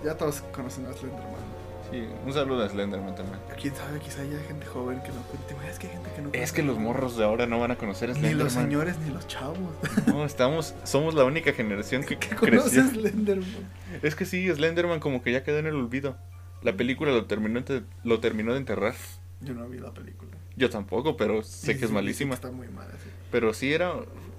Ya 0.04 0.16
todos 0.16 0.40
conocen 0.54 0.86
a 0.86 0.92
Slenderman. 0.92 1.43
Sí, 1.90 2.04
un 2.26 2.32
saludo 2.32 2.64
a 2.64 2.68
Slenderman 2.68 3.14
también. 3.14 3.38
Quién 3.60 3.74
sabe, 3.74 3.98
quizá 4.00 4.22
haya 4.22 4.38
gente 4.48 4.66
joven 4.66 5.00
que 5.02 5.08
no. 5.08 5.20
¿Te 5.46 5.52
imaginas 5.54 5.78
que 5.78 5.86
hay 5.86 5.92
gente 5.92 6.10
que 6.16 6.22
no 6.22 6.28
Es 6.28 6.32
conoce 6.32 6.54
que 6.54 6.62
los 6.62 6.78
morros 6.78 7.16
de 7.16 7.24
ahora 7.24 7.46
no 7.46 7.60
van 7.60 7.70
a 7.70 7.76
conocer 7.76 8.10
a 8.10 8.14
Ni 8.14 8.20
Slenderman. 8.20 8.44
los 8.44 8.52
señores 8.54 8.98
ni 8.98 9.10
los 9.12 9.26
chavos. 9.28 9.58
No, 10.06 10.24
estamos, 10.24 10.74
somos 10.84 11.14
la 11.14 11.24
única 11.24 11.52
generación 11.52 12.02
que 12.02 12.18
¿Qué 12.18 12.28
creció. 12.30 12.58
conoces 12.82 12.90
Slenderman? 12.90 13.68
Es 14.02 14.14
que 14.16 14.24
sí, 14.24 14.48
Slenderman 14.52 14.98
como 15.00 15.22
que 15.22 15.30
ya 15.32 15.44
quedó 15.44 15.58
en 15.58 15.66
el 15.66 15.74
olvido. 15.74 16.16
La 16.62 16.72
película 16.74 17.12
lo 17.12 17.26
terminó, 17.26 17.62
lo 18.02 18.20
terminó 18.20 18.52
de 18.52 18.58
enterrar. 18.58 18.94
Yo 19.40 19.52
no 19.54 19.68
vi 19.68 19.78
la 19.78 19.92
película. 19.92 20.30
Yo 20.56 20.70
tampoco, 20.70 21.16
pero 21.16 21.42
sé 21.42 21.72
Sí, 21.74 21.78
que 21.78 21.84
es 21.84 21.90
sí, 21.90 21.94
malísima. 21.94 22.30
que 22.30 22.34
Está 22.36 22.50
muy 22.50 22.68
mala, 22.68 22.92
sí. 22.92 23.10
Pero 23.30 23.52
sí 23.52 23.72
era... 23.72 23.92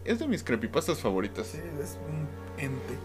Es 0.04 0.20
de 0.20 0.28
mis 0.28 0.44
creepypastas 0.44 1.00
favoritas. 1.00 1.48
Sí, 1.48 1.60
es 1.82 1.98
un 2.10 2.28
ente. 2.64 2.96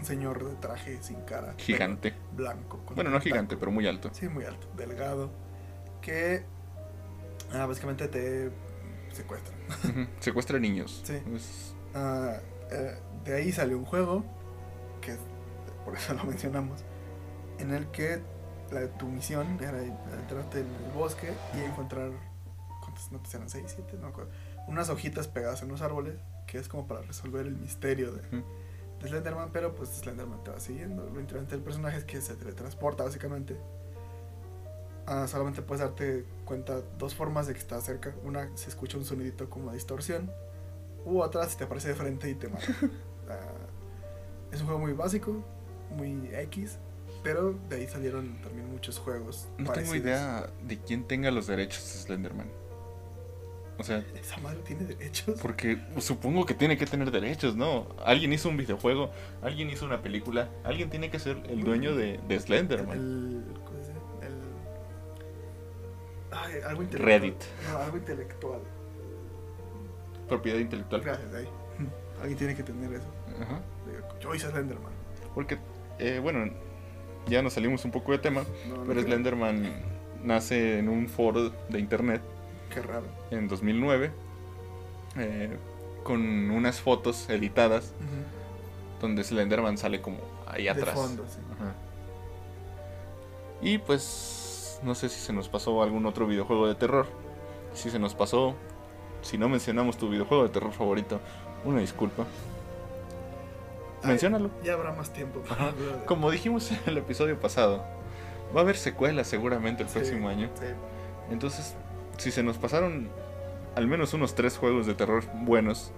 Un 0.00 0.06
señor 0.06 0.42
de 0.42 0.54
traje 0.56 0.98
sin 1.02 1.20
cara. 1.22 1.54
Gigante. 1.58 2.14
Blanco. 2.34 2.82
Bueno, 2.94 3.10
no 3.10 3.20
gigante, 3.20 3.58
pero 3.58 3.70
muy 3.70 3.86
alto. 3.86 4.08
Sí, 4.14 4.30
muy 4.30 4.44
alto. 4.46 4.66
Delgado. 4.74 5.30
Que. 6.00 6.42
Ah, 7.52 7.66
básicamente 7.66 8.08
te 8.08 8.50
secuestran. 9.12 9.58
Ujú. 9.84 10.06
Secuestra 10.20 10.58
niños. 10.58 11.02
Sí. 11.04 11.20
Ah, 11.94 12.38
eh, 12.70 12.98
de 13.24 13.34
ahí 13.34 13.52
salió 13.52 13.76
un 13.76 13.84
juego. 13.84 14.24
Que 15.02 15.16
por 15.84 15.94
eso 15.94 16.14
lo 16.14 16.24
mencionamos. 16.24 16.80
En 17.58 17.74
el 17.74 17.86
que 17.90 18.22
la, 18.72 18.88
tu 18.96 19.06
misión 19.06 19.58
era 19.60 19.82
entrarte 19.82 20.60
en 20.60 20.66
el 20.66 20.92
bosque 20.94 21.30
y 21.54 21.60
encontrar. 21.60 22.10
¿Cuántas 22.80 23.12
notas 23.12 23.34
eran? 23.34 23.48
¿6, 23.48 23.64
7? 23.66 23.98
No. 24.00 24.14
Unas 24.66 24.88
hojitas 24.88 25.28
pegadas 25.28 25.60
en 25.60 25.68
los 25.68 25.82
árboles. 25.82 26.14
Que 26.46 26.56
es 26.56 26.68
como 26.68 26.88
para 26.88 27.02
resolver 27.02 27.46
el 27.46 27.58
misterio 27.58 28.12
de. 28.12 28.22
De 29.00 29.08
Slenderman, 29.08 29.50
pero 29.52 29.74
pues 29.74 29.90
Slenderman 29.90 30.42
te 30.44 30.50
va 30.50 30.60
siguiendo. 30.60 31.08
Lo 31.08 31.20
interesante 31.20 31.54
del 31.54 31.64
personaje 31.64 31.98
es 31.98 32.04
que 32.04 32.20
se 32.20 32.34
teletransporta 32.34 33.04
básicamente. 33.04 33.56
Ah, 35.06 35.26
solamente 35.26 35.62
puedes 35.62 35.80
darte 35.80 36.24
cuenta 36.44 36.82
dos 36.98 37.14
formas 37.14 37.46
de 37.46 37.54
que 37.54 37.58
está 37.58 37.80
cerca. 37.80 38.14
Una, 38.24 38.54
se 38.56 38.68
escucha 38.68 38.98
un 38.98 39.04
sonidito 39.04 39.48
como 39.48 39.72
distorsión. 39.72 40.30
U 41.04 41.20
otra, 41.20 41.48
si 41.48 41.56
te 41.56 41.64
aparece 41.64 41.88
de 41.88 41.94
frente 41.94 42.28
y 42.30 42.34
te 42.34 42.48
mata. 42.48 42.66
Ah, 43.28 43.36
es 44.50 44.60
un 44.60 44.66
juego 44.66 44.80
muy 44.80 44.92
básico, 44.92 45.44
muy 45.90 46.28
X, 46.32 46.78
pero 47.22 47.54
de 47.68 47.76
ahí 47.76 47.86
salieron 47.86 48.42
también 48.42 48.68
muchos 48.68 48.98
juegos. 48.98 49.46
No 49.56 49.70
tengo 49.70 49.94
idea 49.94 50.50
de 50.66 50.80
quién 50.80 51.06
tenga 51.06 51.30
los 51.30 51.46
derechos 51.46 51.84
de 51.84 52.00
Slenderman. 52.00 52.50
O 53.80 53.82
sea, 53.82 54.04
Esa 54.14 54.36
madre 54.38 54.60
tiene 54.64 54.84
derechos. 54.84 55.40
porque 55.40 55.78
supongo 55.98 56.44
que 56.46 56.54
tiene 56.54 56.76
que 56.76 56.86
tener 56.86 57.10
derechos, 57.10 57.56
¿no? 57.56 57.86
Alguien 58.04 58.32
hizo 58.32 58.48
un 58.48 58.56
videojuego, 58.56 59.10
alguien 59.42 59.70
hizo 59.70 59.84
una 59.86 60.02
película, 60.02 60.48
alguien 60.64 60.90
tiene 60.90 61.10
que 61.10 61.18
ser 61.18 61.38
el 61.48 61.64
dueño 61.64 61.94
de, 61.96 62.20
de 62.28 62.38
Slenderman. 62.40 62.96
El. 62.98 63.44
El- 64.22 64.40
ay, 66.30 66.54
algo 66.66 66.82
intelectual. 66.82 67.20
Reddit. 67.20 67.42
No, 67.70 67.78
algo 67.78 67.96
intelectual. 67.96 68.60
Propiedad 70.28 70.58
intelectual. 70.58 71.00
Gracias, 71.02 71.34
ahí. 71.34 71.48
Alguien 72.20 72.38
tiene 72.38 72.54
que 72.54 72.62
tener 72.62 72.92
eso. 72.92 73.06
Ajá. 73.40 73.60
Yo 74.20 74.34
hice 74.34 74.50
Slenderman. 74.50 74.92
Porque, 75.34 75.58
eh, 75.98 76.18
bueno, 76.22 76.52
ya 77.26 77.42
nos 77.42 77.54
salimos 77.54 77.84
un 77.84 77.90
poco 77.90 78.12
de 78.12 78.18
tema, 78.18 78.42
No, 78.68 78.76
no 78.76 78.80
pero 78.82 78.92
creo. 79.00 79.04
Slenderman 79.06 79.72
nace 80.22 80.78
en 80.78 80.88
un 80.88 81.08
foro 81.08 81.48
de 81.70 81.78
internet 81.80 82.20
Qué 82.72 82.80
raro. 82.82 83.06
en 83.30 83.48
2009 83.48 84.10
eh, 85.16 85.56
con 86.04 86.50
unas 86.50 86.80
fotos 86.80 87.28
editadas 87.28 87.92
donde 89.00 89.24
Slenderman 89.24 89.76
sale 89.78 90.00
como 90.00 90.18
ahí 90.46 90.64
De 90.64 90.70
atrás. 90.70 90.94
fondo, 90.94 91.24
sí. 91.28 91.38
Ajá. 91.54 91.74
Y 93.62 93.78
pues 93.78 94.80
no 94.82 94.94
sé 94.94 95.08
si 95.08 95.20
se 95.20 95.32
nos 95.32 95.48
pasó 95.48 95.82
algún 95.82 96.06
otro 96.06 96.26
videojuego 96.26 96.66
de 96.66 96.74
terror. 96.74 97.06
Si 97.74 97.90
se 97.90 97.98
nos 97.98 98.14
pasó, 98.14 98.54
si 99.22 99.36
no 99.38 99.48
mencionamos 99.48 99.96
tu 99.98 100.08
videojuego 100.08 100.44
de 100.44 100.48
terror 100.50 100.72
favorito, 100.72 101.20
una 101.64 101.80
disculpa. 101.80 102.24
Ay, 104.02 104.08
Menciónalo. 104.10 104.50
Ya 104.64 104.72
habrá 104.74 104.92
más 104.92 105.12
tiempo 105.12 105.40
para 105.40 105.72
de- 105.72 106.04
Como 106.06 106.30
dijimos 106.30 106.70
en 106.72 106.78
el 106.86 106.98
episodio 106.98 107.38
pasado, 107.38 107.84
va 108.54 108.60
a 108.60 108.62
haber 108.62 108.76
secuelas 108.76 109.26
seguramente 109.28 109.82
el 109.82 109.88
Sí, 109.90 109.96
próximo 109.98 110.28
año. 110.28 110.48
sí. 110.58 110.66
Entonces, 111.30 111.74
si 112.20 112.30
se 112.30 112.42
nos 112.42 112.58
pasaron 112.58 113.08
al 113.76 113.86
menos 113.86 114.12
unos 114.14 114.34
tres 114.34 114.56
juegos 114.58 114.86
de 114.86 114.94
terror 114.94 115.24
buenos, 115.34 115.92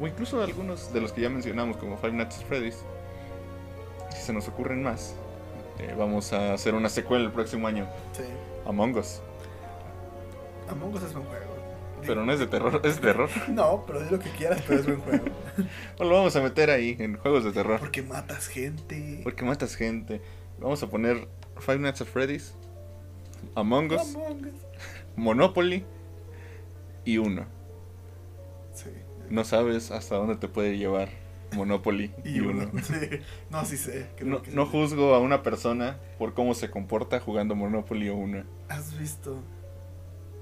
o 0.00 0.06
incluso 0.06 0.42
algunos 0.42 0.92
de 0.92 1.00
los 1.00 1.12
que 1.12 1.20
ya 1.20 1.28
mencionamos, 1.30 1.76
como 1.76 1.96
Five 1.96 2.12
Nights 2.14 2.38
at 2.40 2.46
Freddy's, 2.46 2.82
si 4.14 4.22
se 4.22 4.32
nos 4.32 4.48
ocurren 4.48 4.82
más, 4.82 5.14
eh, 5.78 5.94
vamos 5.96 6.32
a 6.32 6.52
hacer 6.54 6.74
una 6.74 6.88
secuela 6.88 7.24
el 7.26 7.32
próximo 7.32 7.66
año, 7.66 7.86
Sí. 8.12 8.24
Among 8.66 8.96
Us. 8.96 9.20
Among 10.68 10.94
Us 10.94 11.02
es 11.02 11.12
buen 11.14 11.26
juego. 11.26 11.46
Pero 12.06 12.24
no 12.24 12.32
es 12.32 12.38
de 12.38 12.46
terror, 12.46 12.80
es 12.82 12.96
de 12.96 13.02
terror. 13.02 13.28
No, 13.48 13.84
pero 13.86 14.00
di 14.00 14.10
lo 14.10 14.18
que 14.18 14.30
quieras, 14.30 14.62
pero 14.66 14.80
es 14.80 14.86
buen 14.86 15.00
juego. 15.00 15.24
Lo 15.98 16.10
vamos 16.10 16.34
a 16.34 16.40
meter 16.40 16.70
ahí 16.70 16.96
en 16.98 17.16
juegos 17.18 17.44
de 17.44 17.52
terror. 17.52 17.78
Porque 17.78 18.02
matas 18.02 18.48
gente. 18.48 19.20
Porque 19.22 19.44
matas 19.44 19.76
gente. 19.76 20.22
Vamos 20.58 20.82
a 20.82 20.88
poner 20.88 21.28
Five 21.58 21.78
Nights 21.78 22.00
at 22.00 22.06
Freddy's, 22.06 22.54
Among 23.54 23.92
Us, 23.92 24.14
Among 24.14 24.46
Us. 24.46 24.54
Monopoly 25.16 25.84
y 27.04 27.18
uno. 27.18 27.46
Sí. 28.74 28.90
No 29.28 29.44
sabes 29.44 29.90
hasta 29.90 30.16
dónde 30.16 30.36
te 30.36 30.48
puede 30.48 30.76
llevar 30.76 31.08
Monopoly 31.52 32.12
y, 32.24 32.30
Y 32.36 32.40
uno. 32.40 32.68
uno. 32.72 32.82
Sí. 32.82 32.94
No, 33.50 33.64
sí 33.64 33.76
sé. 33.76 34.08
No, 34.22 34.42
que 34.42 34.50
no 34.52 34.64
sí. 34.66 34.70
juzgo 34.72 35.14
a 35.14 35.20
una 35.20 35.42
persona 35.42 35.98
por 36.18 36.34
cómo 36.34 36.54
se 36.54 36.70
comporta 36.70 37.20
jugando 37.20 37.54
Monopoly 37.54 38.08
o 38.08 38.16
uno. 38.16 38.44
¿Has 38.68 38.98
visto 38.98 39.42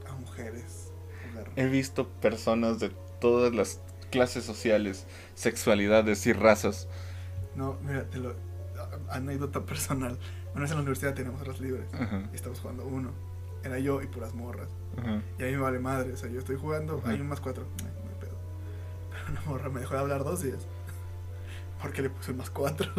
a 0.09 0.12
mujeres 0.14 0.93
jugar? 1.31 1.51
He 1.57 1.66
visto 1.66 2.09
personas 2.09 2.79
de 2.81 2.91
todas 3.21 3.55
las 3.55 3.81
clases 4.11 4.45
sociales, 4.45 5.07
sexualidades 5.35 6.27
y 6.27 6.33
razas. 6.33 6.89
No, 7.55 7.77
mira, 7.83 8.05
te 8.05 8.19
lo. 8.19 8.35
Anécdota 9.11 9.64
personal. 9.64 10.19
Una 10.53 10.62
vez 10.62 10.71
en 10.71 10.77
la 10.77 10.83
universidad 10.83 11.14
teníamos 11.14 11.41
horas 11.43 11.61
libres. 11.61 11.87
Y 12.33 12.37
estábamos 12.37 12.61
jugando 12.61 12.85
uno. 12.87 13.11
Era 13.69 13.79
yo 13.79 14.01
y 14.03 14.07
puras 14.07 14.35
morras. 14.35 14.69
ajá. 14.99 15.21
Y 15.39 15.43
a 15.43 15.47
mí 15.47 15.53
me 15.53 15.59
vale 15.59 15.79
madre. 15.79 16.12
O 16.12 16.16
sea, 16.16 16.29
yo 16.31 16.39
estoy 16.39 16.57
jugando. 16.57 16.99
Ajá. 17.03 17.11
Hay 17.11 17.21
un 17.21 17.29
más 17.29 17.41
cuatro. 17.41 17.64
No, 17.83 17.85
no 17.85 18.11
hay 18.11 18.16
pedo. 18.21 18.37
Pero 19.11 19.25
una 19.31 19.41
morra 19.43 19.69
me 19.71 19.81
dejó 19.81 19.95
de 19.95 20.01
hablar 20.01 20.25
dos 20.25 20.43
días. 20.43 20.66
Porque 21.83 22.03
le 22.03 22.11
puse 22.11 22.33
más 22.33 22.51
cuatro. 22.51 22.91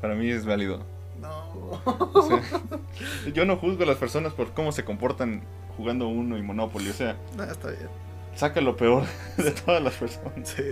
Para 0.00 0.14
mí 0.14 0.30
es 0.30 0.44
válido. 0.44 0.84
No. 1.20 1.80
O 1.86 2.22
sea, 2.28 2.42
yo 3.32 3.44
no 3.46 3.56
juzgo 3.56 3.84
a 3.84 3.86
las 3.86 3.96
personas 3.96 4.34
por 4.34 4.52
cómo 4.52 4.72
se 4.72 4.84
comportan 4.84 5.42
jugando 5.76 6.06
uno 6.08 6.36
y 6.38 6.42
Monopoly. 6.42 6.90
O 6.90 6.92
sea, 6.92 7.16
No, 7.36 7.44
está 7.44 7.68
bien. 7.70 7.88
saca 8.36 8.60
lo 8.60 8.76
peor 8.76 9.04
de 9.38 9.50
todas 9.52 9.82
las 9.82 9.94
personas. 9.94 10.48
Sí. 10.48 10.62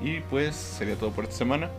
Y 0.00 0.20
pues 0.20 0.54
sería 0.56 0.96
todo 0.96 1.10
por 1.10 1.24
esta 1.24 1.36
semana. 1.36 1.70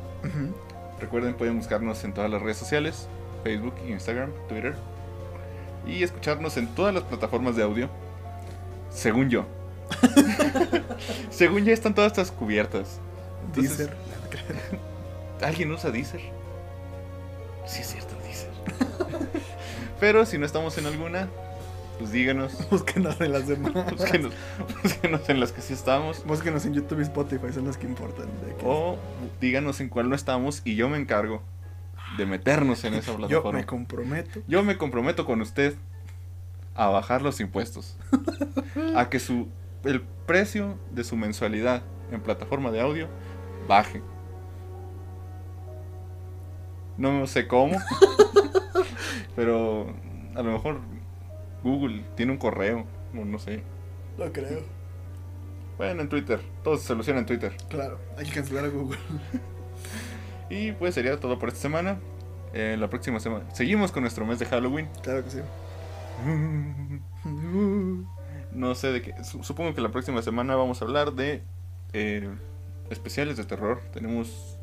Recuerden, 0.99 1.35
pueden 1.35 1.57
buscarnos 1.57 2.03
en 2.03 2.13
todas 2.13 2.29
las 2.29 2.41
redes 2.41 2.57
sociales, 2.57 3.07
Facebook, 3.47 3.75
Instagram, 3.87 4.31
Twitter. 4.49 4.75
Y 5.85 6.03
escucharnos 6.03 6.57
en 6.57 6.67
todas 6.67 6.93
las 6.93 7.03
plataformas 7.03 7.55
de 7.55 7.63
audio. 7.63 7.89
Según 8.89 9.29
yo. 9.29 9.45
Según 11.29 11.63
ya 11.63 11.71
están 11.71 11.95
todas 11.95 12.11
estas 12.11 12.29
cubiertas. 12.29 12.99
Entonces, 13.45 13.77
Deezer. 13.77 13.95
¿Alguien 15.41 15.71
usa 15.71 15.91
Deezer? 15.91 16.19
Sí, 17.65 17.79
es 17.79 17.87
cierto, 17.87 18.15
Deezer. 18.21 18.49
Pero 20.01 20.25
si 20.25 20.37
no 20.37 20.45
estamos 20.45 20.77
en 20.77 20.87
alguna, 20.87 21.29
pues 21.99 22.11
díganos. 22.11 22.69
Búsquenos 22.69 23.21
en 23.21 23.31
las 23.31 23.47
demás. 23.47 23.91
Búsquenos, 23.91 24.33
búsquenos 24.83 25.29
en 25.29 25.39
las 25.39 25.53
que 25.53 25.61
sí 25.61 25.71
estamos. 25.71 26.25
Búsquenos 26.25 26.65
en 26.65 26.73
YouTube 26.73 26.99
y 26.99 27.03
Spotify, 27.03 27.53
son 27.53 27.65
las 27.65 27.77
que 27.77 27.87
importan. 27.87 28.25
de 28.25 28.57
O 28.65 28.97
díganos 29.39 29.79
en 29.79 29.87
cuál 29.87 30.09
no 30.09 30.15
estamos 30.15 30.61
y 30.65 30.75
yo 30.75 30.89
me 30.89 30.97
encargo 30.97 31.41
de 32.17 32.25
meternos 32.25 32.83
en 32.83 32.93
esa 32.95 33.11
Yo 33.11 33.17
plataforma. 33.17 33.59
me 33.59 33.65
comprometo. 33.65 34.41
Yo 34.47 34.63
me 34.63 34.77
comprometo 34.77 35.25
con 35.25 35.41
usted 35.41 35.75
a 36.75 36.87
bajar 36.87 37.21
los 37.21 37.39
impuestos. 37.39 37.97
a 38.95 39.09
que 39.09 39.19
su 39.19 39.47
el 39.83 40.01
precio 40.25 40.77
de 40.91 41.03
su 41.03 41.15
mensualidad 41.15 41.83
en 42.11 42.21
plataforma 42.21 42.71
de 42.71 42.81
audio 42.81 43.07
baje. 43.67 44.01
No 46.97 47.27
sé 47.27 47.47
cómo, 47.47 47.77
pero 49.35 49.93
a 50.35 50.41
lo 50.41 50.51
mejor 50.51 50.79
Google 51.63 52.03
tiene 52.15 52.31
un 52.31 52.37
correo, 52.39 52.85
o 53.15 53.23
no 53.23 53.37
sé. 53.37 53.61
Lo 54.17 54.31
creo. 54.33 54.61
Bueno, 55.77 56.01
en 56.01 56.09
Twitter, 56.09 56.41
todo 56.63 56.75
se 56.77 56.87
soluciona 56.87 57.19
en 57.19 57.27
Twitter. 57.27 57.55
Claro, 57.69 57.99
hay 58.17 58.25
que 58.25 58.33
cancelar 58.33 58.65
a 58.65 58.69
Google. 58.69 58.97
Y 60.49 60.71
pues 60.73 60.93
sería 60.95 61.19
todo 61.19 61.39
por 61.39 61.49
esta 61.49 61.61
semana. 61.61 61.99
Eh, 62.53 62.77
la 62.79 62.89
próxima 62.89 63.19
semana 63.19 63.43
seguimos 63.53 63.91
con 63.91 64.01
nuestro 64.03 64.25
mes 64.25 64.39
de 64.39 64.45
Halloween. 64.45 64.87
Claro 65.03 65.23
que 65.23 65.29
sí. 65.31 65.39
No 68.51 68.73
sé 68.75 68.87
de 68.91 69.01
qué. 69.01 69.23
su- 69.23 69.43
Supongo 69.43 69.73
que 69.75 69.81
la 69.81 69.89
próxima 69.91 70.21
semana 70.21 70.55
vamos 70.55 70.81
a 70.81 70.85
hablar 70.85 71.13
de 71.13 71.43
eh, 71.93 72.29
especiales 72.89 73.37
de 73.37 73.43
terror. 73.43 73.81
Tenemos. 73.93 74.57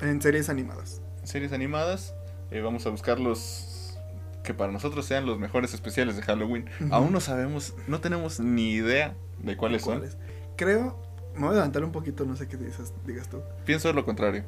En 0.00 0.20
series 0.22 0.48
animadas. 0.48 1.00
series 1.22 1.52
animadas. 1.52 2.14
eh, 2.50 2.60
vamos 2.60 2.86
a 2.86 2.90
buscar 2.90 3.18
los 3.18 3.98
que 4.44 4.52
para 4.54 4.70
nosotros 4.70 5.06
sean 5.06 5.24
los 5.26 5.38
mejores 5.38 5.72
especiales 5.74 6.16
de 6.16 6.22
Halloween. 6.22 6.68
Ujú. 6.80 6.94
Aún 6.94 7.12
no 7.12 7.20
sabemos, 7.20 7.74
no 7.88 8.00
tenemos 8.00 8.38
ni 8.40 8.72
idea 8.72 9.14
de 9.38 9.56
cuáles 9.56 9.82
son. 9.82 9.98
¿Cuáles? 9.98 10.18
Creo, 10.56 11.02
me 11.34 11.40
voy 11.40 11.48
a 11.48 11.50
adelantar 11.52 11.82
un 11.82 11.92
poquito, 11.92 12.26
no 12.26 12.36
sé 12.36 12.46
qué 12.46 12.56
dices, 12.58 12.92
digas 13.06 13.28
tú. 13.28 13.40
Pienso 13.64 13.90
lo 13.94 14.04
contrario. 14.04 14.44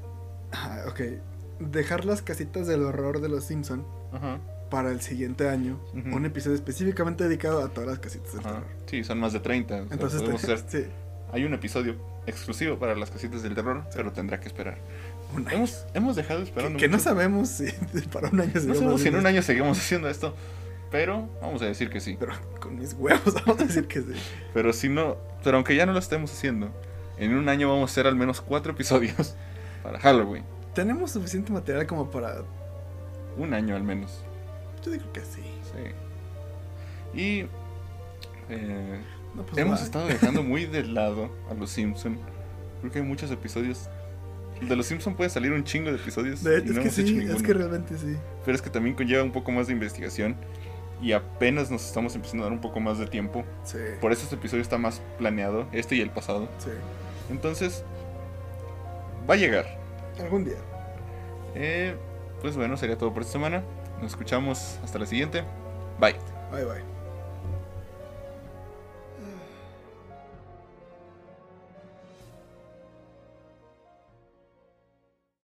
Ah, 0.53 0.85
ok. 0.89 1.01
Dejar 1.61 2.05
las 2.05 2.23
casitas 2.23 2.67
del 2.67 2.83
horror 2.83 3.21
de 3.21 3.29
los 3.29 3.45
Simpson 3.45 3.87
Ajá, 4.13 4.39
para 4.71 4.91
el 4.91 5.01
siguiente 5.01 5.49
año. 5.49 5.81
Un 5.95 6.25
episodio 6.27 6.55
específicamente 6.57 7.25
dedicado 7.25 7.63
a 7.65 7.69
todas 7.69 7.89
las 7.89 7.99
casitas 7.99 8.33
del 8.33 8.41
ajá. 8.41 8.49
terror. 8.51 8.65
Sí, 8.87 9.05
son 9.05 9.19
más 9.21 9.33
de 9.33 9.41
30. 9.41 9.75
o 9.75 9.77
sea, 9.85 9.87
Entonces, 9.93 10.21
podemos 10.23 10.43
te- 10.43 10.53
hacer- 10.53 10.85
sí, 10.85 10.91
hay 11.33 11.45
un 11.45 11.55
episodio 11.55 11.97
exclusivo 12.27 12.79
para 12.79 12.95
las 12.95 13.11
casitas 13.11 13.43
del 13.43 13.55
terror, 13.55 13.85
pero 13.95 14.13
tendrá 14.13 14.39
que 14.41 14.49
esperar. 14.49 14.79
un 15.35 15.47
año. 15.49 15.57
Hemos, 15.57 15.87
hemos 15.95 16.17
dejado 16.17 16.41
Que, 16.41 16.45
esperando. 16.49 16.79
que 16.79 16.89
no 16.89 16.93
mucho. 16.99 17.05
sabemos 17.05 17.49
si 17.49 17.67
para 18.13 18.29
un 18.29 18.41
año 18.41 18.53
No 18.55 18.75
sabemos 18.75 19.01
si 19.01 19.09
en 19.09 19.17
un 19.17 19.27
año 19.27 19.43
seguimos 19.43 19.79
haciendo 19.79 20.09
esto, 20.09 20.35
pero 20.91 21.29
vamos 21.41 21.63
a 21.63 21.67
decir 21.67 21.89
que 21.91 22.01
sí. 22.01 22.17
Pero 22.21 22.33
con 22.61 22.79
mis 22.79 22.93
huevos 22.95 23.35
vamos 23.47 23.61
a 23.63 23.65
decir 23.65 23.87
que 23.89 24.01
sí. 24.03 24.13
Pero 24.53 24.73
si 24.73 24.89
no, 24.89 25.17
pero 25.43 25.57
aunque 25.57 25.75
ya 25.75 25.87
no 25.87 25.93
lo 25.93 25.99
estemos 25.99 26.31
haciendo, 26.33 26.71
en 27.19 27.35
un 27.35 27.49
año 27.49 27.69
vamos 27.71 27.91
a 27.91 27.93
hacer 27.93 28.07
al 28.07 28.15
menos 28.17 28.41
cuatro 28.41 28.73
episodios 28.73 29.35
para 29.87 30.01
Halloween. 30.01 30.45
Tenemos 30.75 31.13
suficiente 31.13 31.53
material 31.53 31.87
como 31.87 32.11
para... 32.11 32.43
Un 33.39 33.55
año 33.55 33.77
al 33.77 33.83
menos. 33.83 34.25
Yo 34.85 34.91
digo 34.91 35.05
que 35.13 35.21
sí. 35.21 35.43
Sí. 37.13 37.19
Y 37.19 37.47
eh, 38.49 39.01
No, 39.35 39.43
pues 39.45 39.59
Hemos 39.59 39.81
va. 39.81 39.85
estado 39.85 40.07
dejando 40.09 40.43
muy 40.43 40.65
de 40.67 40.85
lado 40.85 41.31
a 41.51 41.55
los 41.55 41.71
Simpson. 41.71 42.19
Creo 42.81 42.93
que 42.93 42.99
hay 43.01 43.05
muchos 43.05 43.31
episodios. 43.31 43.89
De 44.61 44.75
los 44.75 44.87
Simpson 44.87 45.15
puede 45.15 45.29
salir 45.31 45.53
un 45.53 45.65
chingo 45.65 45.91
de 45.91 45.97
episodios. 45.97 46.43
De- 46.43 46.63
y 46.65 46.71
es 46.71 46.79
que 46.79 46.81
hecho 46.81 46.91
sí, 46.91 47.03
ninguno. 47.05 47.37
es 47.37 47.43
que 47.43 47.53
realmente 47.55 47.97
sí. 47.99 48.17
Pero 48.45 48.55
es 48.57 48.63
que 48.63 48.71
también 48.71 48.97
conlleva 48.97 49.23
un 49.23 49.33
poco 49.33 49.53
más 49.53 49.67
de 49.67 49.75
investigación. 49.75 50.35
Y 51.03 51.13
apenas 51.13 51.71
nos 51.71 51.85
estamos 51.87 52.15
empezando 52.17 52.45
a 52.45 52.47
dar 52.47 52.53
un 52.55 52.63
poco 52.63 52.81
más 52.81 52.99
de 52.99 53.07
tiempo. 53.07 53.45
Sí. 53.65 53.77
Por 54.01 54.13
eso 54.13 54.23
este 54.25 54.37
episodio 54.37 54.63
está 54.63 54.79
más 54.79 55.03
planeado. 55.19 55.69
Este 55.73 55.95
y 55.97 56.01
el 56.01 56.09
pasado. 56.11 56.49
Sí. 56.59 56.71
Entonces, 57.31 57.85
va 59.29 59.35
a 59.35 59.37
llegar. 59.37 59.67
Algún 60.21 60.45
día. 60.45 60.59
Eh, 61.55 61.95
pues 62.41 62.57
bueno, 62.57 62.77
sería 62.77 62.97
todo 62.97 63.13
por 63.13 63.23
esta 63.23 63.33
semana. 63.33 63.63
Nos 64.01 64.13
escuchamos 64.13 64.79
hasta 64.85 64.99
la 64.99 65.07
siguiente. 65.07 65.43
Bye. 65.99 66.17
Bye 66.53 66.65
bye. 66.65 66.96